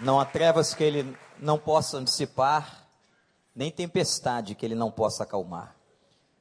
Não 0.00 0.20
há 0.20 0.26
trevas 0.26 0.74
que 0.74 0.84
ele 0.84 1.16
não 1.40 1.58
possa 1.58 2.02
dissipar, 2.02 2.86
nem 3.54 3.70
tempestade 3.70 4.54
que 4.54 4.66
ele 4.66 4.74
não 4.74 4.90
possa 4.90 5.22
acalmar. 5.22 5.74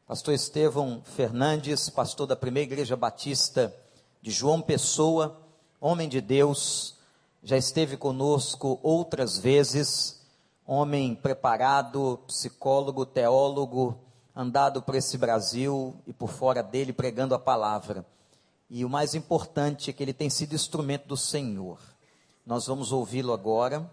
Pastor 0.06 0.34
Estevão 0.34 1.02
Fernandes, 1.06 1.90
pastor 1.90 2.28
da 2.28 2.36
primeira 2.36 2.74
igreja 2.74 2.98
batista 2.98 3.74
de 4.22 4.30
João 4.30 4.62
Pessoa, 4.62 5.40
homem 5.80 6.10
de 6.10 6.20
Deus, 6.20 6.96
já 7.42 7.56
esteve 7.56 7.96
conosco 7.96 8.78
outras 8.84 9.38
vezes, 9.38 10.20
homem 10.68 11.16
preparado, 11.16 12.20
psicólogo, 12.28 13.06
teólogo, 13.06 13.98
andado 14.36 14.82
por 14.82 14.96
esse 14.96 15.18
Brasil 15.18 15.96
e 16.06 16.12
por 16.12 16.30
fora 16.30 16.62
dele 16.62 16.92
pregando 16.92 17.34
a 17.34 17.40
palavra. 17.40 18.06
E 18.70 18.84
o 18.84 18.90
mais 18.90 19.16
importante 19.16 19.90
é 19.90 19.94
que 19.94 20.04
ele 20.04 20.14
tem 20.14 20.30
sido 20.30 20.56
instrumento 20.56 21.08
do 21.08 21.16
Senhor. 21.16 21.80
Nós 22.46 22.68
vamos 22.68 22.92
ouvi-lo 22.92 23.34
agora 23.34 23.92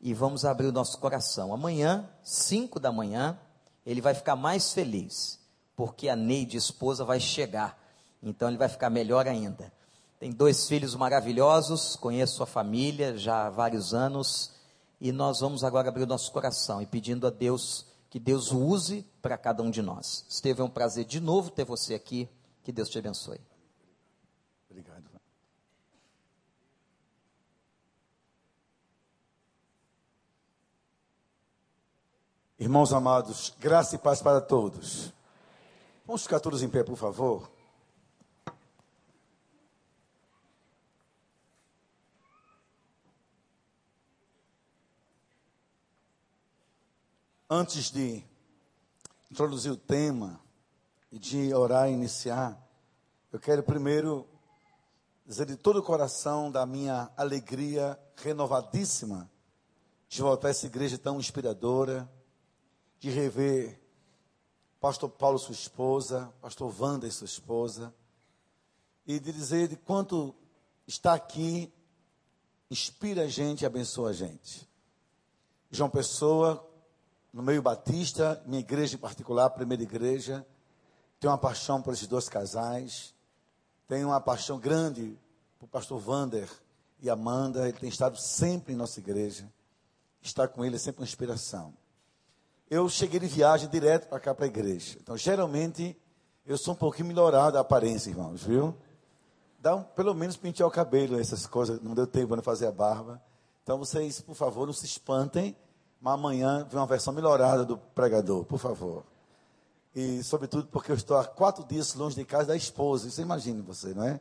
e 0.00 0.14
vamos 0.14 0.44
abrir 0.44 0.66
o 0.66 0.72
nosso 0.72 0.98
coração. 0.98 1.52
Amanhã, 1.52 2.08
5 2.22 2.80
da 2.80 2.90
manhã, 2.90 3.38
ele 3.84 4.00
vai 4.00 4.14
ficar 4.14 4.36
mais 4.36 4.72
feliz, 4.72 5.38
porque 5.76 6.08
a 6.08 6.16
Neide, 6.16 6.56
esposa, 6.56 7.04
vai 7.04 7.20
chegar. 7.20 7.78
Então 8.22 8.48
ele 8.48 8.56
vai 8.56 8.68
ficar 8.68 8.88
melhor 8.88 9.26
ainda. 9.26 9.72
Tem 10.18 10.30
dois 10.30 10.66
filhos 10.66 10.94
maravilhosos, 10.94 11.96
conheço 11.96 12.42
a 12.42 12.46
família 12.46 13.18
já 13.18 13.46
há 13.46 13.50
vários 13.50 13.92
anos, 13.92 14.52
e 15.00 15.12
nós 15.12 15.40
vamos 15.40 15.62
agora 15.62 15.88
abrir 15.88 16.04
o 16.04 16.06
nosso 16.06 16.32
coração 16.32 16.80
e 16.80 16.86
pedindo 16.86 17.26
a 17.26 17.30
Deus 17.30 17.84
que 18.08 18.18
Deus 18.20 18.52
o 18.52 18.60
use 18.60 19.04
para 19.20 19.36
cada 19.36 19.62
um 19.62 19.70
de 19.70 19.82
nós. 19.82 20.24
Esteve 20.28 20.62
é 20.62 20.64
um 20.64 20.70
prazer 20.70 21.04
de 21.04 21.20
novo 21.20 21.50
ter 21.50 21.64
você 21.64 21.94
aqui. 21.94 22.28
Que 22.62 22.72
Deus 22.72 22.88
te 22.88 22.98
abençoe. 22.98 23.40
Irmãos 32.64 32.94
amados, 32.94 33.54
graça 33.60 33.94
e 33.94 33.98
paz 33.98 34.22
para 34.22 34.40
todos. 34.40 35.12
Vamos 36.06 36.22
ficar 36.22 36.40
todos 36.40 36.62
em 36.62 36.68
pé, 36.70 36.82
por 36.82 36.96
favor. 36.96 37.52
Antes 47.50 47.90
de 47.90 48.24
introduzir 49.30 49.70
o 49.70 49.76
tema 49.76 50.40
e 51.12 51.18
de 51.18 51.52
orar 51.52 51.90
e 51.90 51.92
iniciar, 51.92 52.58
eu 53.30 53.38
quero 53.38 53.62
primeiro 53.62 54.26
dizer 55.26 55.44
de 55.44 55.56
todo 55.56 55.80
o 55.80 55.82
coração 55.82 56.50
da 56.50 56.64
minha 56.64 57.12
alegria 57.14 58.00
renovadíssima 58.16 59.30
de 60.08 60.22
voltar 60.22 60.48
a 60.48 60.50
essa 60.52 60.64
igreja 60.64 60.96
tão 60.96 61.20
inspiradora 61.20 62.10
de 63.04 63.10
rever 63.10 63.78
pastor 64.80 65.10
Paulo, 65.10 65.38
sua 65.38 65.52
esposa, 65.52 66.32
pastor 66.40 66.74
Wanda 66.80 67.06
e 67.06 67.10
sua 67.10 67.26
esposa, 67.26 67.94
e 69.06 69.20
de 69.20 69.30
dizer 69.30 69.68
de 69.68 69.76
quanto 69.76 70.34
está 70.86 71.12
aqui, 71.12 71.70
inspira 72.70 73.24
a 73.24 73.28
gente 73.28 73.60
e 73.60 73.66
abençoa 73.66 74.08
a 74.08 74.12
gente. 74.14 74.66
João 75.70 75.90
Pessoa, 75.90 76.66
no 77.30 77.42
meio 77.42 77.60
batista, 77.60 78.42
minha 78.46 78.60
igreja 78.60 78.94
em 78.94 78.98
particular, 78.98 79.50
primeira 79.50 79.82
igreja, 79.82 80.46
tenho 81.20 81.30
uma 81.30 81.38
paixão 81.38 81.82
por 81.82 81.92
esses 81.92 82.06
dois 82.06 82.26
casais, 82.26 83.14
tenho 83.86 84.08
uma 84.08 84.20
paixão 84.20 84.58
grande 84.58 85.14
por 85.58 85.68
pastor 85.68 86.02
Wander 86.08 86.50
e 87.02 87.10
Amanda, 87.10 87.68
ele 87.68 87.78
tem 87.78 87.90
estado 87.90 88.16
sempre 88.16 88.72
em 88.72 88.76
nossa 88.76 88.98
igreja, 88.98 89.46
estar 90.22 90.48
com 90.48 90.64
ele 90.64 90.76
é 90.76 90.78
sempre 90.78 91.02
uma 91.02 91.06
inspiração 91.06 91.74
eu 92.70 92.88
cheguei 92.88 93.20
de 93.20 93.26
viagem 93.26 93.68
direto 93.68 94.08
para 94.08 94.20
cá, 94.20 94.34
para 94.34 94.44
a 94.44 94.48
igreja. 94.48 94.98
Então, 95.00 95.16
geralmente, 95.16 95.96
eu 96.46 96.56
sou 96.58 96.74
um 96.74 96.76
pouquinho 96.76 97.08
melhorado 97.08 97.58
a 97.58 97.60
aparência, 97.60 98.10
irmãos, 98.10 98.42
viu? 98.42 98.74
Dá 99.58 99.74
um, 99.76 99.82
pelo 99.82 100.14
menos 100.14 100.36
pentear 100.36 100.68
o 100.68 100.72
cabelo, 100.72 101.18
essas 101.18 101.46
coisas. 101.46 101.80
Não 101.80 101.94
deu 101.94 102.06
tempo 102.06 102.36
de 102.36 102.42
fazer 102.42 102.66
a 102.66 102.72
barba. 102.72 103.22
Então, 103.62 103.78
vocês, 103.78 104.20
por 104.20 104.34
favor, 104.34 104.66
não 104.66 104.74
se 104.74 104.86
espantem. 104.86 105.56
Mas 106.00 106.14
amanhã 106.14 106.66
vem 106.68 106.78
uma 106.78 106.86
versão 106.86 107.14
melhorada 107.14 107.64
do 107.64 107.78
pregador, 107.78 108.44
por 108.44 108.58
favor. 108.58 109.04
E, 109.94 110.22
sobretudo, 110.22 110.66
porque 110.66 110.92
eu 110.92 110.96
estou 110.96 111.16
há 111.16 111.24
quatro 111.24 111.64
dias 111.64 111.94
longe 111.94 112.14
de 112.14 112.24
casa 112.26 112.48
da 112.48 112.56
esposa. 112.56 113.08
Você 113.08 113.22
imagina 113.22 113.62
você, 113.62 113.94
não 113.94 114.04
é? 114.04 114.20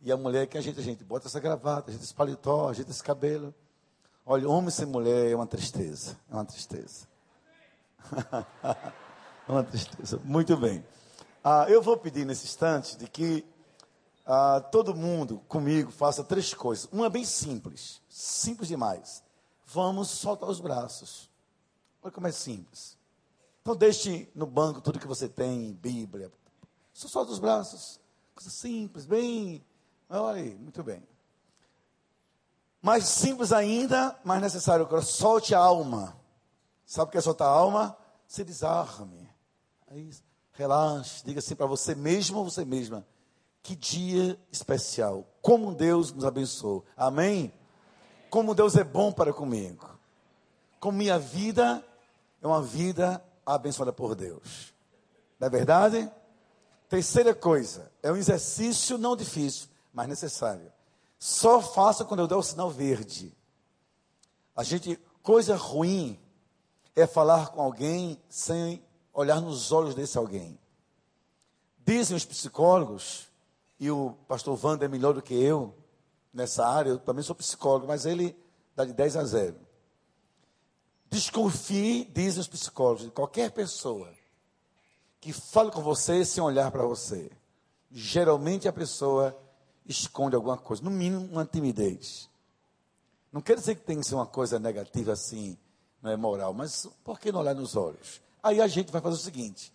E 0.00 0.10
a 0.10 0.16
mulher 0.16 0.46
que 0.46 0.56
a 0.56 0.62
gente, 0.62 0.80
a 0.80 0.82
gente 0.82 1.04
bota 1.04 1.26
essa 1.26 1.38
gravata, 1.38 1.90
a 1.90 1.92
gente 1.92 2.04
esse 2.04 2.14
paletó, 2.14 2.70
a 2.70 2.72
gente 2.72 2.90
esse 2.90 3.02
cabelo. 3.02 3.54
Olha, 4.24 4.48
homem 4.48 4.70
sem 4.70 4.86
mulher 4.86 5.30
é 5.30 5.34
uma 5.34 5.46
tristeza. 5.46 6.16
É 6.30 6.34
uma 6.34 6.44
tristeza. 6.46 7.09
Uma 9.48 9.64
tristeza. 9.64 10.20
Muito 10.24 10.56
bem. 10.56 10.84
Ah, 11.42 11.66
eu 11.68 11.82
vou 11.82 11.96
pedir 11.96 12.24
nesse 12.24 12.44
instante 12.44 12.96
de 12.96 13.08
que 13.08 13.44
ah, 14.26 14.60
todo 14.60 14.94
mundo 14.94 15.42
comigo 15.48 15.90
faça 15.90 16.22
três 16.22 16.54
coisas. 16.54 16.88
Uma 16.92 17.10
bem 17.10 17.24
simples, 17.24 18.00
simples 18.08 18.68
demais. 18.68 19.22
Vamos 19.66 20.08
soltar 20.08 20.48
os 20.48 20.60
braços. 20.60 21.30
Olha 22.02 22.12
como 22.12 22.26
é 22.26 22.32
simples. 22.32 22.96
Então 23.62 23.76
deixe 23.76 24.30
no 24.34 24.46
banco 24.46 24.80
tudo 24.80 24.98
que 24.98 25.06
você 25.06 25.28
tem, 25.28 25.72
Bíblia. 25.72 26.30
Só 26.92 27.08
solta 27.08 27.32
os 27.32 27.38
braços. 27.38 28.00
Coisa 28.34 28.50
simples, 28.50 29.06
bem. 29.06 29.64
Olha 30.08 30.42
aí, 30.42 30.54
muito 30.54 30.82
bem. 30.82 31.02
Mais 32.82 33.04
simples 33.04 33.52
ainda, 33.52 34.18
mais 34.24 34.40
necessário 34.40 34.84
agora, 34.86 35.02
solte 35.02 35.54
a 35.54 35.58
alma. 35.58 36.19
Sabe 36.90 37.08
o 37.08 37.12
que 37.12 37.18
é 37.18 37.20
soltar 37.20 37.46
a 37.46 37.52
alma? 37.52 37.96
Se 38.26 38.42
desarme. 38.42 39.30
Aí, 39.86 40.10
relaxe, 40.50 41.24
diga 41.24 41.38
assim 41.38 41.54
para 41.54 41.66
você 41.66 41.94
mesmo 41.94 42.38
ou 42.38 42.44
você 42.44 42.64
mesma. 42.64 43.06
Que 43.62 43.76
dia 43.76 44.36
especial. 44.50 45.24
Como 45.40 45.72
Deus 45.72 46.10
nos 46.12 46.24
abençoou. 46.24 46.84
Amém? 46.96 47.54
Como 48.28 48.56
Deus 48.56 48.74
é 48.74 48.82
bom 48.82 49.12
para 49.12 49.32
comigo. 49.32 49.88
Como 50.80 50.98
minha 50.98 51.16
vida 51.16 51.80
é 52.42 52.46
uma 52.48 52.60
vida 52.60 53.24
abençoada 53.46 53.92
por 53.92 54.16
Deus. 54.16 54.74
Não 55.38 55.46
é 55.46 55.48
verdade? 55.50 56.10
Terceira 56.88 57.32
coisa, 57.32 57.88
é 58.02 58.10
um 58.10 58.16
exercício 58.16 58.98
não 58.98 59.14
difícil, 59.14 59.68
mas 59.92 60.08
necessário. 60.08 60.72
Só 61.20 61.62
faça 61.62 62.04
quando 62.04 62.18
eu 62.18 62.26
der 62.26 62.34
o 62.34 62.42
sinal 62.42 62.68
verde. 62.68 63.32
A 64.56 64.64
gente, 64.64 64.98
coisa 65.22 65.54
ruim, 65.54 66.18
é 66.94 67.06
falar 67.06 67.48
com 67.48 67.60
alguém 67.60 68.20
sem 68.28 68.82
olhar 69.12 69.40
nos 69.40 69.72
olhos 69.72 69.94
desse 69.94 70.18
alguém. 70.18 70.58
Dizem 71.78 72.16
os 72.16 72.24
psicólogos, 72.24 73.28
e 73.78 73.90
o 73.90 74.12
pastor 74.28 74.58
Wanda 74.62 74.84
é 74.84 74.88
melhor 74.88 75.14
do 75.14 75.22
que 75.22 75.34
eu 75.34 75.74
nessa 76.32 76.66
área, 76.66 76.90
eu 76.90 76.98
também 76.98 77.22
sou 77.22 77.34
psicólogo, 77.34 77.86
mas 77.86 78.06
ele 78.06 78.36
dá 78.76 78.84
de 78.84 78.92
10 78.92 79.16
a 79.16 79.24
0. 79.24 79.56
Desconfie, 81.10 82.04
dizem 82.04 82.40
os 82.40 82.48
psicólogos, 82.48 83.04
de 83.04 83.10
qualquer 83.10 83.50
pessoa 83.50 84.12
que 85.20 85.32
fale 85.32 85.70
com 85.70 85.82
você 85.82 86.24
sem 86.24 86.42
olhar 86.42 86.70
para 86.70 86.84
você. 86.84 87.30
Geralmente 87.90 88.68
a 88.68 88.72
pessoa 88.72 89.36
esconde 89.84 90.36
alguma 90.36 90.56
coisa, 90.56 90.82
no 90.82 90.90
mínimo 90.90 91.26
uma 91.32 91.44
timidez. 91.44 92.30
Não 93.32 93.40
quer 93.40 93.56
dizer 93.56 93.74
que 93.74 93.82
tem 93.82 93.98
que 93.98 94.06
ser 94.06 94.14
uma 94.14 94.26
coisa 94.26 94.58
negativa 94.58 95.12
assim, 95.12 95.58
não 96.02 96.10
é 96.10 96.16
moral, 96.16 96.52
mas 96.52 96.86
por 97.04 97.18
que 97.20 97.30
não 97.30 97.40
olhar 97.40 97.54
nos 97.54 97.76
olhos? 97.76 98.20
Aí 98.42 98.60
a 98.60 98.66
gente 98.66 98.90
vai 98.90 99.00
fazer 99.00 99.16
o 99.16 99.20
seguinte: 99.20 99.72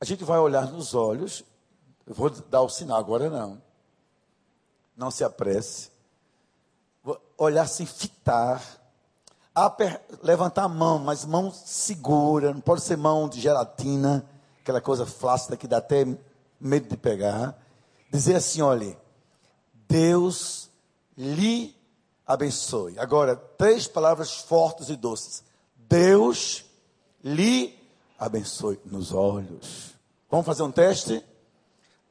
a 0.00 0.04
gente 0.04 0.24
vai 0.24 0.38
olhar 0.38 0.70
nos 0.70 0.94
olhos, 0.94 1.44
eu 2.06 2.14
vou 2.14 2.30
dar 2.30 2.62
o 2.62 2.68
sinal 2.68 2.98
agora 2.98 3.28
não. 3.28 3.62
Não 4.96 5.10
se 5.10 5.24
apresse. 5.24 5.90
Vou 7.02 7.20
olhar 7.36 7.66
sem 7.66 7.86
fitar. 7.86 8.62
Aper, 9.54 10.00
levantar 10.22 10.64
a 10.64 10.68
mão, 10.68 10.98
mas 10.98 11.26
mão 11.26 11.52
segura, 11.52 12.54
não 12.54 12.60
pode 12.60 12.80
ser 12.80 12.96
mão 12.96 13.28
de 13.28 13.38
gelatina, 13.38 14.26
aquela 14.60 14.80
coisa 14.80 15.04
flácida 15.04 15.58
que 15.58 15.68
dá 15.68 15.76
até 15.76 16.06
medo 16.58 16.88
de 16.88 16.96
pegar. 16.96 17.58
Dizer 18.10 18.36
assim: 18.36 18.62
olha, 18.62 18.96
Deus 19.86 20.70
lhe 21.16 21.76
abençoe. 22.32 22.98
Agora, 22.98 23.36
três 23.36 23.86
palavras 23.86 24.32
fortes 24.32 24.88
e 24.88 24.96
doces. 24.96 25.42
Deus 25.76 26.64
lhe 27.22 27.78
abençoe 28.18 28.80
nos 28.84 29.12
olhos. 29.12 29.92
Vamos 30.30 30.46
fazer 30.46 30.62
um 30.62 30.70
teste? 30.70 31.22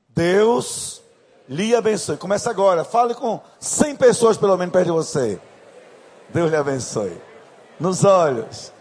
Deus 0.10 1.02
lhe 1.50 1.76
abençoe. 1.76 2.18
Começa 2.18 2.50
agora. 2.50 2.84
Fale 2.84 3.16
com 3.16 3.42
100 3.60 3.96
pessoas 3.96 4.38
pelo 4.38 4.58
menos 4.58 4.72
perto 4.72 4.86
de 4.86 4.92
você. 4.92 5.42
Deus 6.30 6.50
lhe 6.50 6.56
abençoe. 6.56 7.20
Nos 7.80 8.04
olhos. 8.04 8.72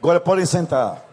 Agora 0.00 0.18
podem 0.18 0.46
sentar. 0.46 1.06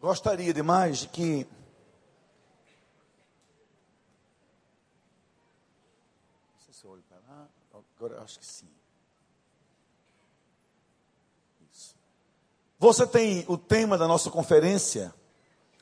Gostaria 0.00 0.54
demais 0.54 0.98
de 0.98 1.08
que 1.08 1.48
se 6.70 6.84
eu 6.84 6.92
olho 6.92 7.02
para 7.08 7.18
lá. 7.26 7.48
Agora 7.96 8.22
acho 8.22 8.38
que 8.38 8.46
sim. 8.46 8.68
Isso. 11.72 11.96
Você 12.84 13.06
tem 13.06 13.46
o 13.48 13.56
tema 13.56 13.96
da 13.96 14.06
nossa 14.06 14.30
conferência 14.30 15.14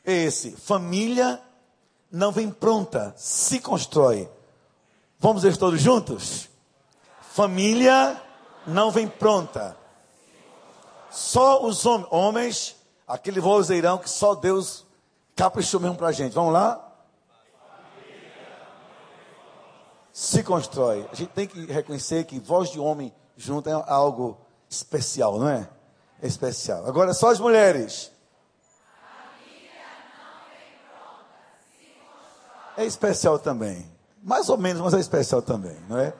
é 0.05 0.13
esse: 0.13 0.53
família 0.53 1.43
não 2.13 2.31
vem 2.31 2.49
pronta, 2.49 3.13
se 3.17 3.59
constrói. 3.59 4.31
Vamos 5.19 5.43
ver 5.43 5.57
todos 5.57 5.83
juntos? 5.83 6.49
Família 7.21 8.23
não 8.65 8.93
vem 8.93 9.09
pronta. 9.09 9.77
Só 11.11 11.67
os 11.67 11.85
homens 11.85 12.77
Aquele 13.09 13.41
vozeirão 13.41 13.99
que 13.99 14.09
só 14.09 14.37
Deus 14.37 14.87
caprichou 15.35 15.81
mesmo 15.81 15.97
para 15.97 16.07
a 16.07 16.13
gente. 16.13 16.33
Vamos 16.33 16.53
lá? 16.53 16.89
Se 20.13 20.45
constrói. 20.45 21.05
A 21.11 21.17
gente 21.17 21.31
tem 21.31 21.49
que 21.49 21.67
reconhecer 21.67 22.25
que 22.27 22.39
voz 22.39 22.71
de 22.71 22.79
homem 22.79 23.13
junto 23.37 23.69
é 23.69 23.73
algo 23.73 24.39
especial, 24.71 25.41
não 25.41 25.49
é? 25.49 25.69
Especial. 26.23 26.87
Agora, 26.87 27.13
só 27.13 27.31
as 27.31 27.41
mulheres. 27.41 28.13
É 32.77 32.85
especial 32.85 33.39
também. 33.39 33.91
Mais 34.23 34.49
ou 34.49 34.57
menos, 34.57 34.81
mas 34.81 34.95
é 34.95 35.01
especial 35.01 35.43
também, 35.43 35.77
não 35.89 35.99
é? 35.99 36.15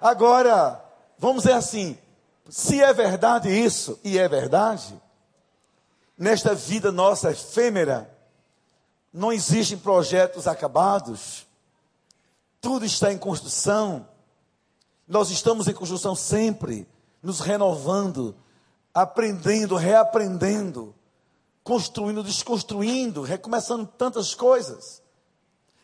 Agora, 0.00 0.84
vamos 1.18 1.42
dizer 1.42 1.54
assim: 1.54 1.98
se 2.48 2.82
é 2.82 2.92
verdade 2.92 3.48
isso, 3.48 3.98
e 4.04 4.18
é 4.18 4.28
verdade, 4.28 5.00
nesta 6.16 6.54
vida 6.54 6.92
nossa 6.92 7.30
efêmera, 7.30 8.10
não 9.12 9.32
existem 9.32 9.78
projetos 9.78 10.46
acabados, 10.46 11.46
tudo 12.60 12.84
está 12.84 13.10
em 13.10 13.18
construção, 13.18 14.06
nós 15.08 15.30
estamos 15.30 15.66
em 15.66 15.72
construção 15.72 16.14
sempre, 16.14 16.86
nos 17.22 17.40
renovando, 17.40 18.36
aprendendo, 18.96 19.76
reaprendendo, 19.76 20.94
construindo, 21.62 22.22
desconstruindo, 22.22 23.20
recomeçando 23.20 23.86
tantas 23.86 24.34
coisas. 24.34 25.02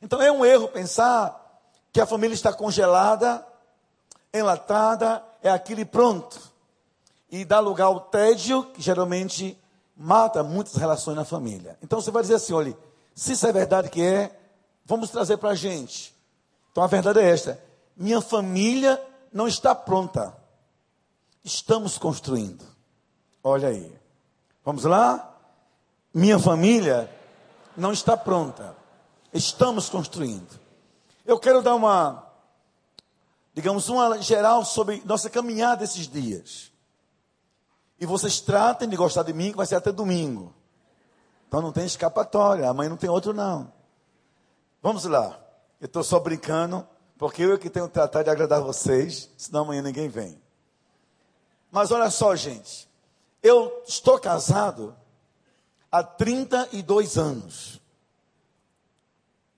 Então 0.00 0.22
é 0.22 0.32
um 0.32 0.42
erro 0.42 0.66
pensar 0.68 1.60
que 1.92 2.00
a 2.00 2.06
família 2.06 2.32
está 2.32 2.54
congelada, 2.54 3.46
enlatada, 4.32 5.22
é 5.42 5.50
aquilo 5.50 5.82
e 5.82 5.84
pronto. 5.84 6.40
E 7.30 7.44
dá 7.44 7.60
lugar 7.60 7.84
ao 7.84 8.00
tédio, 8.00 8.64
que 8.72 8.80
geralmente 8.80 9.58
mata 9.94 10.42
muitas 10.42 10.76
relações 10.76 11.14
na 11.14 11.24
família. 11.26 11.76
Então 11.82 12.00
você 12.00 12.10
vai 12.10 12.22
dizer 12.22 12.36
assim: 12.36 12.54
olha, 12.54 12.74
se 13.14 13.32
isso 13.32 13.46
é 13.46 13.52
verdade 13.52 13.90
que 13.90 14.00
é, 14.00 14.34
vamos 14.86 15.10
trazer 15.10 15.36
para 15.36 15.50
a 15.50 15.54
gente. 15.54 16.16
Então 16.70 16.82
a 16.82 16.86
verdade 16.86 17.18
é 17.18 17.28
esta: 17.28 17.62
minha 17.94 18.22
família 18.22 18.98
não 19.30 19.46
está 19.46 19.74
pronta. 19.74 20.34
Estamos 21.44 21.98
construindo. 21.98 22.71
Olha 23.42 23.68
aí. 23.68 23.92
Vamos 24.64 24.84
lá? 24.84 25.36
Minha 26.14 26.38
família 26.38 27.10
não 27.76 27.92
está 27.92 28.16
pronta. 28.16 28.76
Estamos 29.32 29.88
construindo. 29.88 30.60
Eu 31.24 31.38
quero 31.38 31.62
dar 31.62 31.74
uma, 31.74 32.26
digamos, 33.54 33.88
uma 33.88 34.20
geral 34.20 34.64
sobre 34.64 35.02
nossa 35.04 35.30
caminhada 35.30 35.82
esses 35.84 36.06
dias. 36.06 36.70
E 37.98 38.06
vocês 38.06 38.40
tratem 38.40 38.88
de 38.88 38.96
gostar 38.96 39.22
de 39.22 39.32
mim, 39.32 39.50
que 39.50 39.56
vai 39.56 39.66
ser 39.66 39.76
até 39.76 39.90
domingo. 39.90 40.52
Então 41.48 41.62
não 41.62 41.72
tem 41.72 41.84
escapatória. 41.84 42.68
Amanhã 42.68 42.90
não 42.90 42.96
tem 42.96 43.10
outro, 43.10 43.32
não. 43.32 43.72
Vamos 44.82 45.04
lá. 45.04 45.38
Eu 45.80 45.86
estou 45.86 46.02
só 46.02 46.18
brincando, 46.20 46.86
porque 47.16 47.42
eu 47.42 47.54
é 47.54 47.58
que 47.58 47.70
tenho 47.70 47.86
que 47.86 47.94
tratar 47.94 48.22
de 48.22 48.30
agradar 48.30 48.60
vocês, 48.60 49.30
senão 49.36 49.62
amanhã 49.62 49.82
ninguém 49.82 50.08
vem. 50.08 50.40
Mas 51.70 51.90
olha 51.90 52.10
só, 52.10 52.34
gente. 52.36 52.91
Eu 53.42 53.82
estou 53.86 54.18
casado 54.20 54.96
há 55.90 56.02
32 56.02 57.18
anos. 57.18 57.80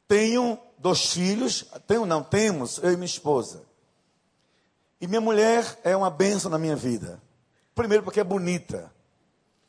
Tenho 0.09 0.59
dois 0.79 1.13
filhos, 1.13 1.65
tenho 1.87 2.07
não, 2.07 2.23
temos, 2.23 2.79
eu 2.79 2.93
e 2.93 2.97
minha 2.97 3.07
esposa. 3.07 3.63
E 5.01 5.07
minha 5.07 5.21
mulher 5.21 5.79
é 5.85 5.97
uma 5.97 6.11
bênção 6.11 6.51
na 6.51 6.59
minha 6.59 6.77
vida. 6.77 7.21
Primeiro, 7.75 8.03
porque 8.03 8.21
é 8.21 8.25
bonita. 8.25 8.93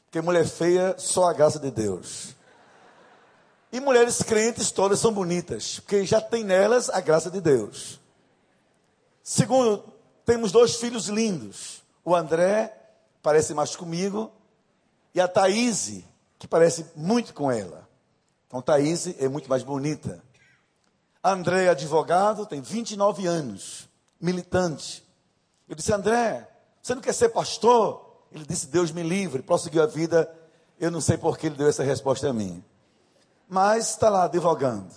Porque 0.05 0.21
mulher 0.21 0.47
feia, 0.47 0.95
só 0.97 1.29
a 1.29 1.33
graça 1.33 1.59
de 1.59 1.69
Deus. 1.71 2.35
E 3.71 3.79
mulheres 3.81 4.21
crentes 4.23 4.71
todas 4.71 4.99
são 4.99 5.11
bonitas, 5.11 5.81
porque 5.81 6.05
já 6.05 6.21
tem 6.21 6.45
nelas 6.45 6.89
a 6.89 7.01
graça 7.01 7.29
de 7.29 7.41
Deus. 7.41 7.99
Segundo, 9.21 9.83
temos 10.23 10.51
dois 10.53 10.75
filhos 10.75 11.07
lindos. 11.07 11.83
O 12.03 12.15
André 12.15 12.84
parece 13.25 13.55
mais 13.55 13.75
comigo 13.75 14.31
e 15.11 15.19
a 15.19 15.27
Thaís, 15.27 16.03
que 16.37 16.47
parece 16.47 16.85
muito 16.95 17.33
com 17.33 17.51
ela. 17.51 17.89
Então, 18.45 18.61
Thaís 18.61 19.19
é 19.19 19.27
muito 19.27 19.49
mais 19.49 19.63
bonita. 19.63 20.23
André 21.23 21.65
é 21.65 21.69
advogado, 21.69 22.45
tem 22.45 22.61
29 22.61 23.25
anos, 23.25 23.89
militante. 24.21 25.03
Eu 25.67 25.75
disse, 25.75 25.91
André, 25.91 26.47
você 26.79 26.93
não 26.93 27.01
quer 27.01 27.13
ser 27.13 27.29
pastor? 27.29 28.27
Ele 28.31 28.45
disse: 28.45 28.67
Deus 28.67 28.91
me 28.91 29.01
livre, 29.01 29.41
prosseguiu 29.41 29.81
a 29.81 29.87
vida. 29.87 30.31
Eu 30.79 30.91
não 30.91 31.01
sei 31.01 31.17
por 31.17 31.35
que 31.35 31.47
ele 31.47 31.55
deu 31.55 31.67
essa 31.67 31.83
resposta 31.83 32.29
a 32.29 32.33
mim. 32.33 32.63
Mas 33.49 33.89
está 33.89 34.07
lá 34.07 34.25
advogando. 34.25 34.93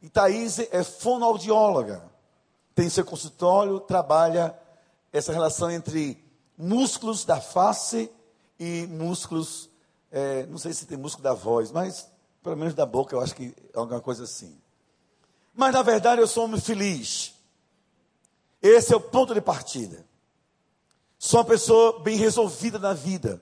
E 0.00 0.08
Thaís 0.08 0.58
é 0.58 0.82
fonoaudióloga. 0.82 2.02
Tem 2.74 2.88
seu 2.88 3.04
consultório, 3.04 3.78
trabalha 3.78 4.58
essa 5.12 5.34
relação 5.34 5.70
entre 5.70 6.27
músculos 6.58 7.24
da 7.24 7.40
face 7.40 8.10
e 8.58 8.86
músculos, 8.88 9.70
é, 10.10 10.44
não 10.46 10.58
sei 10.58 10.72
se 10.72 10.86
tem 10.86 10.98
músculo 10.98 11.22
da 11.22 11.32
voz, 11.32 11.70
mas 11.70 12.10
pelo 12.42 12.56
menos 12.56 12.74
da 12.74 12.84
boca 12.84 13.14
eu 13.14 13.20
acho 13.20 13.34
que 13.34 13.54
é 13.72 13.78
alguma 13.78 14.00
coisa 14.00 14.24
assim. 14.24 14.60
Mas 15.54 15.72
na 15.72 15.82
verdade 15.82 16.20
eu 16.20 16.26
sou 16.26 16.42
um 16.42 16.46
homem 16.46 16.60
feliz. 16.60 17.34
Esse 18.60 18.92
é 18.92 18.96
o 18.96 19.00
ponto 19.00 19.32
de 19.32 19.40
partida. 19.40 20.04
Sou 21.18 21.40
uma 21.40 21.46
pessoa 21.46 22.00
bem 22.00 22.16
resolvida 22.16 22.78
na 22.78 22.92
vida. 22.92 23.40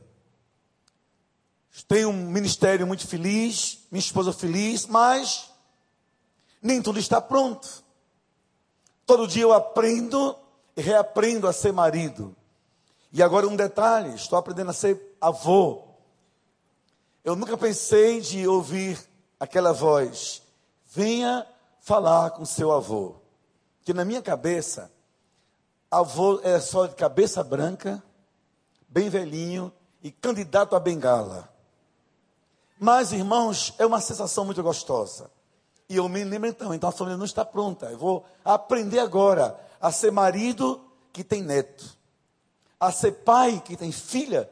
Tenho 1.88 2.08
um 2.08 2.30
ministério 2.30 2.86
muito 2.86 3.06
feliz, 3.06 3.86
minha 3.90 4.00
esposa 4.00 4.32
feliz, 4.32 4.86
mas 4.86 5.50
nem 6.60 6.82
tudo 6.82 6.98
está 6.98 7.20
pronto. 7.20 7.84
Todo 9.04 9.28
dia 9.28 9.42
eu 9.42 9.52
aprendo 9.52 10.36
e 10.76 10.80
reaprendo 10.80 11.46
a 11.46 11.52
ser 11.52 11.72
marido. 11.72 12.34
E 13.16 13.22
agora 13.22 13.48
um 13.48 13.56
detalhe, 13.56 14.14
estou 14.14 14.38
aprendendo 14.38 14.68
a 14.68 14.74
ser 14.74 15.16
avô. 15.18 15.84
Eu 17.24 17.34
nunca 17.34 17.56
pensei 17.56 18.20
de 18.20 18.46
ouvir 18.46 19.02
aquela 19.40 19.72
voz: 19.72 20.42
venha 20.84 21.46
falar 21.80 22.32
com 22.32 22.44
seu 22.44 22.70
avô. 22.70 23.14
Que 23.86 23.94
na 23.94 24.04
minha 24.04 24.20
cabeça, 24.20 24.92
avô 25.90 26.40
é 26.42 26.60
só 26.60 26.84
de 26.84 26.94
cabeça 26.94 27.42
branca, 27.42 28.02
bem 28.86 29.08
velhinho 29.08 29.72
e 30.02 30.10
candidato 30.10 30.76
a 30.76 30.78
bengala. 30.78 31.48
Mas, 32.78 33.12
irmãos, 33.12 33.72
é 33.78 33.86
uma 33.86 34.02
sensação 34.02 34.44
muito 34.44 34.62
gostosa. 34.62 35.30
E 35.88 35.96
eu 35.96 36.06
me 36.06 36.22
lembro 36.22 36.50
então, 36.50 36.74
então 36.74 36.90
a 36.90 36.92
família 36.92 37.16
não 37.16 37.24
está 37.24 37.46
pronta. 37.46 37.86
Eu 37.86 37.96
vou 37.96 38.26
aprender 38.44 38.98
agora 38.98 39.58
a 39.80 39.90
ser 39.90 40.12
marido 40.12 40.84
que 41.14 41.24
tem 41.24 41.40
neto, 41.42 41.96
a 42.78 42.92
ser 42.92 43.12
pai 43.12 43.62
que 43.64 43.76
tem 43.76 43.90
filha 43.92 44.48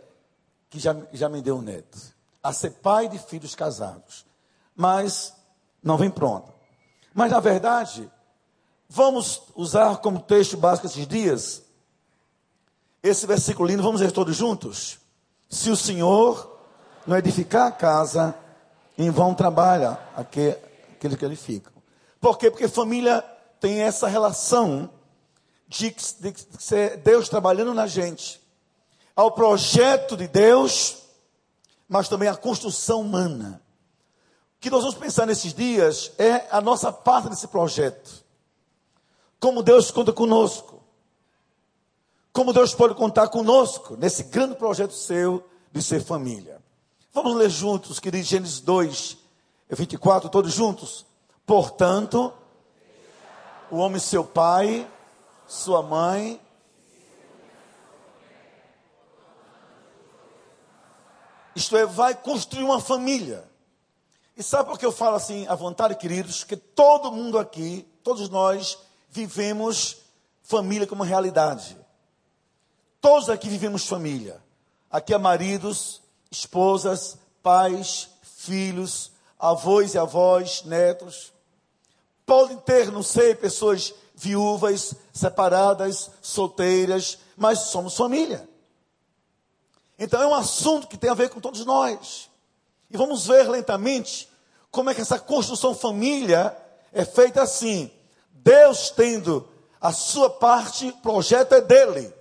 que 0.71 0.78
já, 0.78 0.97
já 1.12 1.28
me 1.28 1.40
deu 1.43 1.57
um 1.57 1.62
neto, 1.62 1.99
a 2.43 2.52
ser 2.52 2.71
pai 2.71 3.09
de 3.09 3.19
filhos 3.19 3.54
casados. 3.54 4.26
Mas 4.75 5.35
não 5.83 5.97
vem 5.97 6.11
pronto. 6.11 6.52
Mas 7.14 7.31
na 7.31 7.40
verdade, 7.40 8.11
Vamos 8.88 9.43
usar 9.57 9.97
como 9.97 10.21
texto 10.21 10.57
básico 10.57 10.87
esses 10.87 11.07
dias 11.07 11.62
esse 13.02 13.26
versículo 13.26 13.69
lindo, 13.69 13.83
vamos 13.83 14.00
ler 14.00 14.12
todos 14.12 14.35
juntos? 14.37 14.99
Se 15.50 15.69
o 15.69 15.76
Senhor 15.76 16.59
não 17.07 17.19
edificar 17.19 17.66
a 17.66 17.73
casa, 17.73 18.35
em 18.97 19.11
vão 19.11 19.35
trabalha 19.35 19.99
aquele 20.16 21.16
que 21.16 21.25
edificam. 21.25 21.73
Por 22.19 22.38
quê? 22.38 22.50
Porque 22.50 22.69
família 22.69 23.21
tem 23.61 23.81
essa 23.81 24.07
relação 24.07 24.88
de, 25.75 25.90
de, 25.90 26.35
ser 26.59 26.99
Deus 26.99 27.28
trabalhando 27.28 27.75
na 27.75 27.87
gente. 27.87 28.40
Ao 29.16 29.33
projeto 29.33 30.16
de 30.16 30.28
Deus, 30.28 30.99
mas 31.88 32.09
também 32.09 32.28
a 32.28 32.37
construção 32.37 33.00
humana. 33.00 33.61
O 34.57 34.61
que 34.61 34.71
nós 34.71 34.83
vamos 34.83 34.97
pensar 34.97 35.26
nesses 35.26 35.52
dias 35.52 36.12
é 36.16 36.47
a 36.50 36.61
nossa 36.61 36.93
parte 36.93 37.28
desse 37.28 37.49
projeto. 37.49 38.25
Como 39.40 39.62
Deus 39.62 39.90
conta 39.90 40.12
conosco. 40.12 40.83
Como 42.33 42.52
Deus 42.52 42.75
pode 42.75 42.95
contar 42.95 43.28
conosco 43.28 43.97
nesse 43.97 44.25
grande 44.25 44.54
projeto 44.57 44.95
seu 44.95 45.45
de 45.71 45.83
ser 45.83 46.02
família. 46.02 46.62
Vamos 47.12 47.37
ler 47.37 47.50
juntos, 47.50 48.00
que 48.00 48.11
diz 48.11 48.26
Gênesis 48.26 48.61
2, 48.61 49.16
24, 49.71 50.28
todos 50.28 50.52
juntos. 50.52 51.07
Portanto, 51.47 52.33
o 53.71 53.76
homem 53.76 54.00
seu 54.00 54.25
pai, 54.25 54.88
sua 55.47 55.83
mãe, 55.83 56.41
isto 61.55 61.77
é, 61.77 61.87
vai 61.87 62.15
construir 62.15 62.65
uma 62.65 62.81
família. 62.81 63.49
E 64.37 64.43
sabe 64.43 64.69
por 64.69 64.79
que 64.79 64.87
eu 64.87 64.93
falo 64.93 65.17
assim 65.17 65.47
à 65.47 65.55
vontade, 65.55 65.95
queridos? 65.95 66.43
Que 66.43 66.57
todo 66.57 67.13
mundo 67.13 67.39
aqui, 67.39 67.87
todos 68.03 68.29
nós, 68.29 68.79
vivemos 69.09 69.99
família 70.43 70.87
como 70.87 71.03
realidade. 71.05 71.77
Todos 73.01 73.31
aqui 73.31 73.49
vivemos 73.49 73.87
família. 73.87 74.43
Aqui 74.91 75.15
há 75.15 75.19
maridos, 75.19 76.03
esposas, 76.31 77.17
pais, 77.43 78.09
filhos, 78.23 79.13
avós 79.39 79.95
e 79.95 79.99
avós, 79.99 80.65
netos. 80.65 81.33
Podem 82.27 82.57
ter, 82.59 82.91
não 82.91 83.03
sei, 83.03 83.35
pessoas 83.35 83.95
viúvas, 84.15 84.95
separadas, 85.14 86.11
solteiras, 86.21 87.18
mas 87.37 87.61
somos 87.61 87.97
família. 87.97 88.47
Então 89.97 90.21
é 90.21 90.26
um 90.26 90.35
assunto 90.35 90.88
que 90.88 90.99
tem 90.99 91.09
a 91.09 91.14
ver 91.14 91.30
com 91.30 91.40
todos 91.40 91.64
nós. 91.64 92.28
E 92.90 92.97
vamos 92.97 93.26
ver 93.26 93.49
lentamente 93.49 94.28
como 94.73 94.90
é 94.90 94.94
que 94.94 95.00
essa 95.00 95.18
construção 95.18 95.73
família 95.73 96.54
é 96.92 97.04
feita 97.04 97.42
assim. 97.42 97.90
Deus 98.33 98.90
tendo 98.90 99.49
a 99.80 99.92
sua 99.92 100.28
parte, 100.28 100.88
o 100.88 100.97
projeto 100.97 101.52
é 101.52 101.61
dele. 101.61 102.12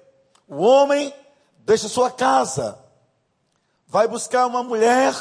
O 0.48 0.58
homem 0.62 1.12
deixa 1.60 1.88
sua 1.88 2.12
casa, 2.12 2.78
vai 3.88 4.08
buscar 4.08 4.46
uma 4.46 4.62
mulher, 4.62 5.16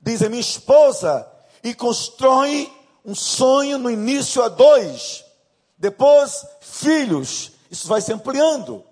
diz 0.00 0.20
é 0.20 0.28
minha 0.28 0.40
esposa, 0.40 1.26
e 1.62 1.74
constrói 1.74 2.70
um 3.04 3.14
sonho 3.14 3.78
no 3.78 3.90
início 3.90 4.42
a 4.42 4.48
dois, 4.48 5.24
depois 5.78 6.44
filhos, 6.60 7.52
isso 7.70 7.86
vai 7.86 8.00
se 8.00 8.12
ampliando. 8.12 8.84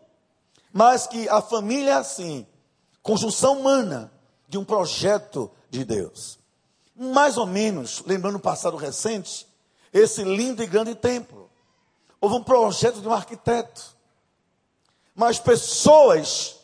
Mas 0.73 1.07
que 1.07 1.29
a 1.29 1.43
família 1.43 1.91
é 1.91 1.95
assim, 1.95 2.47
conjunção 3.03 3.61
humana 3.61 4.13
de 4.49 4.57
um 4.57 4.65
projeto 4.65 5.51
de 5.69 5.85
Deus. 5.85 6.39
Mais 6.95 7.37
ou 7.37 7.47
menos, 7.47 8.03
lembrando 8.07 8.37
o 8.37 8.41
passado 8.41 8.77
recente, 8.77 9.47
esse 9.93 10.23
lindo 10.23 10.63
e 10.63 10.67
grande 10.67 10.95
templo. 10.95 11.51
Houve 12.21 12.37
um 12.37 12.45
projeto 12.45 13.01
de 13.01 13.09
um 13.09 13.13
arquiteto. 13.13 13.97
Mas 15.15 15.39
pessoas, 15.39 16.57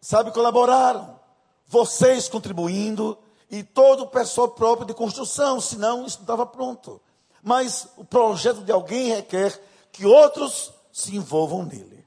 sabe, 0.00 0.32
colaboraram. 0.32 1.18
Vocês 1.66 2.28
contribuindo 2.28 3.16
e 3.50 3.62
todo 3.62 4.02
o 4.02 4.08
pessoal 4.08 4.48
próprio 4.48 4.86
de 4.86 4.94
construção, 4.94 5.60
senão 5.60 6.04
isso 6.04 6.18
não 6.18 6.24
estava 6.24 6.44
pronto. 6.44 7.00
Mas 7.42 7.88
o 7.96 8.04
projeto 8.04 8.62
de 8.62 8.72
alguém 8.72 9.08
requer 9.08 9.60
que 9.92 10.06
outros 10.06 10.72
se 10.92 11.16
envolvam 11.16 11.64
nele. 11.64 12.04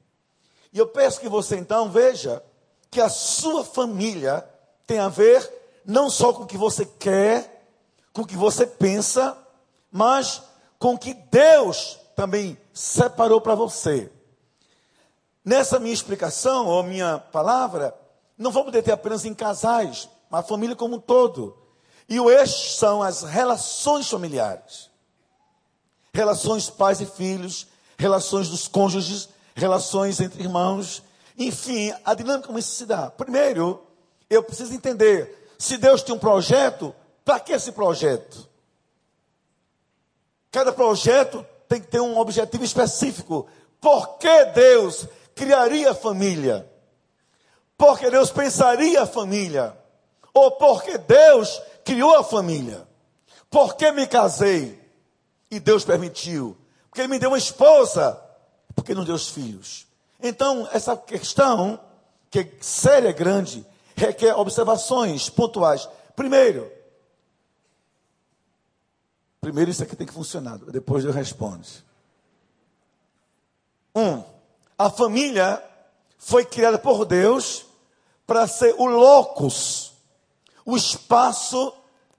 E 0.72 0.78
eu 0.78 0.86
peço 0.86 1.20
que 1.20 1.28
você 1.28 1.56
então 1.56 1.90
veja 1.90 2.42
que 2.90 3.00
a 3.00 3.08
sua 3.08 3.64
família 3.64 4.48
tem 4.86 4.98
a 4.98 5.08
ver 5.08 5.48
não 5.84 6.08
só 6.08 6.32
com 6.32 6.44
o 6.44 6.46
que 6.46 6.56
você 6.56 6.84
quer, 6.84 7.68
com 8.12 8.22
o 8.22 8.26
que 8.26 8.36
você 8.36 8.66
pensa, 8.66 9.36
mas 9.90 10.42
com 10.78 10.94
o 10.94 10.98
que 10.98 11.14
Deus 11.14 11.98
também 12.16 12.56
separou 12.72 13.40
para 13.40 13.54
você. 13.54 14.10
Nessa 15.44 15.78
minha 15.78 15.92
explicação, 15.92 16.66
ou 16.66 16.82
minha 16.82 17.18
palavra, 17.18 17.94
não 18.38 18.50
vamos 18.50 18.72
deter 18.72 18.94
apenas 18.94 19.24
em 19.24 19.34
casais, 19.34 20.08
mas 20.30 20.40
a 20.40 20.48
família 20.48 20.74
como 20.74 20.96
um 20.96 21.00
todo. 21.00 21.56
E 22.08 22.18
o 22.18 22.30
eixo 22.30 22.76
são 22.76 23.02
as 23.02 23.22
relações 23.22 24.08
familiares. 24.08 24.90
Relações 26.14 26.70
pais 26.70 27.00
e 27.00 27.06
filhos, 27.06 27.66
relações 27.98 28.48
dos 28.48 28.68
cônjuges, 28.68 29.28
relações 29.54 30.20
entre 30.20 30.42
irmãos, 30.42 31.02
enfim, 31.36 31.92
a 32.04 32.14
dinâmica 32.14 32.46
como 32.46 32.58
isso 32.58 32.76
se 32.76 32.86
dá. 32.86 33.10
Primeiro, 33.10 33.84
eu 34.30 34.42
preciso 34.42 34.72
entender 34.72 35.54
se 35.58 35.76
Deus 35.76 36.02
tem 36.02 36.14
um 36.14 36.18
projeto, 36.18 36.94
para 37.24 37.40
que 37.40 37.52
esse 37.52 37.72
projeto? 37.72 38.48
Cada 40.52 40.72
projeto 40.72 41.44
tem 41.68 41.80
que 41.80 41.88
ter 41.88 42.00
um 42.00 42.18
objetivo 42.18 42.64
específico. 42.64 43.48
Por 43.80 44.18
que 44.18 44.44
Deus 44.46 45.06
criaria 45.34 45.94
família? 45.94 46.70
Porque 47.76 48.08
Deus 48.08 48.30
pensaria 48.30 49.02
a 49.02 49.06
família? 49.06 49.76
Ou 50.32 50.52
porque 50.52 50.96
Deus 50.96 51.60
criou 51.84 52.16
a 52.16 52.22
família? 52.22 52.86
Por 53.50 53.74
que 53.74 53.90
me 53.90 54.06
casei? 54.06 54.83
E 55.50 55.60
Deus 55.60 55.84
permitiu. 55.84 56.56
Porque 56.88 57.00
Ele 57.00 57.08
me 57.08 57.18
deu 57.18 57.30
uma 57.30 57.38
esposa? 57.38 58.20
Porque 58.74 58.94
não 58.94 59.04
deu 59.04 59.14
os 59.14 59.28
filhos. 59.28 59.86
Então, 60.20 60.68
essa 60.72 60.96
questão, 60.96 61.78
que 62.30 62.40
é 62.40 62.52
séria, 62.60 63.12
grande, 63.12 63.66
requer 63.96 64.34
observações 64.34 65.28
pontuais. 65.28 65.88
Primeiro, 66.16 66.70
primeiro 69.40 69.70
isso 69.70 69.82
aqui 69.82 69.96
tem 69.96 70.06
que 70.06 70.12
funcionar, 70.12 70.58
depois 70.58 71.04
eu 71.04 71.12
respondo. 71.12 71.66
Um, 73.94 74.24
a 74.78 74.90
família 74.90 75.62
foi 76.18 76.44
criada 76.44 76.78
por 76.78 77.04
Deus 77.04 77.66
para 78.26 78.46
ser 78.46 78.74
o 78.78 78.86
locus, 78.86 79.92
o 80.64 80.76
espaço 80.76 81.72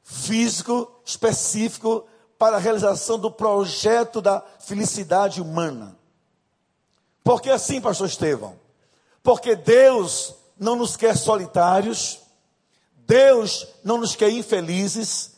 físico 0.04 0.92
específico 1.04 2.06
para 2.38 2.58
a 2.58 2.60
realização 2.60 3.18
do 3.18 3.32
projeto 3.32 4.22
da 4.22 4.44
felicidade 4.60 5.42
humana. 5.42 5.98
Por 7.24 7.42
que 7.42 7.50
assim, 7.50 7.82
pastor 7.82 8.08
Estevão? 8.08 8.60
Porque 9.24 9.56
Deus 9.56 10.36
não 10.60 10.76
nos 10.76 10.96
quer 10.96 11.18
solitários, 11.18 12.20
Deus 13.08 13.68
não 13.84 13.98
nos 13.98 14.16
quer 14.16 14.30
infelizes, 14.30 15.32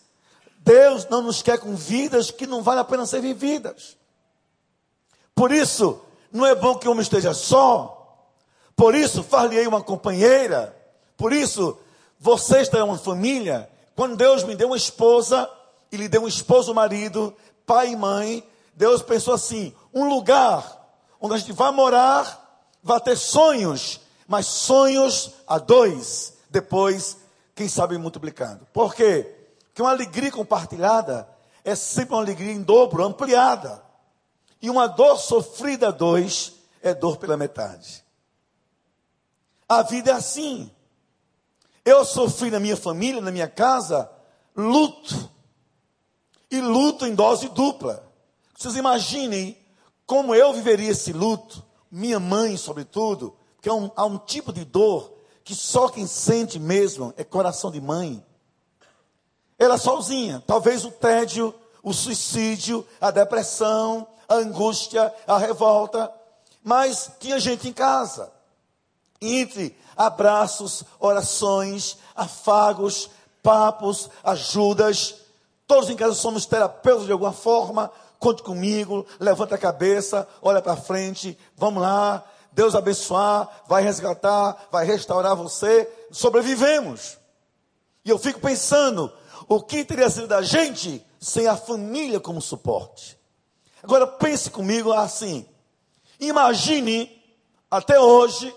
Deus 0.60 1.08
não 1.08 1.22
nos 1.22 1.42
quer 1.42 1.60
com 1.60 1.75
vidas 1.75 2.32
que 2.32 2.46
não 2.46 2.62
vale 2.62 2.82
a 2.82 2.84
pena 2.84 3.06
ser 3.06 3.22
vividas. 3.22 3.96
Por 5.34 5.51
isso, 5.51 6.01
não 6.32 6.46
é 6.46 6.54
bom 6.56 6.75
que 6.75 6.88
o 6.88 6.92
homem 6.92 7.04
esteja 7.04 7.34
só, 7.34 7.98
por 8.75 8.94
isso, 8.94 9.24
far-lhe 9.24 9.66
uma 9.66 9.82
companheira, 9.82 10.75
por 11.18 11.34
isso, 11.34 11.77
você 12.20 12.60
está 12.60 12.77
em 12.77 12.84
uma 12.84 12.98
família. 12.98 13.68
Quando 13.96 14.16
Deus 14.16 14.44
me 14.44 14.56
deu 14.56 14.68
uma 14.68 14.77
esposa, 14.77 15.50
e 15.91 15.98
lhe 15.98 16.08
deu 16.08 16.24
um 16.24 16.27
esposo, 16.27 16.74
marido, 16.74 17.36
pai 17.65 17.89
e 17.89 17.96
mãe, 17.96 18.48
Deus 18.74 19.01
pensou 19.01 19.34
assim: 19.34 19.74
um 19.94 20.08
lugar 20.08 20.75
onde 21.20 21.36
a 21.36 21.38
gente 21.38 21.53
vai 21.53 21.72
morar, 21.72 22.65
vai 22.84 23.00
ter 23.01 23.15
sonhos, 23.17 24.00
mas 24.27 24.46
sonhos 24.46 25.32
a 25.48 25.58
dois, 25.58 26.34
depois, 26.50 27.17
quem 27.56 27.67
sabe, 27.67 27.98
multiplicando. 27.98 28.67
Por 28.72 28.94
quê? 28.94 29.36
Porque 29.67 29.82
uma 29.82 29.91
alegria 29.91 30.32
compartilhada 30.32 31.27
é 31.63 31.75
sempre 31.75 32.15
uma 32.15 32.22
alegria 32.22 32.51
em 32.51 32.62
dobro, 32.62 33.03
ampliada. 33.03 33.84
E 34.62 34.70
uma 34.70 34.88
dor 34.88 35.17
sofrida 35.17 35.89
a 35.89 35.91
dois 35.91 36.53
é 36.82 36.94
dor 36.94 37.17
pela 37.17 37.38
metade. 37.38 38.03
A 39.67 39.82
vida 39.82 40.12
é 40.12 40.13
assim. 40.13 40.72
Eu 41.84 42.06
sofri 42.06 42.50
na 42.50 42.60
minha 42.60 42.77
família, 42.77 43.22
na 43.22 43.32
minha 43.32 43.48
casa, 43.48 44.10
luto. 44.56 45.29
E 46.50 46.62
luto 46.62 47.06
em 47.06 47.13
dose 47.13 47.50
dupla. 47.50 48.04
Vocês 48.58 48.75
imaginem 48.75 49.58
como 50.06 50.34
eu 50.34 50.54
viveria 50.54 50.92
esse 50.92 51.12
luto, 51.12 51.62
minha 51.92 52.20
mãe, 52.20 52.56
sobretudo, 52.56 53.36
porque 53.56 53.70
há 53.70 53.74
um, 53.74 53.92
há 53.96 54.06
um 54.06 54.18
tipo 54.18 54.54
de 54.54 54.63
dor 54.63 55.13
que 55.44 55.54
só 55.54 55.89
quem 55.89 56.08
sente 56.08 56.58
mesmo 56.60 57.13
é 57.18 57.24
coração 57.24 57.70
de 57.70 57.82
mãe. 57.82 58.24
Ela 59.60 59.77
sozinha, 59.77 60.44
talvez 60.46 60.86
o 60.86 60.92
tédio, 60.92 61.54
o 61.84 61.94
suicídio, 61.94 62.86
a 63.00 63.12
depressão, 63.12 64.08
a 64.27 64.36
angústia, 64.36 65.13
a 65.25 65.38
revolta, 65.38 66.12
mas 66.63 67.12
tinha 67.20 67.39
gente 67.39 67.68
em 67.68 67.74
casa. 67.74 68.32
Entre 69.22 69.75
abraços, 69.96 70.84
orações, 71.00 71.98
afagos, 72.16 73.10
papos, 73.42 74.10
ajudas, 74.24 75.16
todos 75.67 75.89
em 75.89 75.95
casa 75.95 76.15
somos 76.15 76.45
terapeutas 76.45 77.05
de 77.05 77.12
alguma 77.12 77.33
forma, 77.33 77.91
conte 78.17 78.41
comigo, 78.41 79.05
levanta 79.19 79.55
a 79.55 79.59
cabeça, 79.59 80.27
olha 80.41 80.62
para 80.62 80.77
frente, 80.77 81.38
vamos 81.55 81.83
lá, 81.83 82.24
Deus 82.51 82.74
abençoar, 82.74 83.47
vai 83.67 83.83
resgatar, 83.83 84.67
vai 84.71 84.86
restaurar 84.86 85.36
você. 85.36 85.88
Sobrevivemos. 86.12 87.17
E 88.03 88.09
eu 88.09 88.17
fico 88.17 88.39
pensando, 88.39 89.12
o 89.47 89.62
que 89.62 89.83
teria 89.83 90.09
sido 90.09 90.27
da 90.27 90.41
gente 90.41 91.05
sem 91.19 91.47
a 91.47 91.55
família 91.55 92.19
como 92.19 92.41
suporte? 92.41 93.15
Agora 93.83 94.07
pense 94.07 94.50
comigo 94.50 94.91
assim. 94.91 95.45
Imagine 96.19 97.12
até 97.69 98.00
hoje 98.00 98.55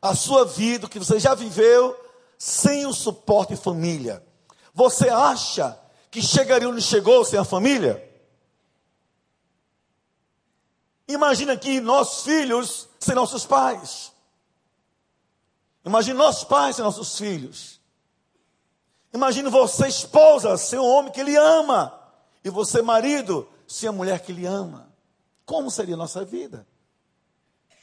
a 0.00 0.14
sua 0.14 0.44
vida, 0.44 0.88
que 0.88 0.98
você 0.98 1.20
já 1.20 1.34
viveu, 1.34 1.96
sem 2.36 2.86
o 2.86 2.92
suporte 2.92 3.54
família. 3.54 4.24
Você 4.74 5.08
acha 5.08 5.78
que 6.10 6.22
chegaria 6.22 6.68
onde 6.68 6.82
chegou 6.82 7.24
sem 7.24 7.38
a 7.38 7.44
família? 7.44 8.04
Imagina 11.06 11.54
aqui 11.54 11.80
nossos 11.80 12.24
filhos 12.24 12.88
sem 12.98 13.14
nossos 13.14 13.46
pais. 13.46 14.12
Imagine 15.84 16.18
nossos 16.18 16.44
pais 16.44 16.76
sem 16.76 16.84
nossos 16.84 17.16
filhos. 17.16 17.80
Imagine 19.12 19.48
você, 19.48 19.88
esposa, 19.88 20.56
sem 20.58 20.78
o 20.78 20.84
homem 20.84 21.10
que 21.10 21.20
ele 21.20 21.34
ama. 21.36 21.98
E 22.44 22.50
você, 22.50 22.82
marido, 22.82 23.48
sem 23.66 23.88
a 23.88 23.92
mulher 23.92 24.20
que 24.20 24.32
ele 24.32 24.44
ama. 24.44 24.92
Como 25.46 25.70
seria 25.70 25.94
a 25.94 25.98
nossa 25.98 26.24
vida? 26.24 26.66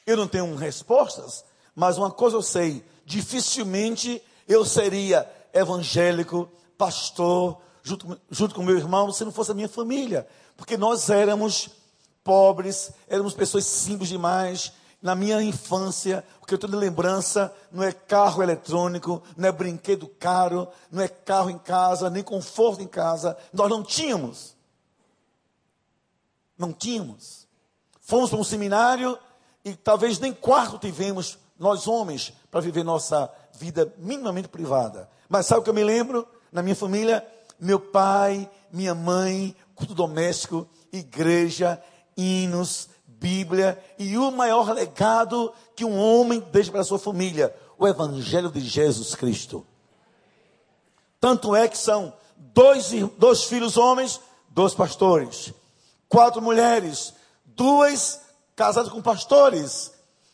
Eu 0.06 0.18
não 0.18 0.28
tenho 0.28 0.56
respostas, 0.56 1.44
mas 1.74 1.98
uma 1.98 2.12
coisa 2.12 2.38
eu 2.38 2.44
sei: 2.44 2.86
dificilmente 3.04 4.22
eu 4.48 4.64
seria 4.64 5.28
evangélico, 5.52 6.48
pastor, 6.78 7.60
junto, 7.86 8.20
junto 8.32 8.56
com 8.56 8.64
meu 8.64 8.76
irmão, 8.76 9.14
se 9.14 9.24
não 9.24 9.32
fosse 9.32 9.52
a 9.52 9.54
minha 9.54 9.70
família. 9.70 10.28
Porque 10.58 10.76
nós 10.76 11.10
éramos 11.10 11.70
pobres, 12.24 12.92
éramos 13.08 13.36
pessoas 13.36 13.66
simples 13.66 14.10
demais. 14.10 14.74
Na 15.02 15.14
minha 15.14 15.40
infância, 15.44 16.26
o 16.42 16.48
que 16.48 16.56
eu 16.56 16.58
tenho 16.58 16.72
de 16.72 16.80
lembrança 16.80 17.54
não 17.72 17.84
é 17.84 17.92
carro 17.92 18.42
eletrônico, 18.42 19.22
não 19.38 19.48
é 19.48 19.52
brinquedo 19.52 20.08
caro, 20.08 20.68
não 20.92 21.04
é 21.04 21.08
carro 21.08 21.52
em 21.52 21.60
casa, 21.60 22.10
nem 22.10 22.24
conforto 22.24 22.82
em 22.82 22.88
casa. 22.88 23.38
Nós 23.54 23.70
não 23.70 23.84
tínhamos. 23.84 24.56
Não 26.58 26.74
tínhamos. 26.74 27.48
Fomos 28.02 28.32
para 28.32 28.40
um 28.40 28.44
seminário 28.44 29.18
e 29.64 29.76
talvez 29.76 30.18
nem 30.18 30.34
quarto 30.34 30.80
tivemos, 30.80 31.38
nós 31.60 31.88
homens, 31.88 32.34
para 32.50 32.62
viver 32.62 32.84
nossa 32.84 33.32
vida 33.54 33.94
minimamente 34.00 34.48
privada. 34.48 35.08
Mas 35.30 35.46
sabe 35.46 35.62
o 35.62 35.64
que 35.64 35.70
eu 35.70 35.74
me 35.74 35.84
lembro? 35.84 36.28
Na 36.52 36.64
minha 36.64 36.76
família, 36.76 37.24
meu 37.60 37.80
pai, 37.80 38.50
minha 38.72 38.96
mãe, 38.96 39.56
culto 39.76 39.94
doméstico, 39.94 40.68
igreja, 40.92 41.82
hinos, 42.16 42.90
Bíblia 43.08 43.84
e 43.98 44.18
o 44.18 44.30
maior 44.30 44.72
legado 44.72 45.52
que 45.76 45.86
um 45.86 45.98
homem 45.98 46.40
deixa 46.52 46.72
para 46.72 46.82
a 46.82 46.84
sua 46.84 47.00
família, 47.00 47.56
o 47.78 47.88
Evangelho 47.88 48.52
de 48.52 48.60
Jesus 48.60 49.16
Cristo. 49.16 49.66
Tanto 51.20 51.56
é 51.56 51.68
que 51.68 51.78
são 51.78 52.14
dois, 52.38 52.92
dois 53.18 53.46
filhos 53.46 53.78
homens, 53.78 54.22
dois 54.50 54.76
pastores, 54.76 55.54
quatro 56.08 56.42
mulheres, 56.42 57.14
duas 57.46 58.22
casadas 58.56 58.92
com 58.92 59.02
pastores 59.02 59.92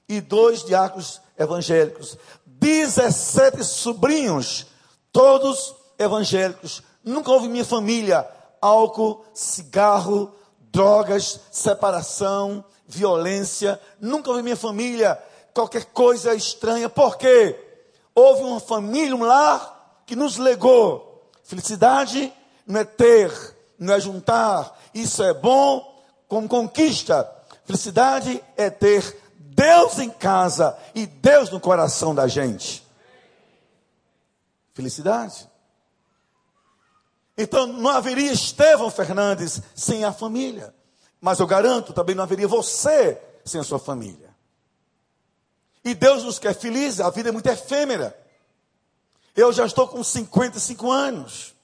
e 0.09 0.19
dois 0.19 0.63
diáconos 0.63 1.21
evangélicos, 1.37 2.17
17 2.45 3.63
sobrinhos, 3.63 4.67
todos 5.11 5.73
evangélicos. 5.97 6.83
Nunca 7.03 7.31
houve 7.31 7.48
em 7.48 7.50
minha 7.50 7.65
família 7.65 8.27
álcool, 8.62 9.25
cigarro, 9.34 10.34
drogas, 10.72 11.39
separação, 11.51 12.63
violência. 12.88 13.79
Nunca 14.00 14.29
houve 14.29 14.41
em 14.41 14.43
minha 14.43 14.55
família 14.55 15.22
qualquer 15.53 15.86
coisa 15.86 16.34
estranha. 16.34 16.88
Por 16.89 17.17
quê? 17.17 17.60
Houve 18.13 18.43
uma 18.43 18.60
família, 18.60 19.15
um 19.15 19.23
lar 19.23 20.04
que 20.06 20.15
nos 20.15 20.38
legou. 20.38 21.30
Felicidade 21.43 22.32
não 22.67 22.80
é 22.80 22.86
ter, 22.86 23.32
não 23.80 23.93
é 23.93 23.99
juntar. 23.99 24.80
Isso 24.93 25.23
é 25.23 25.34
bom 25.34 26.04
como 26.28 26.47
conquista. 26.47 27.30
Felicidade 27.65 28.43
é 28.56 28.69
ter 28.69 29.17
Deus 29.38 29.99
em 29.99 30.10
casa 30.10 30.78
e 30.95 31.06
Deus 31.06 31.49
no 31.49 31.60
coração 31.60 32.13
da 32.13 32.28
gente. 32.28 32.86
Felicidade. 34.73 35.49
Então 37.41 37.65
não 37.65 37.89
haveria 37.89 38.32
Estevão 38.32 38.91
Fernandes 38.91 39.62
sem 39.73 40.04
a 40.04 40.13
família. 40.13 40.73
Mas 41.19 41.39
eu 41.39 41.47
garanto, 41.47 41.91
também 41.91 42.13
não 42.13 42.23
haveria 42.23 42.47
você 42.47 43.19
sem 43.43 43.60
a 43.60 43.63
sua 43.63 43.80
família. 43.80 44.30
E 45.84 45.95
Deus 45.95 46.23
nos 46.23 46.38
quer 46.38 46.54
felizes, 46.54 46.99
a 46.99 47.10
vida 47.10 47.30
é 47.30 47.32
muito 47.32 47.47
efêmera. 47.47 48.15
Eu 49.36 49.51
já 49.51 49.65
estou 49.65 49.88
com 49.88 50.04
55 50.04 50.91
anos. 50.91 51.56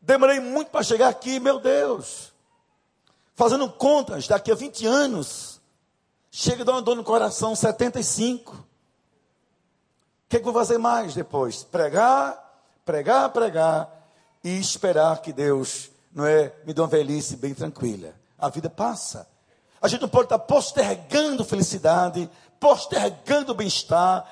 Demorei 0.00 0.40
muito 0.40 0.70
para 0.70 0.82
chegar 0.82 1.08
aqui, 1.08 1.38
meu 1.38 1.60
Deus. 1.60 2.32
Fazendo 3.36 3.70
contas, 3.70 4.26
daqui 4.26 4.50
a 4.50 4.54
20 4.54 4.86
anos, 4.86 5.60
chega 6.30 6.62
a 6.62 6.64
dar 6.64 6.72
uma 6.72 6.82
dor 6.82 6.96
no 6.96 7.04
coração, 7.04 7.54
75. 7.54 8.52
O 8.52 8.56
que, 10.28 10.38
é 10.38 10.40
que 10.40 10.48
eu 10.48 10.52
vou 10.52 10.60
fazer 10.60 10.78
mais 10.78 11.14
depois? 11.14 11.62
Pregar, 11.62 12.64
pregar, 12.84 13.28
pregar 13.30 13.95
e 14.46 14.60
esperar 14.60 15.22
que 15.22 15.32
Deus, 15.32 15.90
não 16.14 16.24
é, 16.24 16.54
me 16.64 16.72
dê 16.72 16.80
uma 16.80 16.86
velhice 16.86 17.36
bem 17.36 17.52
tranquila. 17.52 18.14
A 18.38 18.48
vida 18.48 18.70
passa. 18.70 19.28
A 19.82 19.88
gente 19.88 20.02
não 20.02 20.08
pode 20.08 20.26
estar 20.26 20.38
postergando 20.38 21.44
felicidade, 21.44 22.30
postergando 22.60 23.52
bem-estar, 23.56 24.24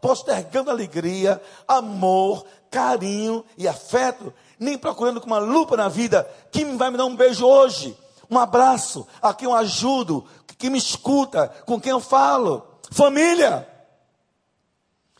postergando 0.00 0.70
alegria, 0.70 1.42
amor, 1.66 2.46
carinho 2.70 3.44
e 3.58 3.66
afeto, 3.66 4.32
nem 4.56 4.78
procurando 4.78 5.20
com 5.20 5.26
uma 5.26 5.40
lupa 5.40 5.76
na 5.76 5.88
vida. 5.88 6.30
Quem 6.52 6.76
vai 6.76 6.92
me 6.92 6.96
dar 6.96 7.06
um 7.06 7.16
beijo 7.16 7.44
hoje? 7.44 7.98
Um 8.30 8.38
abraço, 8.38 9.04
a 9.20 9.34
quem 9.34 9.48
eu 9.48 9.54
ajudo, 9.56 10.24
que 10.56 10.70
me 10.70 10.78
escuta, 10.78 11.48
com 11.66 11.80
quem 11.80 11.90
eu 11.90 11.98
falo. 11.98 12.64
Família. 12.92 13.68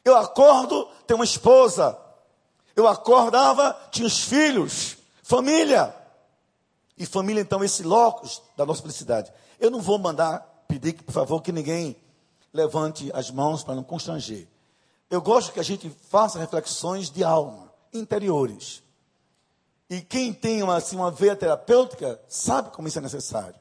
Eu 0.05 0.16
acordo, 0.16 0.87
tenho 1.05 1.18
uma 1.18 1.24
esposa. 1.24 1.98
Eu 2.77 2.87
acordava, 2.89 3.77
tinha 3.91 4.07
os 4.07 4.21
filhos. 4.21 4.97
Família. 5.23 5.95
E 6.97 7.07
família, 7.07 7.41
então, 7.41 7.63
esse 7.65 7.83
locus 7.83 8.43
da 8.57 8.65
nossa 8.65 8.83
felicidade. 8.83 9.33
Eu 9.59 9.71
não 9.71 9.81
vou 9.81 9.99
mandar 9.99 10.65
pedir, 10.69 10.95
por 10.95 11.13
favor, 11.13 11.43
que 11.43 11.53
ninguém 11.53 11.97
levante 12.53 13.11
as 13.13 13.31
mãos 13.31 13.65
para 13.65 13.75
não 13.75 13.83
constranger. 13.83 14.47
Eu 15.11 15.21
gosto 15.21 15.53
que 15.53 15.61
a 15.61 15.65
gente 15.65 15.91
faça 16.09 16.39
reflexões 16.39 17.11
de 17.11 17.23
alma, 17.23 17.73
interiores. 17.93 18.83
E 19.89 20.01
quem 20.01 20.33
tem 20.33 20.63
uma, 20.63 20.77
assim, 20.77 20.97
uma 20.97 21.11
veia 21.11 21.37
terapêutica 21.37 22.21
sabe 22.29 22.71
como 22.71 22.89
isso 22.89 22.99
é 22.99 23.03
necessário. 23.03 23.59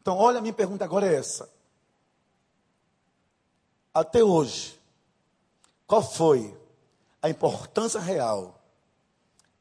Então, 0.00 0.16
olha, 0.16 0.38
a 0.38 0.42
minha 0.42 0.52
pergunta 0.52 0.84
agora 0.84 1.06
é 1.06 1.14
essa. 1.14 1.48
Até 3.92 4.22
hoje, 4.22 4.78
qual 5.86 6.02
foi 6.02 6.56
a 7.22 7.28
importância 7.28 8.00
real 8.00 8.62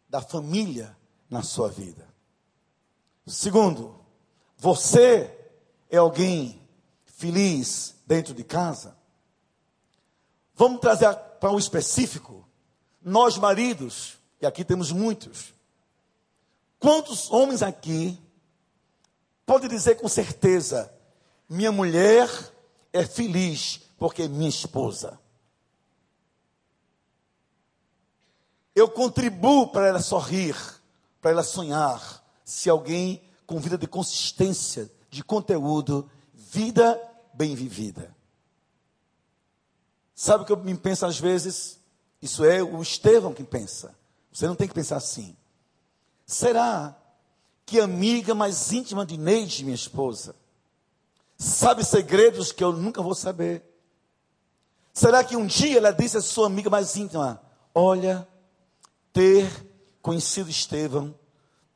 da 0.08 0.22
família 0.22 0.96
na 1.30 1.44
sua 1.44 1.70
vida? 1.70 2.08
Segundo, 3.28 4.00
você 4.58 5.36
é 5.90 5.98
alguém 5.98 6.62
feliz 7.06 7.96
dentro 8.06 8.34
de 8.34 8.44
casa? 8.44 8.98
Vamos 10.56 10.82
trazer 10.82 11.14
para 11.40 11.52
um 11.52 11.60
específico. 11.60 12.48
Nós, 13.02 13.38
maridos, 13.38 14.18
e 14.42 14.46
aqui 14.46 14.64
temos 14.64 14.92
muitos. 14.92 15.54
Quantos 16.80 17.30
homens 17.30 17.62
aqui 17.62 18.20
podem 19.46 19.70
dizer 19.70 19.96
com 19.96 20.08
certeza: 20.08 20.92
minha 21.48 21.72
mulher 21.72 22.30
é 22.94 23.06
feliz 23.06 23.82
porque 23.98 24.24
é 24.24 24.28
minha 24.28 24.50
esposa? 24.50 25.19
Eu 28.80 28.88
contribuo 28.88 29.68
para 29.68 29.88
ela 29.88 30.02
sorrir, 30.02 30.56
para 31.20 31.32
ela 31.32 31.44
sonhar, 31.44 32.24
se 32.46 32.70
alguém 32.70 33.22
com 33.46 33.60
vida 33.60 33.78
de 33.78 33.86
consistência, 33.86 34.90
de 35.10 35.22
conteúdo, 35.22 36.10
vida 36.34 36.98
bem 37.34 37.56
vivida. 37.56 38.16
Sabe 40.16 40.44
o 40.44 40.46
que 40.46 40.54
eu 40.54 40.58
me 40.58 40.78
penso 40.78 41.06
às 41.06 41.20
vezes? 41.20 41.78
Isso 42.22 42.46
é 42.46 42.64
o 42.64 42.82
Estevão 42.82 43.34
que 43.34 43.44
pensa. 43.44 43.94
Você 44.32 44.48
não 44.48 44.56
tem 44.56 44.66
que 44.66 44.74
pensar 44.74 44.96
assim. 44.96 45.36
Será 46.26 46.98
que 47.66 47.82
a 47.82 47.84
amiga 47.84 48.34
mais 48.34 48.72
íntima 48.72 49.06
de 49.06 49.18
Neide, 49.18 49.66
minha 49.66 49.76
esposa, 49.76 50.34
sabe 51.38 51.84
segredos 51.84 52.54
que 52.54 52.64
eu 52.64 52.72
nunca 52.72 53.02
vou 53.02 53.14
saber? 53.14 53.62
Será 54.94 55.22
que 55.22 55.36
um 55.36 55.46
dia 55.46 55.80
ela 55.80 55.92
disse 55.92 56.16
à 56.16 56.22
sua 56.22 56.48
amiga 56.48 56.70
mais 56.70 56.96
íntima: 56.96 57.42
Olha, 57.76 58.26
ter 59.14 59.50
conhecido 60.02 60.50
Estevão 60.50 61.16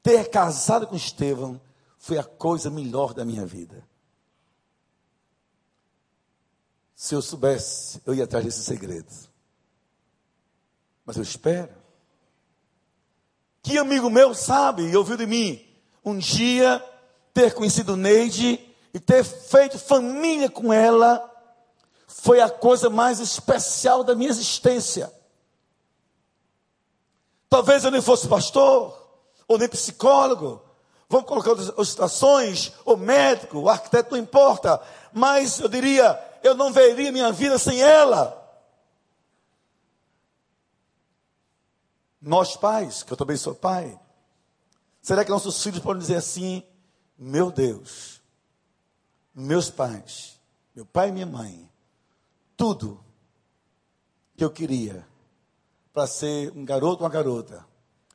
ter 0.03 0.29
casado 0.29 0.85
com 0.85 0.97
Estevão 0.97 1.59
foi 1.97 2.17
a 2.17 2.23
coisa 2.25 2.69
melhor 2.69 3.13
da 3.13 3.23
minha 3.23 3.45
vida. 3.45 3.87
Se 6.93 7.15
eu 7.15 7.21
soubesse, 7.21 8.01
eu 8.05 8.13
ia 8.13 8.25
atrás 8.25 8.43
desse 8.43 8.63
segredo. 8.63 9.07
Mas 11.05 11.15
eu 11.15 11.23
espero. 11.23 11.73
Que 13.61 13.77
amigo 13.77 14.09
meu 14.09 14.35
sabe 14.35 14.83
e 14.83 14.95
ouviu 14.95 15.15
de 15.15 15.25
mim 15.25 15.65
um 16.03 16.17
dia 16.17 16.83
ter 17.33 17.53
conhecido 17.53 17.95
Neide 17.95 18.59
e 18.93 18.99
ter 18.99 19.23
feito 19.23 19.79
família 19.79 20.49
com 20.49 20.71
ela 20.73 21.29
foi 22.05 22.41
a 22.41 22.49
coisa 22.49 22.89
mais 22.89 23.21
especial 23.21 24.03
da 24.03 24.13
minha 24.13 24.29
existência. 24.29 25.11
Talvez 27.53 27.83
eu 27.83 27.91
nem 27.91 28.01
fosse 28.01 28.27
pastor, 28.27 28.99
ou 29.47 29.59
nem 29.59 29.69
psicólogo, 29.69 30.59
vamos 31.07 31.27
colocar 31.27 31.51
outras 31.51 31.87
situações, 31.87 32.73
ou 32.83 32.97
médico, 32.97 33.59
ou 33.59 33.69
arquiteto, 33.69 34.09
não 34.09 34.17
importa, 34.17 34.81
mas 35.13 35.59
eu 35.59 35.69
diria, 35.69 36.19
eu 36.41 36.55
não 36.55 36.73
veria 36.73 37.11
minha 37.11 37.31
vida 37.31 37.59
sem 37.59 37.79
ela. 37.79 38.35
Nós 42.19 42.57
pais, 42.57 43.03
que 43.03 43.13
eu 43.13 43.17
também 43.17 43.37
sou 43.37 43.53
pai, 43.53 43.99
será 44.99 45.23
que 45.23 45.29
nossos 45.29 45.61
filhos 45.61 45.79
podem 45.79 46.01
dizer 46.01 46.15
assim: 46.15 46.63
meu 47.15 47.51
Deus, 47.51 48.19
meus 49.31 49.69
pais, 49.69 50.39
meu 50.73 50.87
pai 50.87 51.09
e 51.09 51.11
minha 51.11 51.27
mãe, 51.27 51.69
tudo 52.57 52.99
que 54.35 54.43
eu 54.43 54.49
queria 54.49 55.12
para 55.93 56.07
ser 56.07 56.51
um 56.55 56.65
garoto 56.65 57.03
ou 57.03 57.07
uma 57.07 57.13
garota, 57.13 57.63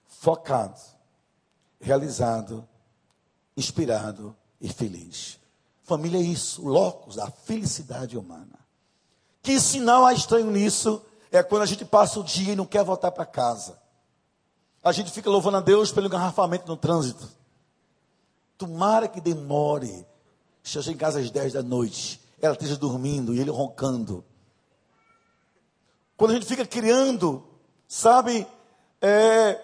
focado, 0.06 0.80
realizado, 1.80 2.68
inspirado 3.56 4.36
e 4.60 4.68
feliz. 4.68 5.38
Família 5.84 6.18
é 6.18 6.22
isso, 6.22 6.62
o 6.62 6.68
locus 6.68 7.14
da 7.14 7.30
felicidade 7.30 8.18
humana. 8.18 8.58
Que 9.40 9.60
sinal 9.60 10.04
há 10.04 10.12
estranho 10.12 10.50
nisso 10.50 11.00
é 11.30 11.42
quando 11.42 11.62
a 11.62 11.66
gente 11.66 11.84
passa 11.84 12.18
o 12.18 12.24
dia 12.24 12.52
e 12.52 12.56
não 12.56 12.66
quer 12.66 12.82
voltar 12.82 13.12
para 13.12 13.24
casa. 13.24 13.78
A 14.82 14.92
gente 14.92 15.10
fica 15.12 15.30
louvando 15.30 15.58
a 15.58 15.60
Deus 15.60 15.92
pelo 15.92 16.06
engarrafamento 16.06 16.66
no 16.66 16.76
trânsito. 16.76 17.28
Tomara 18.56 19.06
que 19.06 19.20
demore. 19.20 20.06
Chega 20.62 20.90
em 20.90 20.96
casa 20.96 21.20
às 21.20 21.30
10 21.30 21.54
da 21.54 21.62
noite, 21.62 22.20
ela 22.42 22.52
esteja 22.52 22.76
dormindo 22.76 23.34
e 23.34 23.40
ele 23.40 23.50
roncando. 23.50 24.24
Quando 26.16 26.32
a 26.32 26.34
gente 26.34 26.46
fica 26.46 26.66
criando, 26.66 27.48
sabe, 27.88 28.46
é, 29.00 29.58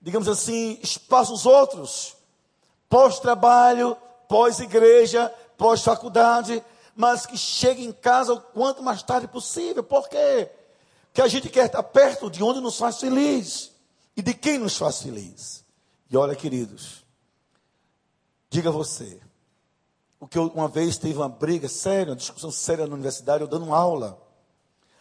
digamos 0.00 0.28
assim, 0.28 0.78
espaços 0.80 1.44
outros, 1.44 2.16
pós-trabalho, 2.88 3.96
pós-igreja, 4.28 5.28
pós-faculdade, 5.58 6.64
mas 6.94 7.26
que 7.26 7.36
chegue 7.36 7.84
em 7.84 7.92
casa 7.92 8.34
o 8.34 8.40
quanto 8.40 8.82
mais 8.82 9.02
tarde 9.02 9.26
possível. 9.26 9.82
Por 9.82 10.08
quê? 10.08 10.48
Porque 11.06 11.20
a 11.20 11.28
gente 11.28 11.48
quer 11.48 11.66
estar 11.66 11.82
perto 11.82 12.30
de 12.30 12.42
onde 12.42 12.60
nos 12.60 12.78
faz 12.78 12.98
feliz 12.98 13.72
e 14.16 14.22
de 14.22 14.32
quem 14.32 14.58
nos 14.58 14.76
faz 14.76 15.02
feliz. 15.02 15.64
E 16.08 16.16
olha, 16.16 16.36
queridos, 16.36 17.04
diga 18.48 18.70
você, 18.70 19.20
o 20.20 20.28
que 20.28 20.38
eu 20.38 20.46
uma 20.54 20.68
vez 20.68 20.96
teve 20.96 21.16
uma 21.16 21.28
briga 21.28 21.68
séria, 21.68 22.12
uma 22.12 22.16
discussão 22.16 22.50
séria 22.50 22.86
na 22.86 22.94
universidade, 22.94 23.42
eu 23.42 23.48
dando 23.48 23.74
aula 23.74 24.22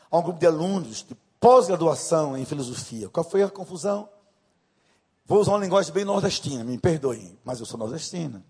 a 0.09 0.17
um 0.17 0.21
grupo 0.21 0.39
de 0.39 0.47
alunos 0.47 1.03
de 1.03 1.15
pós-graduação 1.41 2.37
em 2.37 2.45
filosofia. 2.45 3.09
Qual 3.09 3.27
foi 3.27 3.41
a 3.41 3.49
confusão? 3.49 4.07
Vou 5.25 5.39
usar 5.39 5.53
uma 5.53 5.59
linguagem 5.59 5.91
bem 5.91 6.05
nordestina, 6.05 6.63
me 6.63 6.77
perdoem, 6.77 7.37
mas 7.43 7.59
eu 7.59 7.65
sou 7.65 7.79
nordestina. 7.79 8.45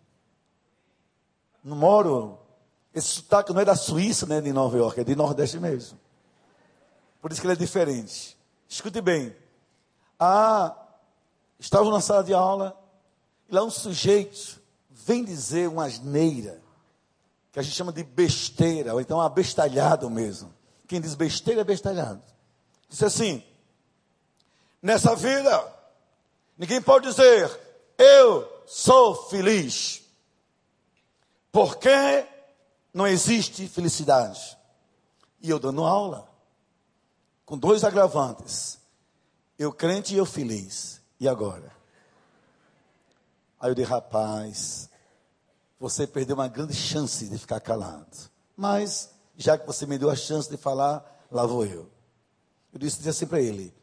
Não 1.64 1.76
moro. 1.76 2.38
Esse 2.94 3.08
sotaque 3.08 3.54
não 3.54 3.62
é 3.62 3.66
da 3.66 3.76
Suíça, 3.76 4.26
nem 4.26 4.42
de 4.42 4.52
Nova 4.52 4.78
York, 4.78 5.00
é 5.00 5.04
de 5.04 5.16
Nordeste 5.16 5.58
mesmo. 5.58 5.98
Por 7.22 7.32
isso 7.32 7.40
que 7.40 7.48
ele 7.48 7.54
é 7.54 7.58
diferente. 7.58 8.38
Escute 8.68 9.00
bem. 9.00 9.34
Ah, 10.20 10.76
estava 11.58 11.90
na 11.90 12.02
sala 12.02 12.24
de 12.24 12.34
aula, 12.34 12.78
e 13.48 13.56
lá 13.56 13.64
um 13.64 13.70
sujeito 13.70 14.62
vem 14.90 15.24
dizer 15.24 15.70
uma 15.70 15.86
asneira, 15.86 16.62
que 17.52 17.60
a 17.60 17.62
gente 17.62 17.76
chama 17.76 17.94
de 17.94 18.04
besteira, 18.04 18.94
ou 18.94 19.00
então 19.00 19.22
abestalhado 19.22 20.10
mesmo. 20.10 20.54
Quem 20.88 21.00
diz 21.00 21.16
besteira 21.16 21.62
é 21.62 21.64
bestalhado. 21.64 22.31
Disse 22.92 23.06
assim: 23.06 23.42
nessa 24.82 25.16
vida, 25.16 25.74
ninguém 26.58 26.82
pode 26.82 27.08
dizer, 27.08 27.50
eu 27.98 28.64
sou 28.68 29.16
feliz. 29.30 30.02
Porque 31.54 32.28
não 32.94 33.08
existe 33.08 33.66
felicidade. 33.70 34.58
E 35.42 35.50
eu 35.50 35.58
dando 35.58 35.86
aula, 35.86 36.30
com 37.46 37.58
dois 37.58 37.86
agravantes. 37.86 38.78
Eu 39.58 39.72
crente 39.72 40.14
e 40.14 40.18
eu 40.18 40.26
feliz. 40.26 41.02
E 41.18 41.30
agora? 41.30 41.72
Aí 43.58 43.70
eu 43.70 43.76
disse, 43.76 43.90
rapaz, 43.90 44.90
você 45.80 46.06
perdeu 46.06 46.36
uma 46.36 46.48
grande 46.50 46.74
chance 46.74 47.28
de 47.28 47.38
ficar 47.38 47.62
calado. 47.62 48.30
Mas 48.58 49.10
já 49.38 49.58
que 49.58 49.66
você 49.66 49.86
me 49.86 49.98
deu 49.98 50.10
a 50.10 50.16
chance 50.16 50.50
de 50.50 50.58
falar, 50.58 51.26
lá 51.32 51.46
vou 51.46 51.66
eu. 51.66 51.90
Eu 52.74 52.80
disse, 52.80 53.08
assim 53.08 53.26
para 53.26 53.42
ele: 53.42 53.74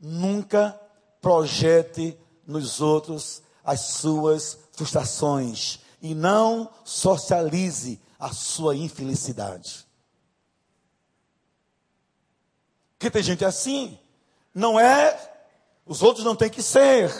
nunca 0.00 0.78
projete 1.20 2.18
nos 2.46 2.80
outros 2.80 3.42
as 3.64 3.80
suas 3.80 4.58
frustrações 4.72 5.80
e 6.02 6.14
não 6.14 6.70
socialize 6.84 8.00
a 8.18 8.32
sua 8.32 8.76
infelicidade. 8.76 9.86
Porque 12.98 13.10
tem 13.10 13.22
gente 13.22 13.44
assim, 13.44 13.98
não 14.54 14.78
é, 14.78 15.18
os 15.86 16.02
outros 16.02 16.24
não 16.24 16.36
têm 16.36 16.50
que 16.50 16.62
ser, 16.62 17.10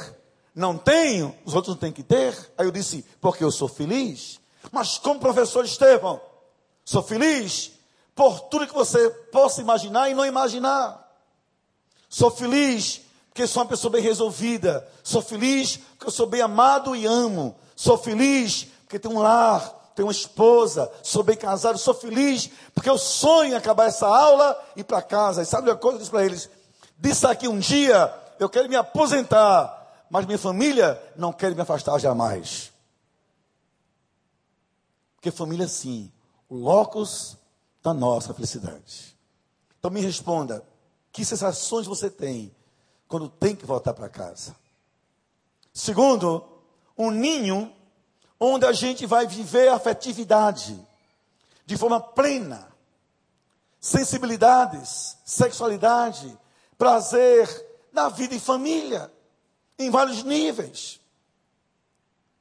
não 0.54 0.78
tenho, 0.78 1.36
os 1.44 1.54
outros 1.54 1.74
não 1.74 1.80
têm 1.80 1.92
que 1.92 2.02
ter. 2.02 2.34
Aí 2.56 2.66
eu 2.66 2.70
disse, 2.70 3.04
porque 3.20 3.42
eu 3.42 3.50
sou 3.50 3.68
feliz. 3.68 4.40
Mas 4.70 4.98
como 4.98 5.20
professor 5.20 5.64
Estevão, 5.64 6.20
sou 6.84 7.02
feliz 7.02 7.72
por 8.14 8.40
tudo 8.40 8.66
que 8.66 8.74
você 8.74 9.10
possa 9.32 9.60
imaginar 9.60 10.08
e 10.08 10.14
não 10.14 10.24
imaginar. 10.24 11.03
Sou 12.14 12.30
feliz 12.30 13.00
porque 13.28 13.44
sou 13.44 13.60
uma 13.64 13.68
pessoa 13.68 13.90
bem 13.90 14.00
resolvida. 14.00 14.88
Sou 15.02 15.20
feliz 15.20 15.78
porque 15.78 16.06
eu 16.06 16.12
sou 16.12 16.26
bem 16.28 16.40
amado 16.40 16.94
e 16.94 17.04
amo. 17.04 17.56
Sou 17.74 17.98
feliz 17.98 18.68
porque 18.82 19.00
tenho 19.00 19.16
um 19.16 19.18
lar, 19.18 19.90
tenho 19.96 20.06
uma 20.06 20.12
esposa, 20.12 20.88
sou 21.02 21.24
bem 21.24 21.36
casado. 21.36 21.76
Sou 21.76 21.92
feliz 21.92 22.48
porque 22.72 22.88
eu 22.88 22.96
sonho 22.96 23.56
acabar 23.56 23.86
essa 23.86 24.06
aula 24.06 24.56
e 24.76 24.82
ir 24.82 24.84
para 24.84 25.02
casa. 25.02 25.42
E 25.42 25.44
sabe 25.44 25.68
uma 25.68 25.76
coisa 25.76 25.96
eu 25.96 25.98
disse 25.98 26.10
para 26.12 26.24
eles? 26.24 26.48
Disse 26.96 27.26
aqui 27.26 27.48
um 27.48 27.58
dia, 27.58 28.14
eu 28.38 28.48
quero 28.48 28.68
me 28.68 28.76
aposentar, 28.76 30.06
mas 30.08 30.24
minha 30.24 30.38
família 30.38 31.02
não 31.16 31.32
quer 31.32 31.52
me 31.52 31.62
afastar 31.62 31.98
jamais. 31.98 32.70
Porque 35.16 35.32
família, 35.32 35.66
sim, 35.66 36.12
o 36.48 36.54
locus 36.54 37.36
da 37.82 37.92
nossa 37.92 38.32
felicidade. 38.32 39.16
Então 39.80 39.90
me 39.90 40.00
responda: 40.00 40.62
que 41.14 41.24
sensações 41.24 41.86
você 41.86 42.10
tem 42.10 42.52
quando 43.06 43.28
tem 43.28 43.54
que 43.54 43.64
voltar 43.64 43.94
para 43.94 44.08
casa? 44.08 44.54
Segundo, 45.72 46.44
um 46.98 47.08
ninho 47.08 47.72
onde 48.38 48.66
a 48.66 48.72
gente 48.72 49.06
vai 49.06 49.24
viver 49.24 49.68
a 49.68 49.76
afetividade 49.76 50.76
de 51.64 51.76
forma 51.76 52.00
plena, 52.00 52.68
sensibilidades, 53.80 55.16
sexualidade, 55.24 56.36
prazer 56.76 57.48
na 57.92 58.08
vida 58.08 58.34
em 58.34 58.40
família, 58.40 59.10
em 59.78 59.90
vários 59.90 60.24
níveis. 60.24 61.00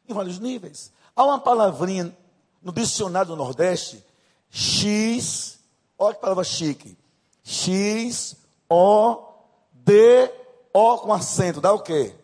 Em 0.09 0.15
vários 0.15 0.39
níveis. 0.39 0.91
Há 1.15 1.23
uma 1.23 1.39
palavrinha 1.39 2.17
no 2.59 2.73
dicionário 2.73 3.29
do 3.29 3.36
Nordeste 3.36 4.03
X, 4.49 5.59
olha 5.95 6.15
que 6.15 6.21
palavra 6.21 6.43
chique. 6.43 6.97
X, 7.43 8.36
O, 8.73 9.23
D, 9.71 10.31
O 10.73 10.97
com 10.97 11.13
acento. 11.13 11.62
Dá 11.62 11.71
o 11.71 11.79
quê? 11.79 12.15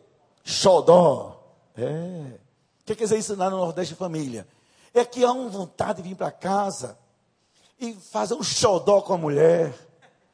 Xodó. 0.43 1.39
É. 1.77 2.39
O 2.81 2.85
que 2.85 2.95
quer 2.95 3.03
dizer 3.03 3.19
isso 3.19 3.35
lá 3.35 3.51
no 3.51 3.57
Nordeste 3.57 3.93
Família? 3.93 4.47
É 4.91 5.05
que 5.05 5.23
há 5.23 5.31
uma 5.31 5.47
vontade 5.47 6.01
de 6.01 6.09
vir 6.09 6.15
para 6.15 6.31
casa 6.31 6.97
e 7.79 7.93
fazer 7.93 8.33
um 8.33 8.41
xodó 8.41 9.01
com 9.01 9.13
a 9.13 9.17
mulher. 9.17 9.73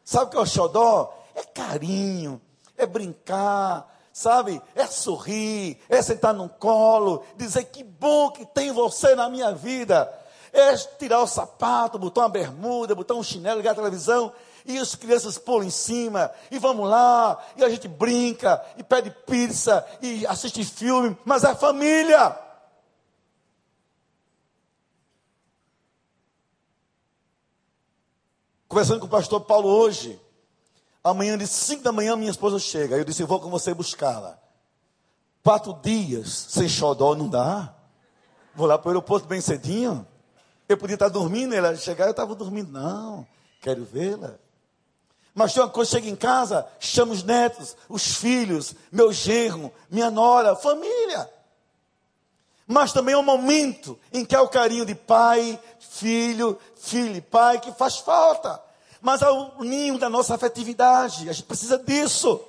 Sabe 0.06 0.28
o 0.28 0.30
que 0.30 0.38
é 0.38 0.40
o 0.40 0.46
xodó? 0.46 1.14
É 1.36 1.44
carinho, 1.44 2.42
é 2.78 2.86
brincar, 2.86 3.94
sabe? 4.14 4.62
É 4.74 4.86
sorrir, 4.88 5.78
é 5.90 6.02
sentar 6.02 6.34
no 6.34 6.48
colo, 6.48 7.26
dizer 7.36 7.66
que 7.66 7.84
bom 7.84 8.32
que 8.32 8.46
tem 8.46 8.72
você 8.72 9.16
na 9.16 9.30
minha 9.30 9.52
vida 9.52 10.10
é 10.54 10.74
tirar 10.78 11.22
o 11.22 11.28
sapato, 11.28 12.00
botar 12.00 12.22
uma 12.22 12.30
bermuda, 12.30 12.96
botar 12.96 13.14
um 13.16 13.24
chinelo, 13.24 13.58
ligar 13.58 13.72
a 13.72 13.76
televisão, 13.76 14.32
e 14.66 14.78
as 14.78 14.96
crianças 14.96 15.38
pulam 15.38 15.68
em 15.68 15.70
cima, 15.70 16.32
e 16.50 16.58
vamos 16.58 16.90
lá, 16.90 17.44
e 17.56 17.64
a 17.64 17.70
gente 17.70 17.88
brinca, 17.88 18.64
e 18.78 18.84
pede 18.84 19.12
pizza, 19.26 19.86
e 20.02 20.26
assiste 20.28 20.64
filme, 20.64 21.18
mas 21.24 21.44
é 21.44 21.54
família. 21.54 22.38
Conversando 28.68 29.00
com 29.00 29.06
o 29.06 29.10
pastor 29.10 29.42
Paulo 29.42 29.70
hoje, 29.70 30.20
Amanhã 31.06 31.38
de 31.38 31.46
5 31.46 31.84
da 31.84 31.92
manhã 31.92 32.16
minha 32.16 32.32
esposa 32.32 32.58
chega. 32.58 32.98
Eu 32.98 33.06
disse, 33.06 33.24
vou 33.24 33.40
com 33.40 33.48
você 33.48 33.76
buscá-la. 33.76 34.40
Quatro 35.44 35.72
dias 35.84 36.48
sem 36.50 36.68
xodó 36.68 37.14
não 37.14 37.30
dá. 37.30 37.76
Vou 38.56 38.66
lá 38.66 38.76
para 38.76 38.88
o 38.88 38.90
aeroporto 38.90 39.28
bem 39.28 39.40
cedinho. 39.40 40.04
Eu 40.68 40.80
podia 40.80 40.96
estar 40.96 41.10
dormindo, 41.10 41.54
ela 41.54 41.76
chegar, 41.76 42.06
eu 42.06 42.12
estava 42.12 42.34
dormindo. 42.34 42.72
Não, 42.72 43.28
quero 43.62 43.86
vê-la. 43.86 44.40
Mas 45.36 45.54
tem 45.54 45.62
uma 45.62 45.70
coisa, 45.70 45.92
chega 45.92 46.08
em 46.08 46.16
casa, 46.16 46.66
chama 46.80 47.12
os 47.12 47.22
netos, 47.22 47.76
os 47.90 48.16
filhos, 48.16 48.74
meu 48.90 49.12
genro, 49.12 49.70
minha 49.92 50.10
nora, 50.10 50.56
família. 50.56 51.30
Mas 52.66 52.94
também 52.94 53.14
é 53.14 53.18
um 53.18 53.24
momento 53.24 54.00
em 54.14 54.24
que 54.24 54.34
há 54.34 54.42
o 54.42 54.48
carinho 54.48 54.86
de 54.86 54.96
pai, 54.96 55.60
filho, 55.78 56.58
filho 56.78 57.18
e 57.18 57.22
pai 57.22 57.60
que 57.60 57.74
faz 57.74 57.98
falta. 57.98 58.62
Mas 59.02 59.22
há 59.22 59.30
o 59.32 59.62
ninho 59.66 60.00
da 60.00 60.10
nossa 60.10 60.34
afetividade, 60.36 61.30
a 61.30 61.34
gente 61.34 61.46
precisa 61.46 61.78
disso. 61.78 62.40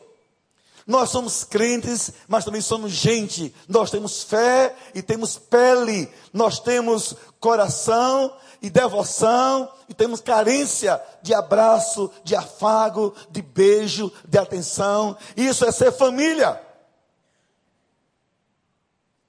Nós 0.87 1.11
somos 1.11 1.43
crentes, 1.43 2.13
mas 2.29 2.45
também 2.45 2.61
somos 2.61 2.93
gente. 2.93 3.53
Nós 3.69 3.91
temos 3.91 4.23
fé 4.23 4.73
e 4.95 5.03
temos 5.03 5.37
pele. 5.37 6.09
Nós 6.33 6.61
temos 6.61 7.17
coração 7.41 8.33
e 8.67 8.71
devoção. 8.71 9.73
E 9.89 9.95
temos 9.95 10.21
carência 10.21 11.01
de 11.23 11.33
abraço, 11.33 12.11
de 12.25 12.35
afago, 12.35 13.15
de 13.31 13.41
beijo, 13.41 14.13
de 14.27 14.37
atenção. 14.37 15.17
Isso 15.37 15.65
é 15.65 15.71
ser 15.71 15.93
família. 15.93 16.61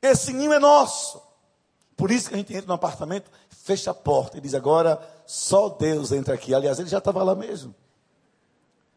Esse 0.02 0.34
ninho 0.34 0.54
é 0.54 0.60
nosso. 0.60 1.22
Por 1.96 2.12
isso 2.12 2.30
que 2.30 2.36
a 2.36 2.38
gente 2.38 2.54
entra 2.54 2.68
no 2.68 2.74
apartamento, 2.74 3.30
fecha 3.50 3.92
a 3.92 3.94
porta 3.94 4.38
e 4.38 4.42
diz: 4.42 4.54
agora 4.54 5.00
só 5.26 5.70
Deus 5.70 6.12
entra 6.12 6.34
aqui. 6.34 6.54
Aliás, 6.54 6.80
ele 6.80 6.90
já 6.90 6.98
estava 6.98 7.24
lá 7.24 7.36
mesmo. 7.36 7.74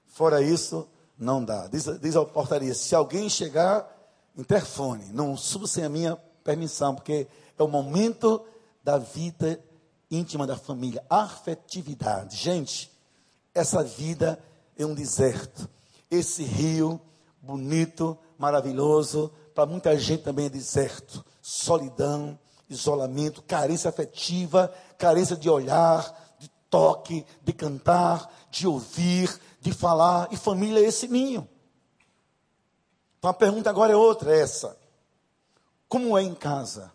Fora 0.06 0.42
isso, 0.42 0.88
não 1.18 1.44
dá. 1.44 1.66
Diz, 1.68 1.84
diz 2.00 2.16
a 2.16 2.24
portaria: 2.24 2.74
se 2.74 2.94
alguém 2.94 3.28
chegar, 3.28 3.86
interfone. 4.36 5.06
Não 5.12 5.36
suba 5.36 5.66
sem 5.66 5.84
a 5.84 5.88
minha 5.88 6.16
permissão, 6.42 6.94
porque 6.94 7.26
é 7.58 7.62
o 7.62 7.68
momento 7.68 8.42
da 8.82 8.96
vida 8.96 9.62
íntima 10.10 10.46
da 10.46 10.56
família. 10.56 11.04
Afetividade. 11.08 12.36
Gente, 12.36 12.90
essa 13.54 13.82
vida 13.82 14.42
é 14.76 14.84
um 14.84 14.94
deserto. 14.94 15.68
Esse 16.10 16.42
rio 16.42 17.00
bonito, 17.40 18.18
maravilhoso, 18.38 19.32
para 19.54 19.66
muita 19.66 19.96
gente 19.98 20.22
também 20.22 20.46
é 20.46 20.50
deserto. 20.50 21.24
Solidão, 21.40 22.38
isolamento, 22.68 23.42
carência 23.42 23.88
afetiva, 23.88 24.72
carência 24.98 25.36
de 25.36 25.48
olhar, 25.48 26.34
de 26.38 26.48
toque, 26.68 27.24
de 27.42 27.52
cantar, 27.52 28.30
de 28.50 28.66
ouvir, 28.66 29.38
de 29.60 29.72
falar, 29.72 30.28
e 30.30 30.36
família 30.36 30.80
é 30.80 30.88
esse 30.88 31.08
ninho. 31.08 31.48
Então 33.18 33.30
a 33.30 33.34
pergunta 33.34 33.68
agora 33.68 33.92
é 33.92 33.96
outra, 33.96 34.34
é 34.34 34.40
essa. 34.40 34.76
Como 35.88 36.16
é 36.16 36.22
em 36.22 36.34
casa 36.34 36.92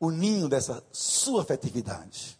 o 0.00 0.10
ninho 0.10 0.48
dessa 0.48 0.84
sua 0.92 1.42
afetividade? 1.42 2.38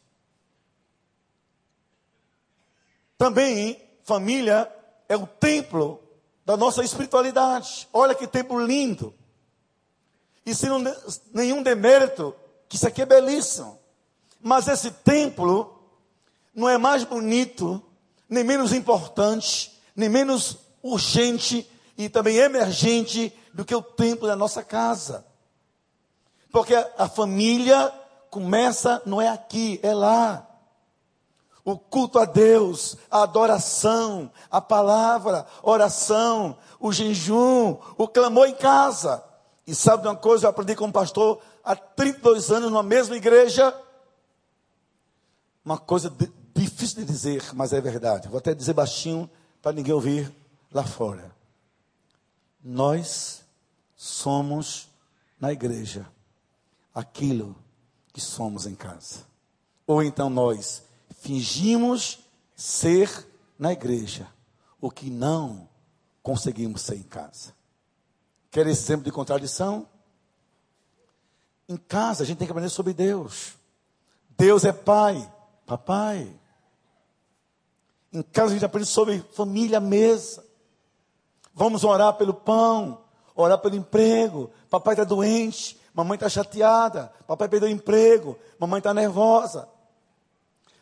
Também, 3.17 3.83
família 4.05 4.73
é 5.09 5.17
o 5.17 5.27
templo 5.27 6.01
da 6.47 6.57
nossa 6.57 6.83
espiritualidade. 6.85 7.89
Olha 7.93 8.15
que 8.15 8.27
templo 8.27 8.65
lindo. 8.65 9.13
E 10.47 10.55
sem 10.55 10.71
nenhum 11.35 11.63
demérito, 11.63 12.35
que 12.69 12.77
isso 12.77 12.87
aqui 12.87 13.03
é 13.03 13.07
belíssimo. 13.07 13.79
Mas 14.41 14.69
esse 14.69 14.91
templo 14.91 15.79
não 16.55 16.69
é 16.69 16.79
mais 16.79 17.05
bonito 17.05 17.83
nem 18.29 18.45
menos 18.45 18.73
importante, 18.73 19.79
nem 19.97 20.09
menos 20.09 20.59
urgente 20.83 21.69
e 21.97 22.09
também 22.09 22.37
emergente 22.37 23.33
do 23.53 23.65
que 23.65 23.75
o 23.75 23.83
templo 23.83 24.27
da 24.29 24.37
nossa 24.37 24.63
casa. 24.63 25.27
Porque 26.51 26.75
a 26.75 27.09
família 27.09 27.93
começa, 28.31 29.03
não 29.05 29.21
é 29.21 29.29
aqui, 29.29 29.79
é 29.83 29.93
lá. 29.93 30.47
O 31.65 31.77
culto 31.77 32.19
a 32.19 32.25
Deus, 32.25 32.97
a 33.11 33.23
adoração, 33.23 34.31
a 34.51 34.61
palavra, 34.61 35.47
oração, 35.63 36.57
o 36.81 36.93
jejum, 36.93 37.77
o 37.97 38.09
clamor 38.09 38.49
em 38.49 38.55
casa. 38.55 39.23
E 39.67 39.75
sabe 39.75 40.03
de 40.03 40.09
uma 40.09 40.17
coisa, 40.17 40.47
eu 40.47 40.51
aprendi 40.51 40.75
como 40.75 40.93
pastor 40.93 41.41
há 41.63 41.77
32 41.77 42.51
anos 42.51 42.71
numa 42.71 42.83
mesma 42.83 43.17
igreja. 43.17 43.75
Uma 45.63 45.77
coisa 45.77 46.09
de, 46.09 46.33
Difícil 46.59 47.05
de 47.05 47.05
dizer, 47.05 47.55
mas 47.55 47.73
é 47.73 47.81
verdade. 47.81 48.27
Vou 48.27 48.39
até 48.39 48.53
dizer 48.53 48.73
baixinho 48.73 49.31
para 49.63 49.71
ninguém 49.71 49.95
ouvir 49.95 50.35
lá 50.73 50.83
fora. 50.83 51.31
Nós 52.65 53.45
somos 53.95 54.89
na 55.39 55.53
igreja 55.53 56.05
aquilo 56.99 57.55
que 58.13 58.21
somos 58.21 58.67
em 58.67 58.75
casa. 58.75 59.25
Ou 59.87 60.03
então 60.03 60.29
nós 60.29 60.83
fingimos 61.21 62.19
ser 62.57 63.25
na 63.57 63.73
igreja 63.73 64.27
o 64.81 64.91
que 64.91 65.09
não 65.09 65.69
conseguimos 66.25 66.83
ser 66.83 66.97
em 66.97 67.05
casa. 67.05 67.55
Quer 68.51 68.67
exemplo 68.67 69.05
de 69.05 69.13
contradição? 69.13 69.87
Em 71.69 71.77
casa 71.77 72.25
a 72.25 72.27
gente 72.27 72.39
tem 72.39 72.49
que 72.49 72.53
aprender 72.53 72.69
sobre 72.69 72.93
Deus. 72.93 73.53
Deus 74.37 74.65
é 74.65 74.73
pai, 74.73 75.33
papai. 75.65 76.29
Em 78.13 78.23
casa 78.23 78.51
a 78.51 78.55
gente 78.55 78.65
aprende 78.65 78.89
sobre 78.89 79.21
família, 79.35 79.79
mesa. 79.79 80.45
Vamos 81.55 81.85
orar 81.85 82.15
pelo 82.15 82.35
pão, 82.35 83.05
orar 83.37 83.59
pelo 83.59 83.77
emprego. 83.77 84.51
Papai 84.69 84.95
está 84.95 85.05
doente, 85.05 85.79
mamãe 85.99 86.15
está 86.15 86.29
chateada, 86.29 87.13
papai 87.27 87.49
perdeu 87.49 87.69
o 87.69 87.73
emprego, 87.73 88.39
mamãe 88.57 88.79
está 88.79 88.95
nervosa. 88.95 89.69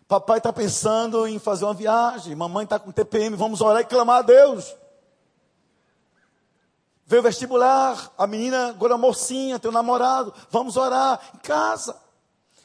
Papai 0.07 0.37
está 0.37 0.53
pensando 0.53 1.27
em 1.27 1.39
fazer 1.39 1.65
uma 1.65 1.73
viagem, 1.73 2.35
mamãe 2.35 2.65
está 2.65 2.79
com 2.79 2.93
TPM, 2.93 3.35
vamos 3.35 3.63
orar 3.63 3.81
e 3.81 3.87
clamar 3.87 4.19
a 4.19 4.23
Deus. 4.23 4.77
Veio 7.07 7.23
vestibular, 7.23 8.13
a 8.19 8.27
menina 8.27 8.69
agora 8.69 8.99
mocinha, 8.99 9.59
teu 9.59 9.73
namorado, 9.73 10.35
vamos 10.51 10.77
orar 10.77 11.19
em 11.35 11.39
casa. 11.39 11.97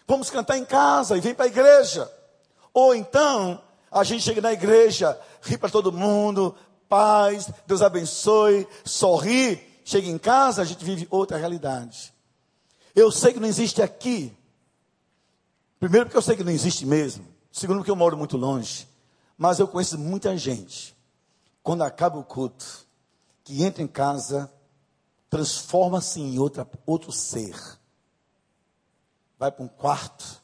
Vamos 0.06 0.30
cantar 0.30 0.58
em 0.58 0.66
casa 0.66 1.16
e 1.16 1.22
vem 1.22 1.34
para 1.34 1.46
a 1.46 1.48
igreja. 1.48 2.12
Ou 2.74 2.94
então, 2.94 3.62
a 3.90 4.04
gente 4.04 4.24
chega 4.24 4.42
na 4.42 4.52
igreja, 4.52 5.18
ri 5.42 5.58
para 5.58 5.70
todo 5.70 5.90
mundo, 5.90 6.54
paz, 6.90 7.50
Deus 7.66 7.82
abençoe, 7.82 8.68
sorri. 8.84 9.72
Chega 9.86 10.10
em 10.10 10.18
casa, 10.18 10.62
a 10.62 10.66
gente 10.66 10.84
vive 10.84 11.08
outra 11.10 11.38
realidade. 11.38 12.11
Eu 12.96 13.12
sei 13.12 13.34
que 13.34 13.40
não 13.40 13.48
existe 13.48 13.82
aqui. 13.82 14.36
Primeiro, 15.80 16.06
porque 16.06 16.18
eu 16.18 16.22
sei 16.22 16.36
que 16.36 16.44
não 16.44 16.52
existe 16.52 16.86
mesmo. 16.86 17.26
Segundo, 17.52 17.78
porque 17.78 17.92
eu 17.92 17.96
moro 17.96 18.18
muito 18.18 18.38
longe. 18.38 18.88
Mas 19.38 19.60
eu 19.60 19.68
conheço 19.68 19.98
muita 19.98 20.36
gente. 20.38 20.96
Quando 21.64 21.84
acaba 21.84 22.18
o 22.18 22.24
culto, 22.24 22.86
que 23.44 23.64
entra 23.64 23.82
em 23.82 23.88
casa, 23.88 24.52
transforma-se 25.30 26.20
em 26.20 26.38
outra, 26.40 26.68
outro 26.86 27.12
ser. 27.12 27.56
Vai 29.38 29.52
para 29.52 29.64
um 29.64 29.68
quarto, 29.68 30.42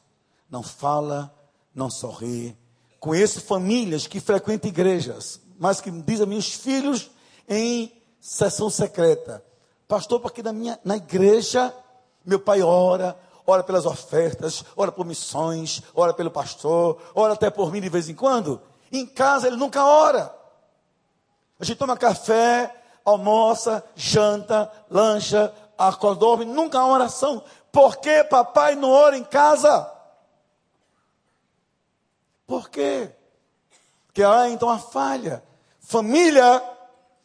não 0.50 0.62
fala, 0.62 1.32
não 1.74 1.88
sorri, 1.88 2.56
Conheço 3.00 3.40
famílias 3.40 4.06
que 4.06 4.20
frequentam 4.20 4.68
igrejas, 4.68 5.40
mas 5.58 5.80
que 5.80 5.90
dizem 5.90 6.24
a 6.24 6.26
meus 6.26 6.52
filhos 6.52 7.10
em 7.48 7.92
sessão 8.20 8.68
secreta. 8.68 9.44
Pastor, 9.86 10.20
porque 10.20 10.42
na, 10.42 10.52
minha, 10.52 10.78
na 10.84 10.96
igreja, 10.96 11.72
meu 12.24 12.38
pai 12.38 12.62
ora, 12.62 13.16
ora 13.46 13.62
pelas 13.62 13.86
ofertas, 13.86 14.64
ora 14.76 14.92
por 14.92 15.06
missões, 15.06 15.82
ora 15.94 16.12
pelo 16.12 16.30
pastor, 16.30 17.00
ora 17.14 17.32
até 17.32 17.50
por 17.50 17.72
mim 17.72 17.80
de 17.80 17.88
vez 17.88 18.08
em 18.08 18.14
quando. 18.14 18.60
Em 18.92 19.06
casa 19.06 19.46
ele 19.46 19.56
nunca 19.56 19.84
ora. 19.84 20.34
A 21.58 21.64
gente 21.64 21.78
toma 21.78 21.96
café, 21.96 22.74
almoça, 23.04 23.84
janta, 23.96 24.70
lancha, 24.90 25.52
acorda, 25.76 26.20
dorme, 26.20 26.44
nunca 26.44 26.78
há 26.78 26.86
oração. 26.86 27.42
Por 27.72 27.96
que 27.96 28.24
papai 28.24 28.74
não 28.74 28.90
ora 28.90 29.16
em 29.16 29.24
casa? 29.24 29.90
Por 32.46 32.68
quê? 32.70 33.10
Porque 34.06 34.22
há 34.22 34.48
então 34.48 34.68
a 34.68 34.78
falha. 34.78 35.42
Família 35.80 36.62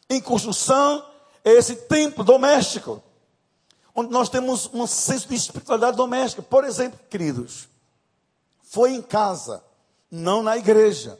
em 0.08 0.20
construção 0.20 1.04
é 1.44 1.50
esse 1.50 1.76
templo 1.76 2.24
doméstico, 2.24 3.02
onde 3.94 4.10
nós 4.10 4.28
temos 4.28 4.68
um 4.72 4.86
senso 4.86 5.28
de 5.28 5.34
espiritualidade 5.34 5.96
doméstica. 5.96 6.42
Por 6.42 6.64
exemplo, 6.64 6.98
queridos, 7.08 7.68
foi 8.62 8.92
em 8.92 9.02
casa, 9.02 9.62
não 10.10 10.42
na 10.42 10.56
igreja, 10.56 11.18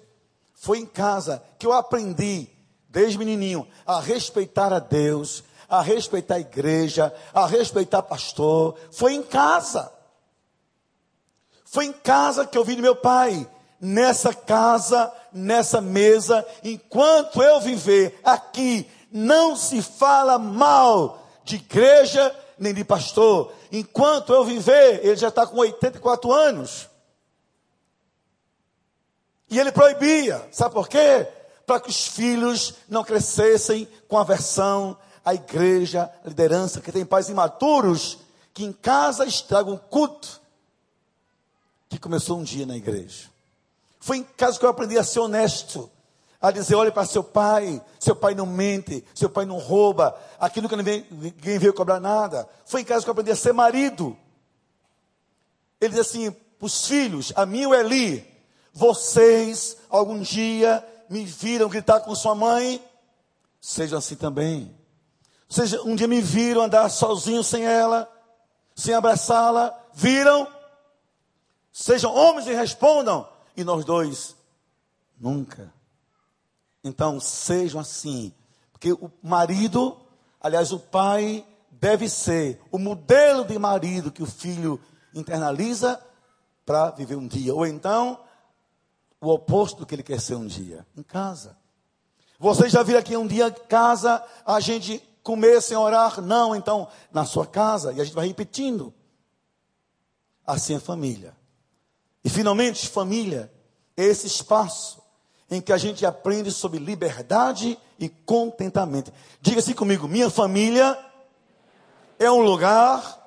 foi 0.55 0.79
em 0.79 0.87
casa 0.87 1.43
que 1.59 1.67
eu 1.67 1.73
aprendi, 1.73 2.49
desde 2.89 3.19
menininho, 3.19 3.67
a 3.87 4.01
respeitar 4.01 4.73
a 4.73 4.79
Deus, 4.79 5.45
a 5.69 5.81
respeitar 5.81 6.37
a 6.37 6.41
igreja, 6.41 7.15
a 7.33 7.47
respeitar 7.47 8.03
pastor. 8.03 8.77
Foi 8.91 9.15
em 9.15 9.23
casa. 9.23 9.93
Foi 11.65 11.87
em 11.87 11.93
casa 11.93 12.47
que 12.47 12.57
eu 12.57 12.65
vi 12.65 12.77
meu 12.77 12.97
pai 12.97 13.49
nessa 13.81 14.33
casa, 14.33 15.13
nessa 15.33 15.81
mesa, 15.81 16.47
enquanto 16.63 17.43
eu 17.43 17.61
viver 17.61 18.19
aqui, 18.25 18.89
não 19.13 19.55
se 19.55 19.83
fala 19.83 20.39
mal 20.39 21.29
de 21.45 21.57
igreja 21.57 22.35
nem 22.59 22.75
de 22.75 22.85
pastor. 22.85 23.53
Enquanto 23.71 24.33
eu 24.33 24.45
viver, 24.45 25.05
ele 25.05 25.17
já 25.17 25.29
está 25.29 25.47
com 25.47 25.59
84 25.59 26.33
anos. 26.33 26.89
E 29.51 29.59
ele 29.59 29.73
proibia, 29.73 30.47
sabe 30.51 30.75
por 30.75 30.89
quê? 30.89 31.29
Para 31.67 31.81
que 31.81 31.91
os 31.91 32.07
filhos 32.07 32.75
não 32.89 33.05
crescessem 33.05 33.89
com 34.09 34.19
aversão 34.19 34.97
à 35.25 35.35
igreja, 35.35 36.11
à 36.25 36.29
liderança, 36.29 36.81
que 36.81 36.93
tem 36.93 37.05
pais 37.05 37.29
imaturos, 37.29 38.19
que 38.53 38.65
em 38.65 38.73
casa 38.73 39.25
estragam 39.25 39.77
culto, 39.77 40.41
que 41.89 41.99
começou 41.99 42.39
um 42.39 42.43
dia 42.43 42.67
na 42.67 42.77
igreja. 42.77 43.31
Foi 44.01 44.19
em 44.19 44.23
casa 44.23 44.59
que 44.59 44.65
eu 44.65 44.71
aprendi 44.71 44.99
a 44.99 45.05
ser 45.05 45.21
honesto. 45.21 45.91
A 46.45 46.51
dizer, 46.51 46.75
olhe 46.75 46.91
para 46.91 47.07
seu 47.07 47.25
pai, 47.25 47.83
seu 47.99 48.15
pai 48.15 48.35
não 48.35 48.45
mente, 48.45 49.03
seu 49.15 49.31
pai 49.31 49.47
não 49.47 49.57
rouba, 49.57 50.15
aqui 50.39 50.61
nunca 50.61 50.77
ninguém, 50.77 51.07
veio 51.59 51.73
cobrar 51.73 51.99
nada. 51.99 52.47
Foi 52.67 52.83
em 52.83 52.85
casa 52.85 53.03
que 53.03 53.09
eu 53.09 53.13
aprendi 53.13 53.31
a 53.31 53.37
ser 53.37 53.55
marido. 53.55 54.15
Ele 55.81 55.93
diz 55.93 56.01
assim, 56.01 56.31
para 56.31 56.67
os 56.67 56.87
filhos, 56.87 57.33
a 57.35 57.47
mim 57.47 57.63
e 57.63 57.67
o 57.67 57.75
Eli, 57.75 58.31
vocês 58.75 59.79
algum 59.89 60.21
dia 60.21 60.87
me 61.09 61.25
viram 61.25 61.67
gritar 61.67 62.01
com 62.01 62.15
sua 62.15 62.35
mãe, 62.35 62.79
sejam 63.59 63.99
assim 63.99 64.15
também. 64.15 64.77
Seja, 65.49 65.81
um 65.81 65.97
dia 65.97 66.07
me 66.07 66.21
viram 66.21 66.65
andar 66.65 66.91
sozinho 66.91 67.43
sem 67.43 67.65
ela, 67.65 68.07
sem 68.77 68.93
abraçá-la, 68.93 69.75
viram? 69.95 70.47
Sejam 71.73 72.15
homens 72.15 72.47
e 72.47 72.53
respondam, 72.53 73.27
e 73.57 73.65
nós 73.65 73.83
dois, 73.83 74.37
nunca. 75.19 75.73
Então, 76.85 77.19
sejam 77.19 77.81
assim. 77.81 78.33
Porque 78.71 78.93
o 78.93 79.11
marido, 79.23 79.97
aliás, 80.39 80.71
o 80.71 80.79
pai, 80.79 81.45
deve 81.71 82.09
ser 82.09 82.61
o 82.71 82.79
modelo 82.79 83.45
de 83.45 83.59
marido 83.59 84.13
que 84.13 84.23
o 84.23 84.27
filho 84.27 84.79
internaliza 85.15 85.99
para 86.67 86.91
viver 86.91 87.17
um 87.17 87.27
dia. 87.27 87.55
Ou 87.55 87.67
então, 87.67 88.21
o 89.21 89.31
oposto 89.31 89.79
do 89.79 89.87
que 89.87 89.95
ele 89.95 90.03
quer 90.03 90.21
ser 90.21 90.35
um 90.35 90.47
dia, 90.47 90.87
em 90.97 91.03
casa. 91.03 91.57
Vocês 92.39 92.73
já 92.73 92.83
viram 92.83 92.99
aqui 92.99 93.17
um 93.17 93.27
dia 93.27 93.49
em 93.49 93.69
casa 93.69 94.23
a 94.45 94.61
gente 94.61 94.99
comer 95.23 95.63
sem 95.63 95.77
orar? 95.77 96.21
Não, 96.21 96.55
então, 96.55 96.89
na 97.11 97.25
sua 97.25 97.47
casa, 97.47 97.93
e 97.93 98.01
a 98.01 98.05
gente 98.05 98.15
vai 98.15 98.27
repetindo. 98.27 98.93
Assim 100.47 100.75
é 100.75 100.81
família. 100.81 101.35
E 102.23 102.29
finalmente, 102.29 102.89
família 102.89 103.51
esse 103.97 104.27
espaço 104.27 105.04
em 105.51 105.61
que 105.61 105.73
a 105.73 105.79
gente 105.79 106.05
aprende 106.05 106.51
sobre 106.51 106.79
liberdade 106.79 107.79
e 107.99 108.09
contentamento. 108.09 109.13
Diga 109.41 109.61
assim 109.61 109.75
comigo: 109.75 110.09
minha 110.09 110.31
família 110.31 110.99
é 112.19 112.31
um 112.31 112.41
lugar 112.41 113.23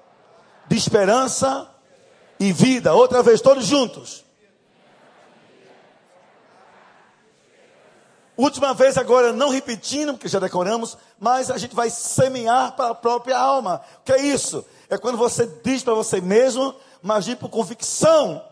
de 0.67 0.75
esperança 0.75 1.69
e 2.39 2.51
vida. 2.51 2.93
Outra 2.93 3.23
vez, 3.23 3.41
todos 3.41 3.65
juntos. 3.65 4.25
Última 8.37 8.71
vez 8.71 8.97
agora, 8.99 9.33
não 9.33 9.49
repetindo, 9.49 10.13
porque 10.13 10.27
já 10.27 10.37
decoramos, 10.37 10.95
mas 11.19 11.49
a 11.49 11.57
gente 11.57 11.73
vai 11.73 11.89
semear 11.89 12.75
para 12.75 12.91
a 12.91 12.95
própria 12.95 13.35
alma. 13.35 13.81
O 13.99 14.03
que 14.03 14.13
é 14.13 14.21
isso? 14.21 14.63
É 14.89 14.97
quando 14.97 15.17
você 15.17 15.47
diz 15.63 15.81
para 15.81 15.95
você 15.95 16.21
mesmo, 16.21 16.75
mas 17.01 17.25
de 17.25 17.35
por 17.35 17.49
convicção 17.49 18.43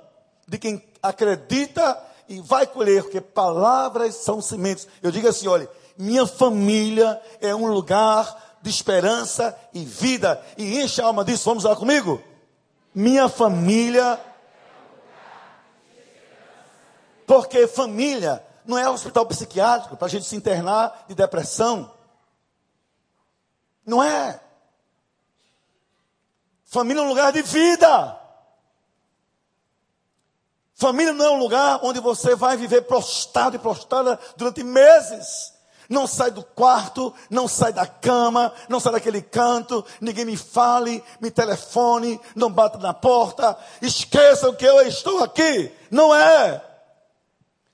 de 0.47 0.58
quem 0.58 0.84
acredita 1.04 2.01
e 2.27 2.41
vai 2.41 2.65
colher, 2.65 3.03
porque 3.03 3.21
palavras 3.21 4.15
são 4.15 4.41
sementes. 4.41 4.88
Eu 5.01 5.11
digo 5.11 5.27
assim: 5.27 5.47
olha, 5.47 5.69
minha 5.97 6.25
família 6.25 7.21
é 7.39 7.53
um 7.55 7.67
lugar 7.67 8.57
de 8.61 8.69
esperança 8.69 9.57
e 9.73 9.85
vida, 9.85 10.43
e 10.57 10.81
enche 10.81 11.01
a 11.01 11.05
alma 11.05 11.23
disso. 11.23 11.45
Vamos 11.45 11.63
lá 11.63 11.75
comigo? 11.75 12.21
Minha 12.93 13.29
família. 13.29 14.19
Porque 17.27 17.67
família 17.67 18.43
não 18.65 18.77
é 18.77 18.89
hospital 18.89 19.25
psiquiátrico 19.25 19.97
para 19.97 20.07
a 20.07 20.09
gente 20.09 20.25
se 20.25 20.35
internar 20.35 21.05
de 21.07 21.15
depressão. 21.15 21.91
Não 23.85 24.01
é. 24.01 24.39
Família 26.65 27.01
é 27.01 27.03
um 27.03 27.09
lugar 27.09 27.31
de 27.31 27.41
vida. 27.41 28.19
Família 30.75 31.13
não 31.13 31.25
é 31.25 31.29
um 31.29 31.39
lugar 31.39 31.79
onde 31.83 32.01
você 32.01 32.35
vai 32.35 32.57
viver 32.57 32.81
prostrado 32.81 33.55
e 33.55 33.59
prostrada 33.59 34.19
durante 34.35 34.61
meses. 34.61 35.53
Não 35.88 36.05
sai 36.05 36.31
do 36.31 36.43
quarto, 36.43 37.13
não 37.29 37.47
sai 37.47 37.71
da 37.71 37.88
cama, 37.88 38.51
não 38.67 38.79
sai 38.79 38.91
daquele 38.91 39.21
canto, 39.21 39.85
ninguém 40.01 40.25
me 40.25 40.35
fale, 40.35 41.01
me 41.21 41.31
telefone, 41.31 42.19
não 42.35 42.51
bata 42.51 42.77
na 42.77 42.93
porta, 42.93 43.57
esqueçam 43.81 44.53
que 44.53 44.65
eu 44.65 44.81
estou 44.81 45.23
aqui. 45.23 45.71
Não 45.89 46.13
é. 46.13 46.61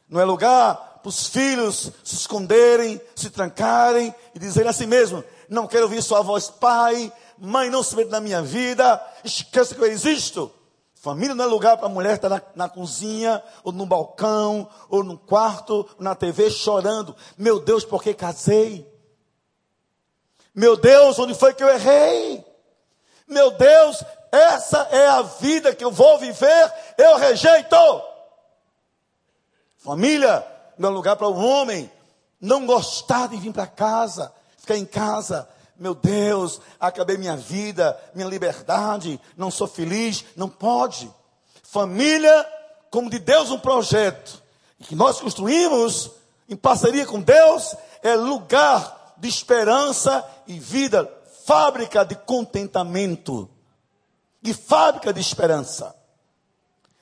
Não 0.08 0.22
é 0.22 0.24
lugar 0.24 1.00
para 1.02 1.10
os 1.10 1.26
filhos 1.26 1.92
se 2.04 2.16
esconderem, 2.16 3.02
se 3.16 3.32
trancarem 3.32 4.14
e 4.36 4.40
dizerem 4.40 4.70
assim 4.70 4.86
mesmo: 4.86 5.24
não 5.50 5.66
quero 5.66 5.84
ouvir 5.84 6.04
sua 6.04 6.22
voz, 6.22 6.50
pai, 6.50 7.12
mãe, 7.40 7.70
não 7.70 7.82
se 7.82 7.96
mete 7.96 8.10
na 8.10 8.22
minha 8.22 8.44
vida, 8.44 9.02
esqueça 9.24 9.74
que 9.74 9.82
eu 9.82 9.88
existo. 9.88 10.52
Família 11.02 11.34
não 11.34 11.46
é 11.46 11.48
lugar 11.48 11.78
para 11.78 11.88
a 11.88 11.90
mulher 11.90 12.14
estar 12.14 12.30
na, 12.30 12.40
na, 12.54 12.70
cozinha, 12.70 13.44
ou 13.64 13.72
no 13.72 13.88
balcão, 13.88 14.70
ou 14.88 15.04
no 15.04 15.18
quarto, 15.18 15.74
ou 15.74 15.90
na 15.98 16.14
TV 16.14 16.52
chorando. 16.52 17.16
Meu 17.36 17.60
Deus, 17.60 17.84
por 17.84 18.04
que 18.04 18.14
casei? 18.14 18.88
Meu 20.54 20.78
Deus, 20.78 21.18
onde 21.18 21.34
foi 21.34 21.56
que 21.56 21.64
eu 21.64 21.70
errei? 21.70 22.46
Meu 23.28 23.50
Deus, 23.50 24.04
essa 24.32 24.90
é 24.92 25.08
a 25.08 25.24
vida 25.24 25.74
que 25.74 25.84
eu 25.84 25.90
vou 25.90 26.20
viver, 26.20 26.74
eu 27.00 27.18
rejeito. 27.18 27.76
Família 29.78 30.46
não 30.78 30.90
é 30.90 30.92
lugar 30.92 31.16
para 31.16 31.28
o 31.28 31.34
um 31.34 31.44
homem 31.44 31.92
não 32.40 32.68
gostar 32.68 33.28
de 33.28 33.38
vir 33.38 33.52
para 33.52 33.66
casa, 33.66 34.32
ficar 34.56 34.78
em 34.78 34.86
casa, 34.86 35.50
meu 35.82 35.96
Deus, 35.96 36.62
acabei 36.80 37.18
minha 37.18 37.36
vida, 37.36 38.00
minha 38.14 38.28
liberdade, 38.28 39.20
não 39.36 39.50
sou 39.50 39.68
feliz. 39.68 40.24
Não 40.36 40.48
pode. 40.48 41.12
Família, 41.64 42.48
como 42.92 43.10
de 43.10 43.18
Deus 43.18 43.50
um 43.50 43.58
projeto, 43.58 44.44
que 44.82 44.94
nós 44.94 45.20
construímos 45.20 46.12
em 46.48 46.56
parceria 46.56 47.04
com 47.08 47.20
Deus, 47.20 47.76
é 48.04 48.14
lugar 48.14 49.16
de 49.18 49.28
esperança 49.28 50.24
e 50.46 50.60
vida, 50.60 51.12
fábrica 51.46 52.06
de 52.06 52.14
contentamento 52.14 53.50
e 54.44 54.54
fábrica 54.54 55.12
de 55.12 55.20
esperança. 55.20 55.96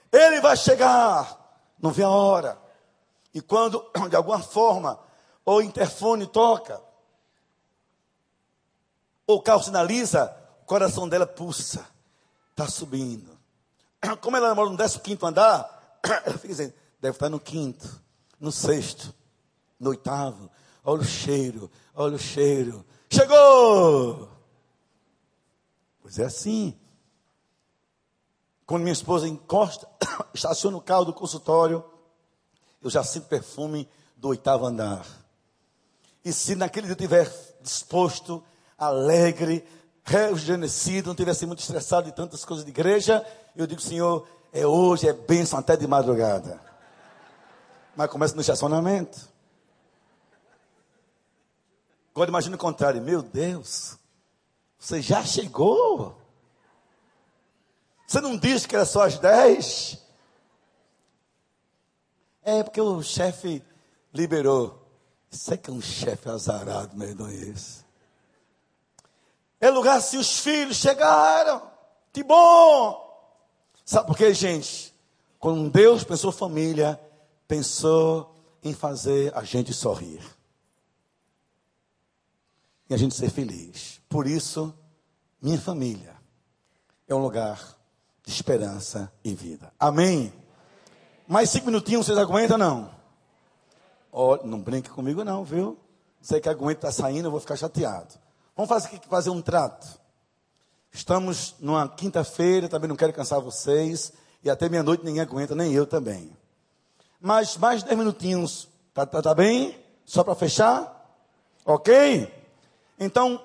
Ele 0.09 0.39
vai 0.39 0.55
chegar, 0.55 1.37
não 1.81 1.91
vê 1.91 2.03
a 2.03 2.09
hora. 2.09 2.57
E 3.33 3.41
quando, 3.41 3.85
de 4.09 4.15
alguma 4.15 4.39
forma, 4.39 4.97
o 5.45 5.61
interfone 5.61 6.25
toca, 6.27 6.81
o 9.35 9.41
carro 9.41 9.63
sinaliza, 9.63 10.35
o 10.61 10.65
coração 10.65 11.07
dela 11.07 11.27
pulsa, 11.27 11.85
está 12.49 12.67
subindo. 12.67 13.37
Como 14.21 14.35
ela 14.35 14.55
mora 14.55 14.69
no 14.69 14.77
15 14.77 15.19
andar, 15.23 15.99
ela 16.25 16.37
fica 16.37 16.47
dizendo, 16.47 16.73
deve 16.99 17.15
estar 17.15 17.29
no 17.29 17.39
quinto, 17.39 18.01
no 18.39 18.51
sexto, 18.51 19.13
no 19.79 19.91
oitavo. 19.91 20.49
Olha 20.83 21.01
o 21.01 21.05
cheiro, 21.05 21.69
olha 21.93 22.15
o 22.15 22.19
cheiro. 22.19 22.83
Chegou! 23.09 24.29
Pois 26.01 26.17
é 26.17 26.25
assim. 26.25 26.75
Quando 28.65 28.81
minha 28.81 28.93
esposa 28.93 29.27
encosta, 29.27 29.87
estaciona 30.33 30.77
o 30.77 30.81
carro 30.81 31.05
do 31.05 31.13
consultório, 31.13 31.83
eu 32.81 32.89
já 32.89 33.03
sinto 33.03 33.27
perfume 33.27 33.87
do 34.17 34.29
oitavo 34.29 34.65
andar. 34.65 35.05
E 36.25 36.33
se 36.33 36.55
naquele 36.55 36.87
dia 36.87 36.93
eu 36.93 36.97
estiver 36.97 37.59
disposto 37.61 38.43
alegre, 38.79 39.65
rejuvenescido, 40.03 41.09
não 41.09 41.15
tivesse 41.15 41.45
muito 41.45 41.59
estressado 41.59 42.07
de 42.07 42.15
tantas 42.15 42.45
coisas 42.45 42.65
de 42.65 42.71
igreja, 42.71 43.25
eu 43.55 43.67
digo, 43.67 43.81
Senhor, 43.81 44.27
é 44.51 44.65
hoje, 44.65 45.07
é 45.07 45.13
bênção 45.13 45.59
até 45.59 45.75
de 45.75 45.85
madrugada. 45.85 46.59
Mas 47.95 48.09
começa 48.09 48.33
no 48.33 48.41
estacionamento. 48.41 49.29
Agora 52.11 52.29
imagina 52.29 52.55
o 52.55 52.59
contrário, 52.59 53.01
meu 53.01 53.21
Deus, 53.21 53.97
você 54.77 55.01
já 55.01 55.23
chegou? 55.23 56.19
Você 58.07 58.19
não 58.21 58.37
disse 58.37 58.67
que 58.67 58.75
era 58.75 58.85
só 58.85 59.03
às 59.03 59.19
10? 59.19 59.99
É 62.41 62.63
porque 62.63 62.81
o 62.81 63.03
chefe 63.03 63.63
liberou. 64.13 64.83
Isso 65.31 65.53
é 65.53 65.57
que 65.57 65.69
é 65.69 65.73
um 65.73 65.81
chefe 65.81 66.27
azarado, 66.27 66.97
meu 66.97 67.09
irmão, 67.09 67.29
esse. 67.29 67.88
É 69.59 69.69
lugar 69.69 70.01
se 70.01 70.17
os 70.17 70.39
filhos 70.39 70.77
chegaram. 70.77 71.61
Que 72.13 72.23
bom! 72.23 73.07
Sabe 73.85 74.07
por 74.07 74.17
quê, 74.17 74.33
gente? 74.33 74.93
Quando 75.37 75.69
Deus 75.69 76.03
pensou 76.03 76.31
família, 76.31 76.99
pensou 77.47 78.35
em 78.63 78.73
fazer 78.73 79.35
a 79.35 79.43
gente 79.43 79.73
sorrir. 79.73 80.21
E 82.89 82.93
a 82.93 82.97
gente 82.97 83.15
ser 83.15 83.29
feliz. 83.29 84.01
Por 84.09 84.27
isso, 84.27 84.73
minha 85.41 85.59
família 85.59 86.15
é 87.07 87.15
um 87.15 87.19
lugar 87.19 87.77
de 88.25 88.31
esperança 88.31 89.11
e 89.23 89.33
vida. 89.33 89.73
Amém? 89.79 90.33
Mais 91.27 91.49
cinco 91.49 91.67
minutinhos, 91.67 92.05
vocês 92.05 92.17
aguentam 92.17 92.57
não? 92.57 92.91
Oh, 94.11 94.37
não 94.43 94.59
brinque 94.59 94.89
comigo 94.89 95.23
não, 95.23 95.43
viu? 95.43 95.77
Você 96.21 96.41
que 96.41 96.49
aguenta 96.49 96.87
está 96.87 96.91
saindo, 96.91 97.27
eu 97.27 97.31
vou 97.31 97.39
ficar 97.39 97.55
chateado. 97.55 98.15
Vamos 98.59 98.67
fazer, 98.67 98.99
fazer 99.07 99.29
um 99.29 99.41
trato. 99.41 99.87
Estamos 100.91 101.55
numa 101.61 101.87
quinta-feira, 101.87 102.67
também 102.67 102.89
não 102.89 102.95
quero 102.97 103.13
cansar 103.13 103.39
vocês. 103.39 104.11
E 104.43 104.49
até 104.49 104.67
meia-noite 104.67 105.05
ninguém 105.05 105.21
aguenta, 105.21 105.55
nem 105.55 105.71
eu 105.71 105.87
também. 105.87 106.35
Mas 107.21 107.55
mais 107.55 107.83
dez 107.83 107.97
minutinhos, 107.97 108.67
tá, 108.93 109.05
tá, 109.05 109.21
tá 109.21 109.33
bem? 109.33 109.81
Só 110.05 110.25
para 110.25 110.35
fechar? 110.35 110.93
Ok? 111.63 112.29
Então, 112.99 113.41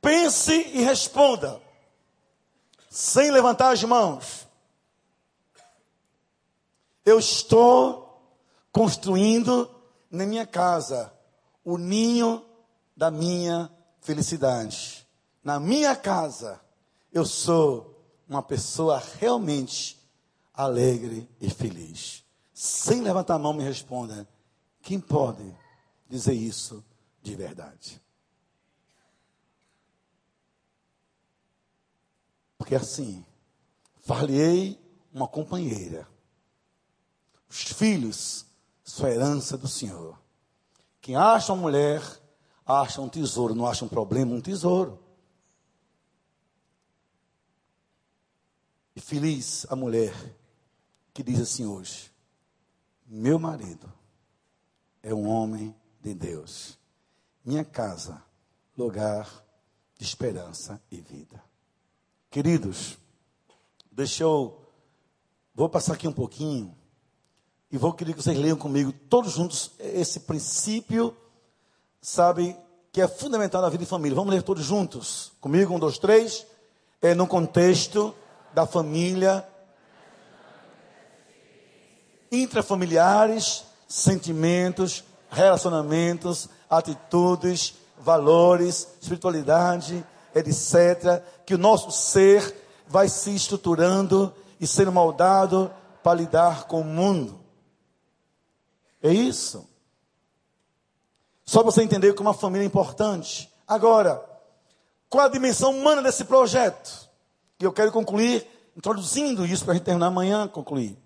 pense 0.00 0.52
e 0.52 0.82
responda. 0.82 1.60
Sem 2.88 3.32
levantar 3.32 3.70
as 3.70 3.82
mãos. 3.82 4.46
Eu 7.04 7.18
estou 7.18 8.32
construindo 8.70 9.68
na 10.08 10.24
minha 10.24 10.46
casa 10.46 11.12
o 11.64 11.76
ninho 11.76 12.46
da 12.96 13.10
minha 13.10 13.73
felicidade. 14.04 15.08
Na 15.42 15.58
minha 15.58 15.96
casa, 15.96 16.60
eu 17.12 17.24
sou 17.24 18.06
uma 18.28 18.42
pessoa 18.42 19.02
realmente 19.18 19.98
alegre 20.52 21.28
e 21.40 21.50
feliz. 21.50 22.22
Sem 22.52 23.00
levantar 23.00 23.34
a 23.34 23.38
mão, 23.38 23.52
me 23.52 23.64
responda: 23.64 24.28
quem 24.82 25.00
pode 25.00 25.42
dizer 26.08 26.34
isso 26.34 26.84
de 27.22 27.34
verdade? 27.34 28.00
Porque 32.58 32.74
assim, 32.74 33.24
falhei 34.02 34.78
uma 35.12 35.26
companheira. 35.26 36.06
Os 37.48 37.62
filhos, 37.62 38.46
sua 38.82 39.10
herança 39.10 39.56
do 39.56 39.68
Senhor. 39.68 40.18
Quem 41.00 41.16
acha 41.16 41.52
uma 41.52 41.62
mulher 41.62 42.02
acha 42.66 43.00
um 43.00 43.08
tesouro, 43.08 43.54
não 43.54 43.66
acha 43.66 43.84
um 43.84 43.88
problema, 43.88 44.34
um 44.34 44.40
tesouro. 44.40 44.98
E 48.96 49.00
feliz 49.00 49.66
a 49.68 49.76
mulher 49.76 50.14
que 51.12 51.22
diz 51.22 51.40
assim 51.40 51.66
hoje: 51.66 52.10
Meu 53.06 53.38
marido 53.38 53.92
é 55.02 55.12
um 55.12 55.28
homem 55.28 55.74
de 56.00 56.14
Deus. 56.14 56.78
Minha 57.44 57.64
casa, 57.64 58.22
lugar 58.76 59.28
de 59.98 60.04
esperança 60.04 60.80
e 60.90 61.00
vida. 61.00 61.42
Queridos, 62.30 62.98
deixa 63.90 64.22
eu. 64.22 64.60
Vou 65.54 65.68
passar 65.68 65.94
aqui 65.94 66.08
um 66.08 66.12
pouquinho. 66.12 66.76
E 67.70 67.76
vou 67.76 67.92
querer 67.92 68.14
que 68.14 68.22
vocês 68.22 68.38
leiam 68.38 68.56
comigo, 68.56 68.92
todos 68.92 69.32
juntos, 69.32 69.72
esse 69.78 70.20
princípio 70.20 71.16
sabe, 72.04 72.54
que 72.92 73.00
é 73.00 73.08
fundamental 73.08 73.62
na 73.62 73.70
vida 73.70 73.82
de 73.82 73.88
família. 73.88 74.14
Vamos 74.14 74.34
ler 74.34 74.42
todos 74.42 74.62
juntos? 74.62 75.32
Comigo, 75.40 75.74
um, 75.74 75.78
dois, 75.78 75.96
três. 75.96 76.46
É 77.00 77.14
no 77.14 77.26
contexto 77.26 78.14
da 78.52 78.66
família, 78.66 79.46
intrafamiliares, 82.30 83.64
sentimentos, 83.88 85.02
relacionamentos, 85.30 86.48
atitudes, 86.68 87.74
valores, 87.98 88.86
espiritualidade, 89.00 90.04
etc., 90.34 91.22
que 91.46 91.54
o 91.54 91.58
nosso 91.58 91.90
ser 91.90 92.54
vai 92.86 93.08
se 93.08 93.34
estruturando 93.34 94.32
e 94.60 94.66
sendo 94.66 94.92
moldado 94.92 95.72
para 96.02 96.18
lidar 96.18 96.64
com 96.64 96.82
o 96.82 96.84
mundo. 96.84 97.40
É 99.02 99.10
isso. 99.12 99.66
Só 101.44 101.62
para 101.62 101.70
você 101.70 101.82
entender 101.82 102.14
que 102.14 102.22
uma 102.22 102.34
família 102.34 102.64
é 102.64 102.66
importante. 102.66 103.52
Agora, 103.66 104.24
qual 105.08 105.26
a 105.26 105.28
dimensão 105.28 105.70
humana 105.70 106.02
desse 106.02 106.24
projeto? 106.24 107.08
E 107.60 107.64
eu 107.64 107.72
quero 107.72 107.92
concluir 107.92 108.46
introduzindo 108.76 109.46
isso 109.46 109.64
para 109.64 109.72
a 109.72 109.76
gente 109.76 109.84
terminar 109.84 110.08
amanhã, 110.08 110.48
concluir. 110.48 110.98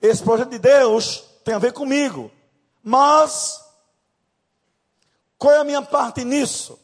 Esse 0.00 0.22
projeto 0.22 0.50
de 0.50 0.58
Deus 0.58 1.24
tem 1.42 1.54
a 1.54 1.58
ver 1.58 1.72
comigo. 1.72 2.30
Mas, 2.82 3.60
qual 5.38 5.54
é 5.54 5.58
a 5.58 5.64
minha 5.64 5.82
parte 5.82 6.24
nisso? 6.24 6.78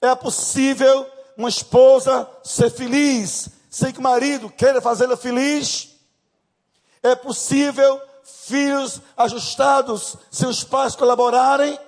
É 0.00 0.14
possível 0.14 1.06
uma 1.36 1.48
esposa 1.48 2.28
ser 2.42 2.70
feliz 2.70 3.48
sem 3.70 3.92
que 3.92 3.98
o 3.98 4.02
marido 4.02 4.50
queira 4.50 4.80
fazê-la 4.80 5.16
feliz? 5.16 5.96
É 7.02 7.14
possível 7.14 8.00
filhos 8.22 9.00
ajustados 9.16 10.16
sem 10.30 10.48
os 10.48 10.62
pais 10.62 10.94
colaborarem? 10.94 11.78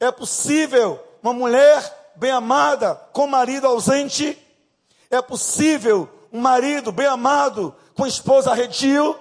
É 0.00 0.10
possível 0.10 0.98
uma 1.22 1.34
mulher 1.34 2.12
bem 2.16 2.30
amada 2.30 2.94
com 3.12 3.26
marido 3.26 3.66
ausente? 3.66 4.36
É 5.10 5.20
possível 5.20 6.08
um 6.32 6.40
marido 6.40 6.90
bem 6.90 7.06
amado 7.06 7.76
com 7.94 8.06
esposa 8.06 8.54
redil? 8.54 9.14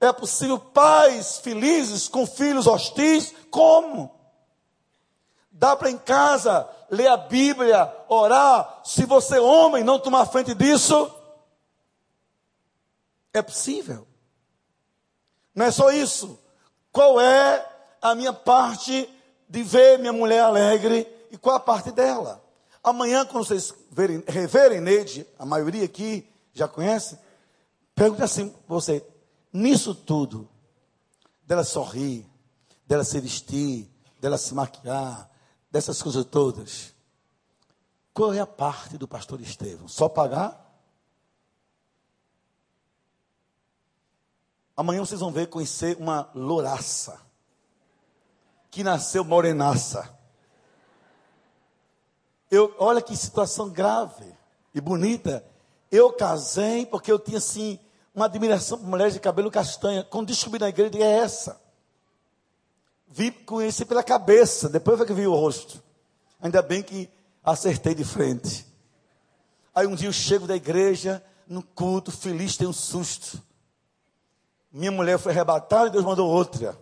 É 0.00 0.10
possível 0.12 0.58
pais 0.58 1.38
felizes 1.38 2.08
com 2.08 2.26
filhos 2.26 2.66
hostis? 2.66 3.34
Como? 3.50 4.10
Dá 5.52 5.76
para 5.76 5.90
em 5.90 5.98
casa 5.98 6.68
ler 6.90 7.08
a 7.08 7.16
Bíblia, 7.16 7.92
orar, 8.08 8.80
se 8.84 9.04
você 9.04 9.38
homem 9.38 9.84
não 9.84 9.98
tomar 9.98 10.26
frente 10.26 10.54
disso? 10.54 11.12
É 13.34 13.42
possível. 13.42 14.06
Não 15.54 15.66
é 15.66 15.70
só 15.70 15.90
isso. 15.90 16.38
Qual 16.92 17.20
é 17.20 17.66
a 18.00 18.14
minha 18.14 18.32
parte 18.32 19.10
de 19.48 19.62
ver 19.62 19.98
minha 19.98 20.12
mulher 20.12 20.40
alegre 20.40 21.06
e 21.30 21.38
qual 21.38 21.56
a 21.56 21.60
parte 21.60 21.90
dela. 21.90 22.42
Amanhã, 22.82 23.24
quando 23.24 23.44
vocês 23.44 23.74
verem, 23.90 24.22
reverem 24.26 24.80
Neide, 24.80 25.26
a 25.38 25.44
maioria 25.44 25.84
aqui 25.84 26.28
já 26.52 26.68
conhece, 26.68 27.18
pergunte 27.94 28.22
assim 28.22 28.54
você, 28.66 29.04
nisso 29.52 29.94
tudo, 29.94 30.48
dela 31.44 31.64
sorrir, 31.64 32.26
dela 32.86 33.04
se 33.04 33.20
vestir, 33.20 33.90
dela 34.20 34.38
se 34.38 34.54
maquiar, 34.54 35.28
dessas 35.70 36.00
coisas 36.00 36.24
todas, 36.24 36.94
qual 38.14 38.32
é 38.32 38.40
a 38.40 38.46
parte 38.46 38.96
do 38.96 39.06
pastor 39.06 39.40
Estevão? 39.40 39.88
Só 39.88 40.08
pagar? 40.08 40.64
Amanhã 44.76 45.04
vocês 45.04 45.20
vão 45.20 45.32
ver 45.32 45.48
conhecer 45.48 45.96
uma 45.98 46.30
louraça 46.34 47.25
que 48.76 48.84
nasceu 48.84 49.24
morenaça. 49.24 50.06
Eu, 52.50 52.74
olha 52.78 53.00
que 53.00 53.16
situação 53.16 53.70
grave 53.70 54.26
e 54.74 54.82
bonita. 54.82 55.42
Eu 55.90 56.12
casei 56.12 56.84
porque 56.84 57.10
eu 57.10 57.18
tinha 57.18 57.38
assim 57.38 57.80
uma 58.14 58.26
admiração 58.26 58.76
por 58.76 58.86
mulheres 58.86 59.14
de 59.14 59.20
cabelo 59.20 59.50
castanha. 59.50 60.04
Quando 60.04 60.26
descobri 60.26 60.60
na 60.60 60.68
igreja, 60.68 60.98
é 60.98 61.20
essa. 61.20 61.58
Vi, 63.08 63.30
conheci 63.30 63.86
pela 63.86 64.02
cabeça, 64.02 64.68
depois 64.68 64.98
foi 64.98 65.06
que 65.06 65.14
vi 65.14 65.26
o 65.26 65.34
rosto. 65.34 65.82
Ainda 66.38 66.60
bem 66.60 66.82
que 66.82 67.08
acertei 67.42 67.94
de 67.94 68.04
frente. 68.04 68.66
Aí 69.74 69.86
um 69.86 69.94
dia 69.94 70.08
eu 70.08 70.12
chego 70.12 70.46
da 70.46 70.54
igreja, 70.54 71.24
no 71.48 71.62
culto, 71.62 72.12
feliz, 72.12 72.58
tem 72.58 72.68
um 72.68 72.74
susto. 72.74 73.42
Minha 74.70 74.92
mulher 74.92 75.18
foi 75.18 75.32
arrebatada 75.32 75.86
e 75.86 75.92
Deus 75.92 76.04
mandou 76.04 76.28
outra 76.28 76.78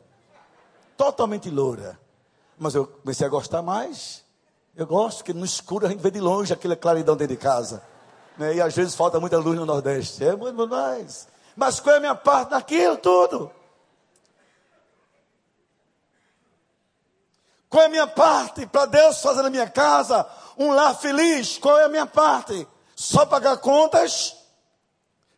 totalmente 0.97 1.51
loura. 1.51 1.99
Mas 2.59 2.75
eu 2.75 2.87
comecei 2.87 3.27
a 3.27 3.31
gostar 3.31 3.63
mais. 3.63 4.25
Eu 4.77 4.87
gosto 4.87 5.25
que 5.25 5.33
no 5.33 5.45
escuro 5.45 5.87
a 5.87 5.89
gente 5.91 6.01
vê 6.01 6.11
de 6.11 6.21
longe 6.21 6.53
aquela 6.53 6.77
claridão 6.77 7.17
dentro 7.17 7.35
de 7.35 7.41
casa. 7.41 7.83
Né? 8.37 8.57
E 8.57 8.61
às 8.61 8.75
vezes 8.75 8.95
falta 8.95 9.21
muita 9.21 9.39
luz 9.39 9.59
no 9.59 9.67
Nordeste. 9.67 10.25
É 10.25 10.35
muito 10.35 10.67
mais. 10.67 11.29
Mas 11.57 11.79
qual 11.79 11.95
é 11.95 11.99
a 11.99 12.01
minha 12.01 12.15
parte 12.15 12.51
naquilo 12.51 12.97
tudo? 12.97 13.51
Qual 17.69 17.83
é 17.83 17.87
a 17.87 17.91
minha 17.91 18.07
parte 18.07 18.67
para 18.67 18.87
Deus 18.87 19.21
fazer 19.21 19.43
na 19.43 19.51
minha 19.51 19.69
casa 19.69 20.29
um 20.57 20.73
lar 20.73 20.95
feliz? 20.95 21.59
Qual 21.59 21.77
é 21.79 21.85
a 21.85 21.89
minha 21.89 22.07
parte? 22.07 22.67
Só 22.95 23.27
pagar 23.27 23.57
contas? 23.57 24.37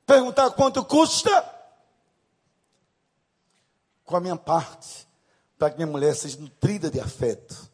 Perguntar 0.05 0.51
quanto 0.51 0.85
custa? 0.85 1.31
Qual 4.05 4.19
é 4.19 4.21
a 4.21 4.23
minha 4.23 4.37
parte? 4.37 5.06
Para 5.59 5.71
que 5.71 5.77
minha 5.77 5.87
mulher 5.87 6.15
seja 6.15 6.39
nutrida 6.39 6.91
de 6.91 7.01
afeto. 7.01 7.71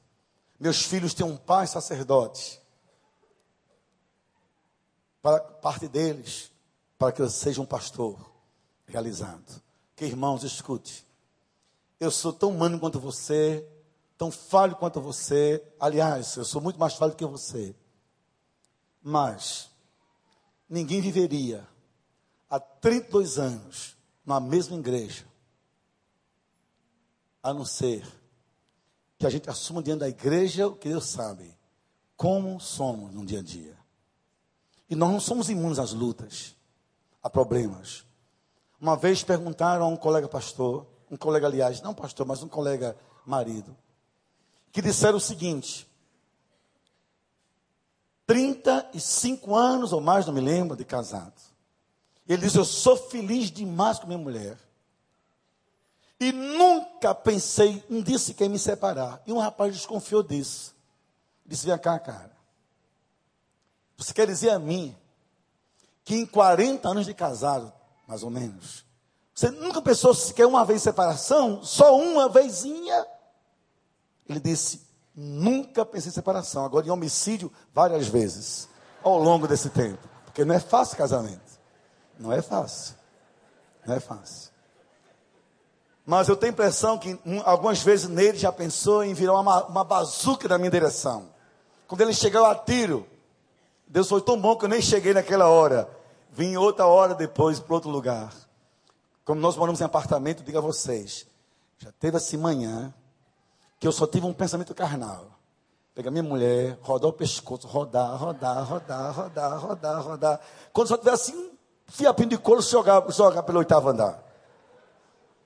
Meus 0.58 0.82
filhos 0.82 1.14
tenham 1.14 1.30
um 1.30 1.36
pai 1.36 1.66
sacerdote. 1.66 2.60
Para 5.20 5.40
parte 5.40 5.88
deles, 5.88 6.52
para 6.98 7.12
que 7.12 7.20
eu 7.20 7.28
seja 7.28 7.60
um 7.60 7.66
pastor 7.66 8.18
realizado. 8.86 9.60
Que 9.96 10.04
irmãos, 10.04 10.44
escute. 10.44 11.06
eu 11.98 12.10
sou 12.10 12.32
tão 12.32 12.50
humano 12.50 12.78
quanto 12.78 12.98
você, 12.98 13.66
tão 14.16 14.30
falho 14.30 14.76
quanto 14.76 15.00
você. 15.00 15.62
Aliás, 15.80 16.36
eu 16.36 16.44
sou 16.44 16.60
muito 16.60 16.78
mais 16.78 16.94
falho 16.94 17.14
que 17.14 17.24
você. 17.24 17.74
Mas 19.02 19.68
ninguém 20.68 21.00
viveria 21.00 21.66
há 22.48 22.60
32 22.60 23.38
anos 23.38 23.96
na 24.24 24.38
mesma 24.38 24.76
igreja, 24.76 25.24
a 27.42 27.52
não 27.52 27.64
ser 27.64 28.06
que 29.18 29.26
a 29.26 29.30
gente 29.30 29.48
assuma 29.48 29.82
diante 29.82 30.00
da 30.00 30.08
igreja 30.08 30.66
o 30.66 30.76
que 30.76 30.88
Deus 30.88 31.06
sabe, 31.06 31.56
como 32.16 32.60
somos 32.60 33.12
no 33.12 33.24
dia 33.24 33.40
a 33.40 33.42
dia. 33.42 33.76
E 34.88 34.94
nós 34.94 35.10
não 35.10 35.20
somos 35.20 35.48
imunes 35.48 35.78
às 35.78 35.92
lutas, 35.92 36.54
a 37.22 37.30
problemas. 37.30 38.04
Uma 38.80 38.96
vez 38.96 39.22
perguntaram 39.24 39.84
a 39.84 39.88
um 39.88 39.96
colega 39.96 40.28
pastor, 40.28 40.86
um 41.10 41.16
colega, 41.16 41.46
aliás, 41.46 41.80
não 41.80 41.94
pastor, 41.94 42.26
mas 42.26 42.42
um 42.42 42.48
colega 42.48 42.96
marido, 43.24 43.76
que 44.70 44.82
disseram 44.82 45.18
o 45.18 45.20
seguinte: 45.20 45.88
35 48.26 49.54
anos 49.54 49.92
ou 49.92 50.00
mais, 50.00 50.26
não 50.26 50.32
me 50.32 50.40
lembro, 50.40 50.76
de 50.76 50.84
casado. 50.84 51.40
Ele 52.28 52.42
diz: 52.42 52.54
Eu 52.54 52.64
sou 52.64 52.96
feliz 52.96 53.50
demais 53.50 53.98
com 53.98 54.06
minha 54.06 54.18
mulher. 54.18 54.58
E 56.22 56.30
nunca 56.30 57.12
pensei 57.12 57.84
um 57.90 58.00
dia 58.00 58.16
sequer 58.16 58.48
me 58.48 58.56
separar. 58.56 59.20
E 59.26 59.32
um 59.32 59.38
rapaz 59.38 59.74
desconfiou 59.74 60.22
disso. 60.22 60.72
Disse: 61.44 61.66
Vem 61.66 61.76
cá, 61.76 61.98
cara. 61.98 62.30
Você 63.96 64.14
quer 64.14 64.28
dizer 64.28 64.50
a 64.50 64.58
mim 64.60 64.96
que 66.04 66.14
em 66.14 66.24
40 66.24 66.88
anos 66.88 67.06
de 67.06 67.12
casado, 67.12 67.72
mais 68.06 68.22
ou 68.22 68.30
menos, 68.30 68.84
você 69.34 69.50
nunca 69.50 69.82
pensou 69.82 70.14
sequer 70.14 70.46
uma 70.46 70.64
vez 70.64 70.80
separação? 70.80 71.64
Só 71.64 71.98
uma 71.98 72.28
vezinha? 72.28 73.04
Ele 74.28 74.38
disse: 74.38 74.86
Nunca 75.12 75.84
pensei 75.84 76.10
em 76.10 76.14
separação. 76.14 76.64
Agora, 76.64 76.86
em 76.86 76.90
homicídio, 76.90 77.52
várias 77.74 78.06
vezes, 78.06 78.68
ao 79.02 79.18
longo 79.18 79.48
desse 79.48 79.70
tempo. 79.70 80.08
Porque 80.26 80.44
não 80.44 80.54
é 80.54 80.60
fácil 80.60 80.96
casamento. 80.96 81.58
Não 82.16 82.32
é 82.32 82.40
fácil. 82.40 82.94
Não 83.84 83.96
é 83.96 83.98
fácil. 83.98 84.51
Mas 86.04 86.28
eu 86.28 86.36
tenho 86.36 86.50
a 86.50 86.54
impressão 86.54 86.98
que 86.98 87.18
um, 87.24 87.40
algumas 87.44 87.80
vezes 87.82 88.08
nele 88.08 88.36
já 88.36 88.50
pensou 88.50 89.04
em 89.04 89.14
virar 89.14 89.38
uma, 89.38 89.64
uma 89.66 89.84
bazuca 89.84 90.48
na 90.48 90.58
minha 90.58 90.70
direção. 90.70 91.28
Quando 91.86 92.00
ele 92.00 92.12
chegou 92.12 92.44
a 92.44 92.54
tiro, 92.54 93.06
Deus 93.86 94.08
foi 94.08 94.20
tão 94.20 94.40
bom 94.40 94.56
que 94.56 94.64
eu 94.64 94.68
nem 94.68 94.82
cheguei 94.82 95.14
naquela 95.14 95.48
hora. 95.48 95.88
Vim 96.30 96.56
outra 96.56 96.86
hora 96.86 97.14
depois 97.14 97.60
para 97.60 97.74
outro 97.74 97.90
lugar. 97.90 98.32
Como 99.24 99.40
nós 99.40 99.56
moramos 99.56 99.80
em 99.80 99.84
apartamento, 99.84 100.42
digo 100.42 100.58
a 100.58 100.60
vocês, 100.60 101.26
já 101.78 101.92
teve 101.92 102.16
assim 102.16 102.36
manhã 102.36 102.92
que 103.78 103.86
eu 103.86 103.92
só 103.92 104.06
tive 104.06 104.26
um 104.26 104.32
pensamento 104.32 104.74
carnal. 104.74 105.26
Pegar 105.94 106.10
minha 106.10 106.22
mulher, 106.22 106.78
rodar 106.80 107.10
o 107.10 107.12
pescoço, 107.12 107.66
rodar, 107.66 108.16
rodar, 108.16 108.64
rodar, 108.64 109.12
rodar, 109.14 109.58
rodar, 109.58 110.02
rodar. 110.02 110.40
Quando 110.72 110.88
só 110.88 110.96
tiver 110.96 111.12
assim, 111.12 111.36
um 111.36 111.50
fiapinho 111.86 112.30
de 112.30 112.38
couro, 112.38 112.62
jogar, 112.62 113.04
jogar 113.10 113.42
pelo 113.42 113.58
oitavo 113.58 113.90
andar. 113.90 114.31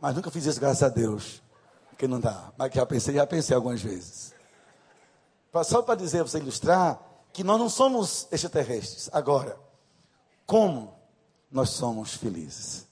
Mas 0.01 0.15
nunca 0.15 0.31
fiz 0.31 0.45
isso, 0.47 0.61
graças 0.61 0.83
a 0.83 0.89
Deus. 0.89 1.43
Porque 1.91 2.07
não 2.07 2.21
dá. 2.21 2.53
Mas 2.57 2.73
já 2.73 2.85
pensei, 2.85 3.15
já 3.15 3.27
pensei 3.27 3.57
algumas 3.57 3.81
vezes. 3.81 4.35
Só 5.65 5.81
para 5.81 5.95
dizer, 5.95 6.25
para 6.25 6.39
ilustrar, 6.39 7.01
que 7.33 7.43
nós 7.43 7.59
não 7.59 7.69
somos 7.69 8.27
extraterrestres. 8.31 9.09
Agora, 9.13 9.59
como 10.47 10.95
nós 11.51 11.71
somos 11.71 12.15
felizes? 12.15 12.87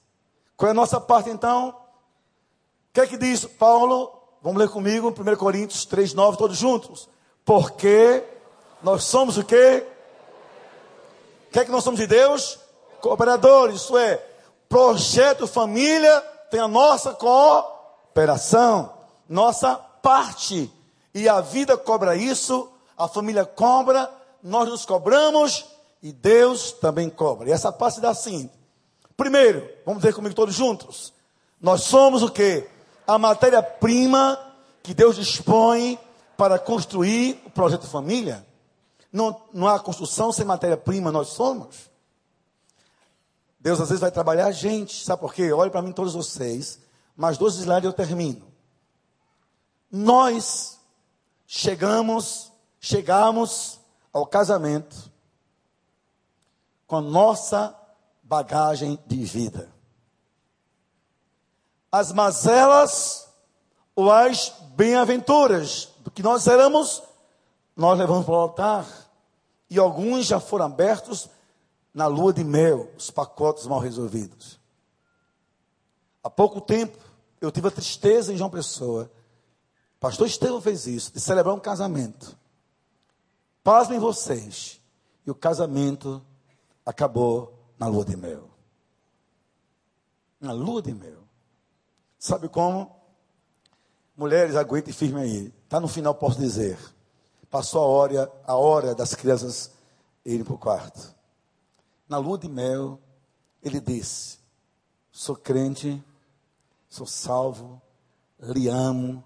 Qual 0.57 0.69
é 0.69 0.71
a 0.71 0.75
nossa 0.75 0.99
parte 0.99 1.29
então? 1.29 1.69
O 1.69 2.93
que 2.93 3.01
é 3.01 3.07
que 3.07 3.17
diz 3.17 3.45
Paulo? 3.45 4.11
Vamos 4.41 4.59
ler 4.59 4.69
comigo, 4.69 5.09
1 5.09 5.35
Coríntios 5.35 5.85
3, 5.85 6.13
9, 6.13 6.37
todos 6.37 6.57
juntos. 6.57 7.07
Porque 7.43 8.23
nós 8.81 9.03
somos 9.03 9.37
o 9.37 9.43
quê? 9.43 9.85
O 11.47 11.51
que 11.51 11.59
é 11.59 11.65
que 11.65 11.71
nós 11.71 11.83
somos 11.83 11.99
de 11.99 12.07
Deus? 12.07 12.59
Cooperadores, 13.01 13.81
isso 13.81 13.97
é, 13.97 14.15
projeto 14.67 15.45
família 15.45 16.34
tem 16.49 16.59
a 16.59 16.67
nossa 16.67 17.13
cooperação, 17.13 18.93
nossa 19.27 19.75
parte. 19.75 20.71
E 21.13 21.29
a 21.29 21.41
vida 21.41 21.77
cobra 21.77 22.15
isso, 22.15 22.69
a 22.97 23.07
família 23.07 23.45
cobra, 23.45 24.09
nós 24.43 24.69
nos 24.69 24.85
cobramos 24.85 25.65
e 26.01 26.11
Deus 26.11 26.71
também 26.73 27.09
cobra. 27.09 27.49
E 27.49 27.51
essa 27.51 27.71
parte 27.71 27.99
dá 27.99 28.09
assim. 28.09 28.49
Primeiro, 29.17 29.67
vamos 29.85 30.01
dizer 30.01 30.13
comigo 30.13 30.35
todos 30.35 30.53
juntos. 30.53 31.13
Nós 31.59 31.83
somos 31.83 32.21
o 32.21 32.29
que? 32.29 32.67
A 33.07 33.17
matéria-prima 33.17 34.39
que 34.83 34.93
Deus 34.93 35.15
dispõe 35.15 35.97
para 36.37 36.59
construir 36.59 37.41
o 37.45 37.49
projeto 37.49 37.87
família. 37.87 38.45
Não, 39.11 39.41
não 39.53 39.67
há 39.67 39.79
construção 39.79 40.31
sem 40.31 40.45
matéria-prima, 40.45 41.11
nós 41.11 41.29
somos. 41.29 41.89
Deus 43.65 43.81
às 43.81 43.89
vezes 43.89 43.99
vai 43.99 44.11
trabalhar 44.11 44.45
a 44.45 44.51
gente, 44.51 45.03
sabe 45.03 45.21
por 45.21 45.33
quê? 45.33 45.51
Olhe 45.51 45.71
para 45.71 45.81
mim 45.81 45.91
todos 45.91 46.13
vocês, 46.13 46.77
mais 47.17 47.35
dois 47.35 47.55
slides 47.55 47.85
eu 47.85 47.93
termino. 47.93 48.45
Nós 49.91 50.79
chegamos, 51.47 52.51
chegamos 52.79 53.79
ao 54.13 54.27
casamento 54.27 55.11
com 56.85 57.01
nossa 57.01 57.75
bagagem 58.21 58.99
de 59.07 59.25
vida. 59.25 59.73
As 61.91 62.11
mazelas 62.11 63.27
ou 63.95 64.11
as 64.11 64.53
bem-aventuras 64.75 65.89
do 66.01 66.11
que 66.11 66.21
nós 66.21 66.45
éramos, 66.45 67.01
nós 67.75 67.97
levamos 67.97 68.25
para 68.25 68.35
o 68.35 68.37
altar. 68.37 68.85
E 69.71 69.79
alguns 69.79 70.27
já 70.27 70.39
foram 70.39 70.65
abertos 70.65 71.27
na 71.95 72.07
lua 72.07 72.33
de 72.33 72.43
mel 72.43 72.91
os 72.97 73.09
pacotes 73.09 73.65
mal 73.65 73.79
resolvidos. 73.79 74.59
Há 76.21 76.29
pouco 76.29 76.59
tempo, 76.59 76.97
eu 77.39 77.49
tive 77.49 77.69
a 77.69 77.71
tristeza 77.71 78.33
em 78.33 78.37
João 78.37 78.49
Pessoa. 78.49 79.09
Pastor 79.97 80.27
Estevão 80.27 80.59
fez 80.59 80.85
isso, 80.87 81.13
de 81.13 81.21
celebrar 81.21 81.55
um 81.55 81.59
casamento. 81.59 82.37
Pasmem 83.63 83.97
vocês. 83.97 84.81
E 85.25 85.31
o 85.31 85.35
casamento 85.35 86.21
acabou 86.85 87.57
na 87.79 87.87
lua 87.87 88.03
de 88.03 88.17
mel. 88.17 88.49
Na 90.39 90.51
lua 90.51 90.81
de 90.81 90.93
mel. 90.93 91.23
Sabe 92.19 92.49
como? 92.49 92.93
Mulheres, 94.17 94.55
aguentem 94.55 94.93
firme 94.93 95.21
aí. 95.21 95.53
Está 95.63 95.79
no 95.79 95.87
final, 95.87 96.13
posso 96.13 96.39
dizer. 96.39 96.77
Passou 97.49 97.81
a 97.81 97.87
hora, 97.87 98.31
a 98.45 98.55
hora 98.55 98.93
das 98.93 99.15
crianças 99.15 99.71
irem 100.25 100.43
para 100.43 100.53
o 100.53 100.57
quarto 100.57 101.14
na 102.07 102.17
lua 102.17 102.37
de 102.37 102.47
mel, 102.47 102.99
ele 103.61 103.79
disse: 103.79 104.37
Sou 105.11 105.35
crente, 105.35 106.03
sou 106.87 107.05
salvo, 107.05 107.81
lhe 108.39 108.67
amo. 108.67 109.23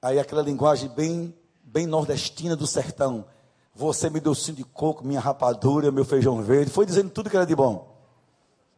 Aí 0.00 0.18
aquela 0.18 0.42
linguagem 0.42 0.88
bem, 0.88 1.34
bem 1.62 1.86
nordestina 1.86 2.56
do 2.56 2.66
sertão. 2.66 3.26
Você 3.74 4.10
me 4.10 4.20
deu 4.20 4.34
cinto 4.34 4.56
de 4.56 4.64
coco, 4.64 5.04
minha 5.04 5.20
rapadura, 5.20 5.92
meu 5.92 6.04
feijão 6.04 6.42
verde. 6.42 6.70
Foi 6.70 6.86
dizendo 6.86 7.10
tudo 7.10 7.30
que 7.30 7.36
era 7.36 7.46
de 7.46 7.54
bom. 7.54 7.96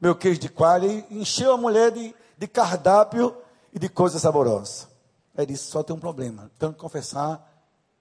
Meu 0.01 0.15
queijo 0.15 0.41
de 0.41 0.49
coalha. 0.49 0.87
E 0.87 1.19
encheu 1.19 1.53
a 1.53 1.57
mulher 1.57 1.93
de, 1.93 2.15
de 2.37 2.49
cardápio 2.49 3.37
e 3.73 3.79
de 3.79 3.89
coisas 3.89 4.21
saborosas. 4.21 4.89
Aí 5.37 5.47
disse: 5.47 5.71
Só 5.71 5.83
tem 5.83 5.95
um 5.95 6.01
problema. 6.01 6.51
Tenho 6.59 6.73
que 6.73 6.79
confessar 6.79 7.47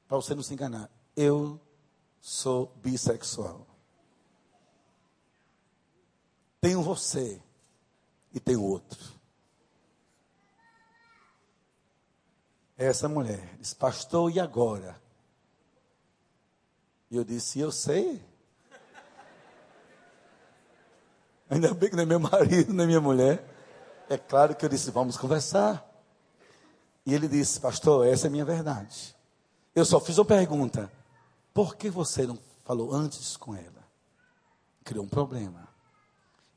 para 0.07 0.17
você 0.17 0.33
não 0.33 0.43
se 0.43 0.53
enganar. 0.53 0.89
Eu 1.15 1.59
sou 2.19 2.73
bissexual. 2.81 3.68
Tenho 6.61 6.81
você 6.81 7.41
e 8.33 8.39
tenho 8.39 8.63
outro. 8.63 8.99
Essa 12.77 13.09
mulher 13.09 13.55
disse, 13.59 13.75
pastor, 13.75 14.31
e 14.31 14.39
agora? 14.39 14.99
E 17.11 17.17
eu 17.17 17.23
disse, 17.23 17.59
eu 17.59 17.71
sei. 17.71 18.23
Ainda 21.49 21.73
bem 21.73 21.89
que 21.89 21.95
não 21.95 22.03
é 22.03 22.05
meu 22.05 22.19
marido, 22.19 22.73
nem 22.73 22.87
minha 22.87 23.01
mulher. 23.01 23.43
É 24.09 24.17
claro 24.17 24.55
que 24.55 24.65
eu 24.65 24.69
disse, 24.69 24.91
vamos 24.91 25.17
conversar. 25.17 25.85
E 27.05 27.13
ele 27.13 27.27
disse, 27.27 27.59
pastor, 27.59 28.07
essa 28.07 28.27
é 28.27 28.29
a 28.29 28.31
minha 28.31 28.45
verdade. 28.45 29.15
Eu 29.75 29.85
só 29.85 29.99
fiz 29.99 30.17
uma 30.17 30.25
pergunta: 30.25 30.91
por 31.53 31.75
que 31.75 31.89
você 31.89 32.27
não 32.27 32.37
falou 32.65 32.93
antes 32.93 33.37
com 33.37 33.55
ela? 33.55 33.87
Criou 34.83 35.05
um 35.05 35.09
problema. 35.09 35.68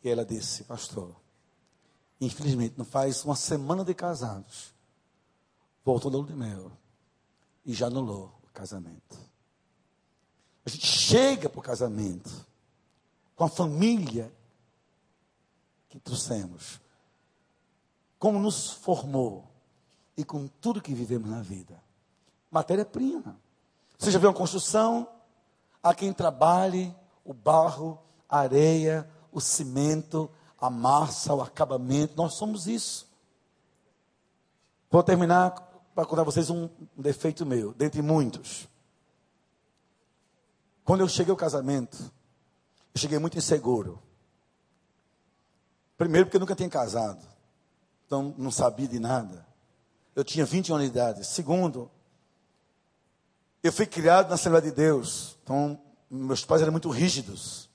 E 0.03 0.09
ela 0.09 0.24
disse, 0.24 0.64
pastor, 0.64 1.14
infelizmente 2.20 2.74
não 2.76 2.84
faz 2.84 3.24
uma 3.24 3.36
semana 3.36 3.84
de 3.84 3.94
casados, 3.94 4.74
voltou 5.84 6.11
lua 6.11 6.26
de 6.26 6.34
mel 6.34 6.72
e 7.64 7.72
já 7.72 7.86
anulou 7.86 8.32
o 8.42 8.48
casamento. 8.53 9.18
A 10.64 10.70
gente 10.70 10.86
chega 10.86 11.48
para 11.48 11.59
o 11.59 11.62
casamento 11.62 12.46
com 13.34 13.44
a 13.44 13.48
família 13.48 14.32
que 15.88 15.98
trouxemos, 15.98 16.80
como 18.18 18.38
nos 18.38 18.70
formou, 18.70 19.53
e 20.16 20.24
com 20.24 20.46
tudo 20.46 20.80
que 20.80 20.94
vivemos 20.94 21.28
na 21.28 21.42
vida. 21.42 21.82
Matéria-prima. 22.50 23.36
Você 23.98 24.11
já 24.11 24.18
viu 24.18 24.28
uma 24.28 24.34
construção? 24.34 25.09
Há 25.82 25.94
quem 25.94 26.12
trabalhe 26.12 26.94
o 27.24 27.32
barro, 27.32 27.98
a 28.28 28.40
areia, 28.40 29.09
o 29.33 29.41
cimento, 29.41 30.30
a 30.61 30.70
massa, 30.70 31.35
o 31.35 31.43
acabamento. 31.43 32.14
Nós 32.16 32.35
somos 32.35 32.66
isso. 32.66 33.09
Vou 34.91 35.03
terminar 35.03 35.51
para 35.95 36.07
contar 36.07 36.22
a 36.22 36.24
vocês 36.24 36.51
um 36.51 36.68
defeito 36.97 37.45
meu, 37.45 37.72
dentre 37.72 38.03
muitos. 38.03 38.68
Quando 40.85 41.01
eu 41.01 41.09
cheguei 41.09 41.30
ao 41.30 41.37
casamento, 41.37 41.99
eu 42.95 43.01
cheguei 43.01 43.18
muito 43.18 43.39
inseguro. 43.39 44.03
Primeiro, 45.97 46.26
porque 46.26 46.37
eu 46.37 46.41
nunca 46.41 46.55
tinha 46.55 46.68
casado. 46.68 47.26
Então, 48.07 48.35
não 48.37 48.51
sabia 48.51 48.89
de 48.89 48.99
nada. 48.99 49.47
Eu 50.14 50.24
tinha 50.24 50.45
20 50.45 50.72
anos 50.72 50.85
de 50.85 50.91
idade. 50.91 51.24
Segundo, 51.24 51.91
eu 53.62 53.72
fui 53.72 53.87
criado 53.87 54.28
na 54.28 54.35
Assembleia 54.35 54.62
de 54.62 54.72
Deus. 54.72 55.39
Então, 55.43 55.80
meus 56.11 56.45
pais 56.45 56.61
eram 56.61 56.72
muito 56.72 56.91
rígidos. 56.91 57.70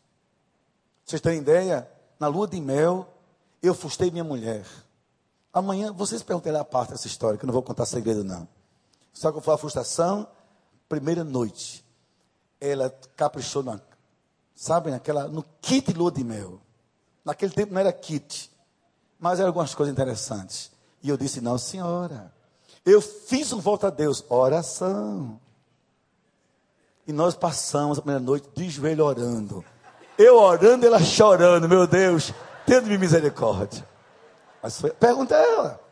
Vocês 1.07 1.21
terem 1.21 1.39
ideia? 1.39 1.89
Na 2.19 2.27
lua 2.27 2.45
de 2.45 2.59
mel, 2.59 3.07
eu 3.63 3.73
fustei 3.73 4.11
minha 4.11 4.25
mulher. 4.25 4.65
Amanhã, 5.53 5.93
vocês 5.93 6.21
perguntarem 6.21 6.59
a 6.59 6.65
parte 6.65 6.89
dessa 6.89 7.07
história, 7.07 7.39
que 7.39 7.45
eu 7.45 7.47
não 7.47 7.53
vou 7.53 7.63
contar 7.63 7.85
segredo, 7.85 8.25
não. 8.25 8.45
Só 9.13 9.31
que 9.31 9.39
falo 9.39 9.55
a 9.55 9.57
frustração, 9.57 10.27
primeira 10.89 11.23
noite. 11.23 11.85
Ela 12.59 12.89
caprichou 13.15 13.63
na, 13.63 13.79
sabe, 14.53 14.91
naquela, 14.91 15.29
no 15.29 15.45
kit 15.61 15.93
lua 15.93 16.11
de 16.11 16.25
mel. 16.25 16.59
Naquele 17.23 17.53
tempo 17.53 17.73
não 17.73 17.79
era 17.79 17.93
kit, 17.93 18.51
mas 19.17 19.39
eram 19.39 19.47
algumas 19.47 19.73
coisas 19.73 19.93
interessantes. 19.93 20.71
E 21.01 21.07
eu 21.07 21.15
disse, 21.15 21.39
não, 21.39 21.57
senhora. 21.57 22.33
Eu 22.85 23.01
fiz 23.01 23.53
um 23.53 23.59
volta 23.61 23.87
a 23.87 23.91
Deus, 23.91 24.25
oração. 24.27 25.39
E 27.07 27.13
nós 27.13 27.33
passamos 27.33 27.97
a 27.97 28.01
primeira 28.01 28.19
noite 28.19 28.49
de 28.53 28.69
joelho 28.69 29.05
orando. 29.05 29.63
Eu 30.17 30.37
orando, 30.37 30.85
ela 30.85 30.99
chorando, 30.99 31.69
meu 31.69 31.85
Deus, 31.85 32.33
tendo-me 32.65 32.97
misericórdia. 32.97 33.87
Mas 34.61 34.81
foi, 34.81 34.89
pergunta 34.91 35.35
a 35.35 35.39
ela. 35.39 35.87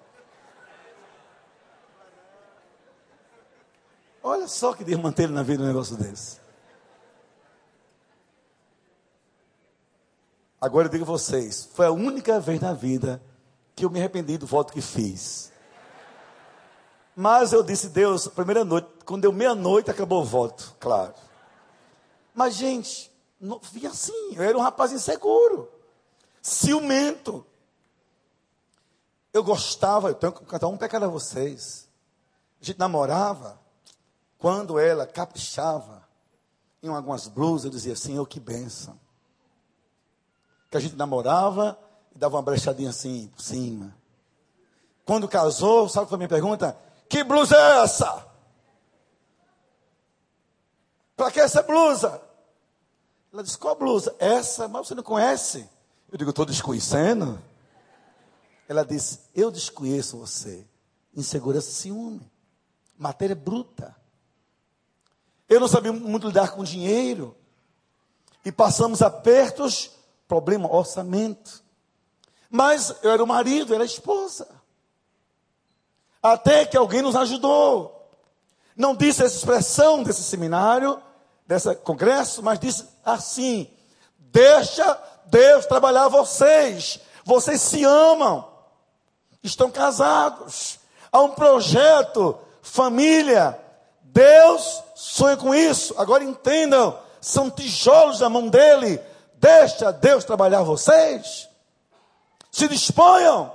Olha 4.23 4.47
só 4.47 4.73
que 4.73 4.84
Deus 4.84 4.99
manteve 4.99 5.32
na 5.32 5.43
vida 5.43 5.61
um 5.63 5.67
negócio 5.67 5.95
desse. 5.95 6.39
Agora 10.59 10.88
eu 10.88 10.91
digo 10.91 11.03
a 11.03 11.07
vocês, 11.07 11.69
foi 11.76 11.86
a 11.86 11.91
única 11.91 12.39
vez 12.39 12.59
na 12.59 12.73
vida 12.73 13.21
que 13.76 13.86
eu 13.86 13.89
me 13.89 13.99
arrependi 13.99 14.36
do 14.36 14.47
voto 14.47 14.73
que 14.73 14.82
fiz. 14.82 15.51
Mas 17.15 17.53
eu 17.53 17.61
disse, 17.61 17.89
Deus, 17.89 18.28
primeira 18.28 18.65
noite, 18.65 18.88
quando 19.05 19.21
deu 19.21 19.32
meia-noite, 19.32 19.91
acabou 19.91 20.21
o 20.21 20.26
voto, 20.26 20.76
claro. 20.80 21.13
Mas, 22.34 22.55
gente, 22.55 23.11
não, 23.45 23.59
via 23.59 23.89
assim, 23.89 24.35
eu 24.35 24.43
era 24.43 24.57
um 24.57 24.61
rapaz 24.61 24.91
inseguro, 24.91 25.71
ciumento. 26.41 27.45
Eu 29.31 29.43
gostava, 29.43 30.09
eu 30.09 30.15
tenho 30.15 30.33
que 30.33 30.45
cantar 30.45 30.67
um 30.67 30.77
pecado 30.77 31.05
a 31.05 31.09
vocês. 31.09 31.87
A 32.61 32.65
gente 32.65 32.79
namorava, 32.79 33.59
quando 34.37 34.79
ela 34.79 35.05
caprichava 35.05 36.07
em 36.81 36.87
algumas 36.87 37.27
blusas, 37.27 37.65
eu 37.65 37.71
dizia, 37.71 37.95
Senhor, 37.95 38.25
que 38.27 38.39
benção. 38.39 38.99
Que 40.69 40.77
a 40.77 40.79
gente 40.79 40.95
namorava 40.95 41.77
e 42.15 42.17
dava 42.17 42.37
uma 42.37 42.41
brechadinha 42.41 42.89
assim 42.89 43.27
por 43.35 43.41
cima. 43.41 43.95
Quando 45.05 45.27
casou, 45.27 45.87
sabe 45.87 46.07
qual 46.07 46.13
é 46.13 46.15
a 46.15 46.17
minha 46.17 46.29
pergunta? 46.29 46.77
Que 47.07 47.23
blusa 47.23 47.55
é 47.55 47.83
essa? 47.83 48.25
Para 51.15 51.31
que 51.31 51.39
essa 51.39 51.61
blusa? 51.61 52.24
Ela 53.36 53.43
disse, 53.43 53.57
qual 53.57 53.75
blusa? 53.75 54.15
Essa, 54.17 54.65
mas 54.65 54.88
você 54.88 54.95
não 54.95 55.03
conhece? 55.03 55.69
Eu 56.09 56.17
digo, 56.17 56.29
estou 56.29 56.45
desconhecendo. 56.45 57.38
Ela 58.65 58.86
disse, 58.86 59.19
eu 59.36 59.51
desconheço 59.51 60.17
você. 60.17 60.65
Insegurança, 61.13 61.69
ciúme. 61.69 62.31
Matéria 62.97 63.36
bruta. 63.36 63.93
Eu 65.49 65.59
não 65.59 65.67
sabia 65.67 65.91
muito 65.91 66.27
lidar 66.27 66.51
com 66.51 66.63
dinheiro. 66.63 67.36
E 68.45 68.53
passamos 68.53 69.01
apertos, 69.01 69.91
problema, 70.29 70.73
orçamento. 70.73 71.61
Mas 72.49 72.95
eu 73.03 73.11
era 73.11 73.21
o 73.21 73.27
marido, 73.27 73.73
era 73.73 73.83
a 73.83 73.86
esposa. 73.86 74.47
Até 76.23 76.65
que 76.65 76.77
alguém 76.77 77.01
nos 77.01 77.17
ajudou. 77.17 78.09
Não 78.77 78.95
disse 78.95 79.25
essa 79.25 79.36
expressão 79.36 80.03
desse 80.03 80.23
seminário, 80.23 81.03
desse 81.45 81.75
congresso, 81.75 82.41
mas 82.41 82.57
disse 82.57 82.94
assim: 83.06 83.70
deixa 84.18 84.99
Deus 85.28 85.66
trabalhar 85.66 86.08
vocês. 86.08 86.99
Vocês 87.24 87.62
se 87.62 87.84
amam, 87.84 88.47
estão 89.41 89.72
casados, 89.72 90.80
há 91.12 91.22
um 91.22 91.32
projeto, 91.32 92.38
família. 92.62 93.60
Deus 94.01 94.84
sonha 94.95 95.36
com 95.36 95.53
isso. 95.53 95.93
Agora 95.97 96.24
entendam, 96.24 96.97
são 97.20 97.49
tijolos 97.49 98.20
na 98.20 98.30
mão 98.30 98.47
dele. 98.47 99.01
Deixa 99.36 99.91
Deus 99.91 100.24
trabalhar 100.24 100.64
vocês. 100.64 101.49
Se 102.51 102.68
disponham. 102.68 103.51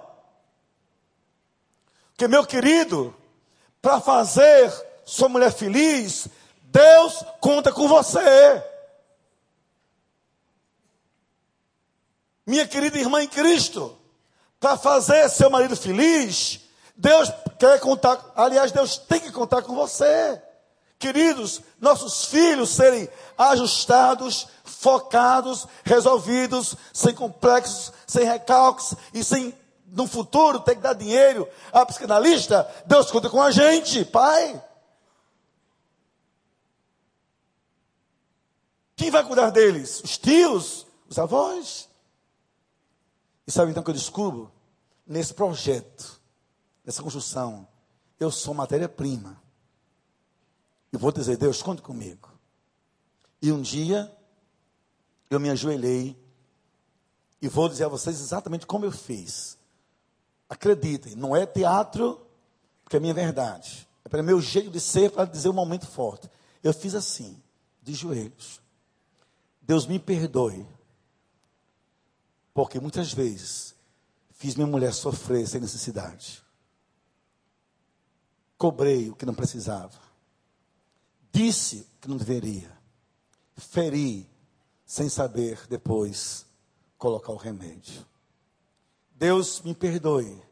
Porque, 2.11 2.29
meu 2.29 2.45
querido, 2.45 3.15
para 3.81 4.01
fazer 4.01 4.71
sua 5.05 5.29
mulher 5.29 5.53
feliz, 5.53 6.29
Deus 6.65 7.25
conta 7.41 7.73
com 7.73 7.89
você. 7.89 8.63
Minha 12.51 12.67
querida 12.67 12.99
irmã 12.99 13.23
em 13.23 13.29
Cristo, 13.29 13.97
para 14.59 14.77
fazer 14.77 15.29
seu 15.29 15.49
marido 15.49 15.77
feliz, 15.77 16.59
Deus 16.97 17.31
quer 17.61 17.79
contar, 17.79 18.21
aliás, 18.35 18.73
Deus 18.73 18.99
tem 18.99 19.21
que 19.21 19.31
contar 19.31 19.63
com 19.63 19.73
você. 19.73 20.43
Queridos, 20.99 21.63
nossos 21.81 22.25
filhos 22.25 22.71
serem 22.71 23.09
ajustados, 23.39 24.49
focados, 24.65 25.65
resolvidos, 25.85 26.75
sem 26.93 27.15
complexos, 27.15 27.93
sem 28.05 28.25
recalques 28.25 28.97
e 29.15 29.23
sem, 29.23 29.55
no 29.87 30.09
futuro, 30.09 30.59
ter 30.59 30.75
que 30.75 30.81
dar 30.81 30.95
dinheiro 30.95 31.49
a 31.73 31.87
psicanalista, 31.87 32.69
Deus 32.85 33.13
conta 33.13 33.31
com 33.31 33.41
a 33.41 33.53
gente, 33.53 34.05
pai. 34.05 34.61
Quem 38.97 39.09
vai 39.09 39.23
cuidar 39.23 39.51
deles? 39.51 40.01
Os 40.03 40.19
tios? 40.19 40.85
Os 41.09 41.17
avós? 41.17 41.90
E 43.51 43.53
sabe 43.53 43.73
então 43.73 43.83
que 43.83 43.91
eu 43.91 43.95
descubro? 43.95 44.49
Nesse 45.05 45.35
projeto, 45.35 46.21
nessa 46.85 47.03
construção, 47.03 47.67
eu 48.21 48.31
sou 48.31 48.55
matéria-prima. 48.55 49.43
Eu 50.93 51.01
vou 51.01 51.11
dizer, 51.11 51.37
Deus, 51.37 51.61
conte 51.61 51.83
comigo. 51.83 52.29
E 53.43 53.51
um 53.51 53.61
dia, 53.61 54.09
eu 55.29 55.41
me 55.41 55.51
ajoelhei 55.51 56.17
e 57.43 57.49
vou 57.49 57.69
dizer 57.69 57.87
a 57.87 57.89
vocês 57.89 58.21
exatamente 58.21 58.69
como 58.69 58.85
eu 58.85 58.93
fiz. 58.93 59.59
Acreditem, 60.49 61.17
não 61.17 61.35
é 61.35 61.45
teatro, 61.45 62.25
porque 62.85 62.99
é 62.99 63.01
minha 63.01 63.13
verdade. 63.13 63.89
É 64.05 64.09
para 64.09 64.23
meu 64.23 64.41
jeito 64.41 64.71
de 64.71 64.79
ser, 64.79 65.11
para 65.11 65.25
dizer 65.25 65.49
um 65.49 65.55
momento 65.55 65.89
forte. 65.89 66.31
Eu 66.63 66.73
fiz 66.73 66.95
assim, 66.95 67.37
de 67.83 67.95
joelhos. 67.95 68.61
Deus 69.61 69.89
me 69.89 69.99
perdoe. 69.99 70.65
Porque 72.61 72.79
muitas 72.79 73.11
vezes 73.11 73.75
fiz 74.33 74.55
minha 74.55 74.67
mulher 74.67 74.93
sofrer 74.93 75.49
sem 75.49 75.63
necessidade. 75.63 76.45
Cobrei 78.59 79.09
o 79.09 79.15
que 79.15 79.25
não 79.25 79.33
precisava. 79.33 79.99
Disse 81.33 81.89
o 81.97 82.01
que 82.03 82.09
não 82.11 82.19
deveria. 82.19 82.71
Feri 83.57 84.29
sem 84.85 85.09
saber 85.09 85.67
depois 85.69 86.45
colocar 86.99 87.33
o 87.33 87.37
remédio. 87.37 88.07
Deus 89.13 89.63
me 89.63 89.75
perdoe 89.75 90.43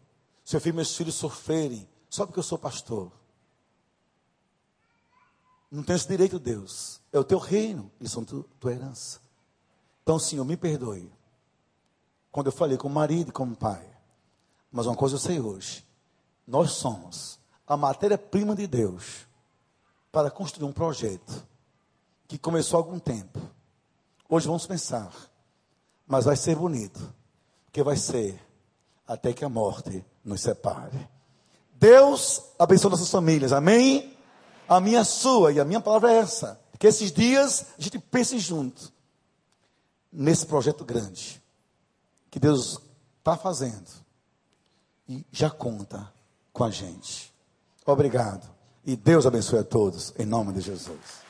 se 0.43 0.57
eu 0.57 0.63
fiz 0.63 0.75
meus 0.75 0.97
filhos 0.97 1.15
sofrerem 1.15 1.87
só 2.09 2.25
porque 2.25 2.39
eu 2.39 2.43
sou 2.43 2.57
pastor. 2.57 3.13
Não 5.71 5.83
tenho 5.83 5.97
esse 5.97 6.09
direito, 6.09 6.39
Deus. 6.39 7.03
É 7.13 7.19
o 7.19 7.25
teu 7.25 7.39
reino, 7.39 7.93
eles 8.01 8.11
são 8.11 8.25
tu, 8.25 8.45
tua 8.59 8.73
herança. 8.73 9.21
Então, 10.03 10.19
Senhor, 10.19 10.47
me 10.47 10.57
perdoe. 10.57 11.18
Quando 12.39 12.47
eu 12.47 12.53
falei 12.53 12.79
com 12.79 12.87
o 12.87 12.91
marido 12.93 13.31
e 13.31 13.33
com 13.33 13.43
o 13.43 13.57
pai. 13.57 13.85
Mas 14.71 14.87
uma 14.87 14.95
coisa 14.95 15.17
eu 15.17 15.19
sei 15.19 15.41
hoje. 15.41 15.85
Nós 16.47 16.71
somos 16.71 17.37
a 17.67 17.77
matéria-prima 17.77 18.55
de 18.55 18.65
Deus 18.65 19.27
para 20.13 20.31
construir 20.31 20.69
um 20.69 20.73
projeto 20.73 21.45
que 22.29 22.39
começou 22.39 22.79
há 22.79 22.81
algum 22.81 23.01
tempo. 23.01 23.41
Hoje 24.29 24.47
vamos 24.47 24.69
pensar. 24.69 25.13
Mas 26.07 26.27
vai 26.27 26.37
ser 26.37 26.55
bonito. 26.55 27.13
Porque 27.65 27.83
vai 27.83 27.97
ser 27.97 28.41
até 29.05 29.33
que 29.33 29.45
a 29.45 29.49
morte 29.49 30.05
nos 30.25 30.41
separe. 30.41 31.09
Deus 31.75 32.41
abençoe 32.57 32.93
nossas 32.93 33.11
famílias, 33.11 33.53
amém? 33.53 34.17
A 34.69 34.79
minha, 34.79 35.01
a 35.01 35.05
sua 35.05 35.51
e 35.51 35.59
a 35.59 35.65
minha 35.65 35.81
palavra 35.81 36.13
é 36.13 36.19
essa. 36.19 36.61
Que 36.79 36.87
esses 36.87 37.11
dias 37.11 37.67
a 37.77 37.83
gente 37.83 37.99
pense 37.99 38.39
junto 38.39 38.93
nesse 40.13 40.47
projeto 40.47 40.85
grande 40.85 41.38
que 42.31 42.39
Deus 42.39 42.81
está 43.19 43.37
fazendo 43.37 43.89
e 45.09 45.25
já 45.31 45.51
conta 45.51 46.13
com 46.53 46.65
a 46.65 46.71
gente. 46.71 47.33
Obrigado. 47.87 48.49
E 48.85 48.97
Deus 48.97 49.27
abençoe 49.27 49.59
a 49.59 49.65
todos, 49.65 50.13
em 50.19 50.25
nome 50.25 50.53
de 50.53 50.61
Jesus. 50.61 51.28